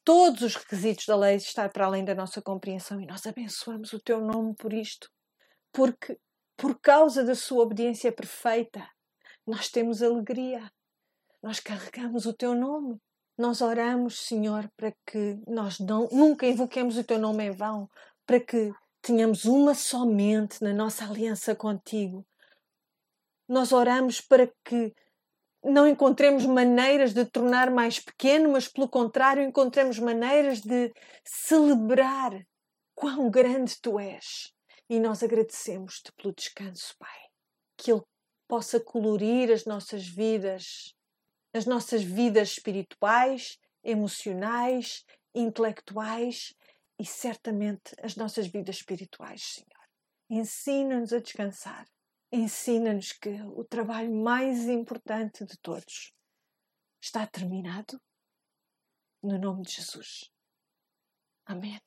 todos 0.04 0.42
os 0.42 0.56
requisitos 0.58 1.06
da 1.06 1.16
lei 1.16 1.38
está 1.38 1.70
para 1.70 1.86
além 1.86 2.04
da 2.04 2.14
nossa 2.14 2.42
compreensão 2.42 3.00
e 3.00 3.06
nós 3.06 3.26
abençoamos 3.26 3.94
o 3.94 4.00
Teu 4.02 4.20
nome 4.20 4.54
por 4.56 4.74
isto, 4.74 5.08
porque 5.72 6.20
por 6.56 6.80
causa 6.80 7.24
da 7.24 7.36
Sua 7.36 7.64
obediência 7.64 8.12
perfeita 8.12 8.88
nós 9.46 9.70
temos 9.70 10.02
alegria, 10.02 10.72
nós 11.42 11.60
carregamos 11.60 12.26
o 12.26 12.34
Teu 12.34 12.56
nome 12.56 13.00
nós 13.38 13.62
oramos, 13.62 14.28
Senhor, 14.28 14.70
para 14.78 14.94
que 15.06 15.40
nós 15.48 15.80
não, 15.80 16.08
nunca 16.12 16.46
invoquemos 16.46 16.98
o 16.98 17.04
Teu 17.04 17.18
nome 17.18 17.46
em 17.46 17.52
vão, 17.52 17.90
para 18.26 18.40
que 18.40 18.72
tenhamos 19.02 19.46
uma 19.46 19.74
somente 19.74 20.62
na 20.62 20.72
nossa 20.72 21.04
aliança 21.06 21.56
contigo. 21.56 22.26
Nós 23.48 23.72
oramos 23.72 24.22
para 24.22 24.48
que 24.64 24.94
não 25.64 25.88
encontremos 25.88 26.46
maneiras 26.46 27.14
de 27.14 27.26
tornar 27.26 27.72
mais 27.72 28.00
pequeno, 28.00 28.52
mas 28.52 28.68
pelo 28.68 28.88
contrário, 28.88 29.44
encontremos 29.44 29.98
maneiras 29.98 30.62
de 30.62 30.94
celebrar 31.26 32.32
quão 32.94 33.32
grande 33.32 33.80
tu 33.82 34.00
és. 34.00 34.53
E 34.90 35.00
nós 35.00 35.24
agradecemos-te 35.24 36.12
pelo 36.14 36.34
descanso, 36.34 36.96
Pai. 36.98 37.30
Que 37.78 37.92
Ele 37.92 38.02
possa 38.48 38.80
colorir 38.80 39.52
as 39.52 39.66
nossas 39.66 40.08
vidas 40.08 40.94
as 41.54 41.66
nossas 41.66 42.04
vidas 42.04 42.50
espirituais, 42.54 43.60
emocionais, 43.84 45.06
intelectuais 45.36 46.56
e 47.00 47.06
certamente 47.06 47.94
as 48.02 48.16
nossas 48.16 48.48
vidas 48.48 48.78
espirituais, 48.78 49.44
Senhor. 49.44 49.88
Ensina-nos 50.30 51.14
a 51.14 51.20
descansar. 51.20 51.88
Ensina-nos 52.32 53.12
que 53.12 53.30
o 53.56 53.64
trabalho 53.64 54.12
mais 54.12 54.68
importante 54.68 55.46
de 55.46 55.58
todos 55.60 56.12
está 57.00 57.28
terminado. 57.28 58.02
No 59.22 59.38
nome 59.38 59.62
de 59.62 59.74
Jesus. 59.74 60.32
Amém. 61.46 61.80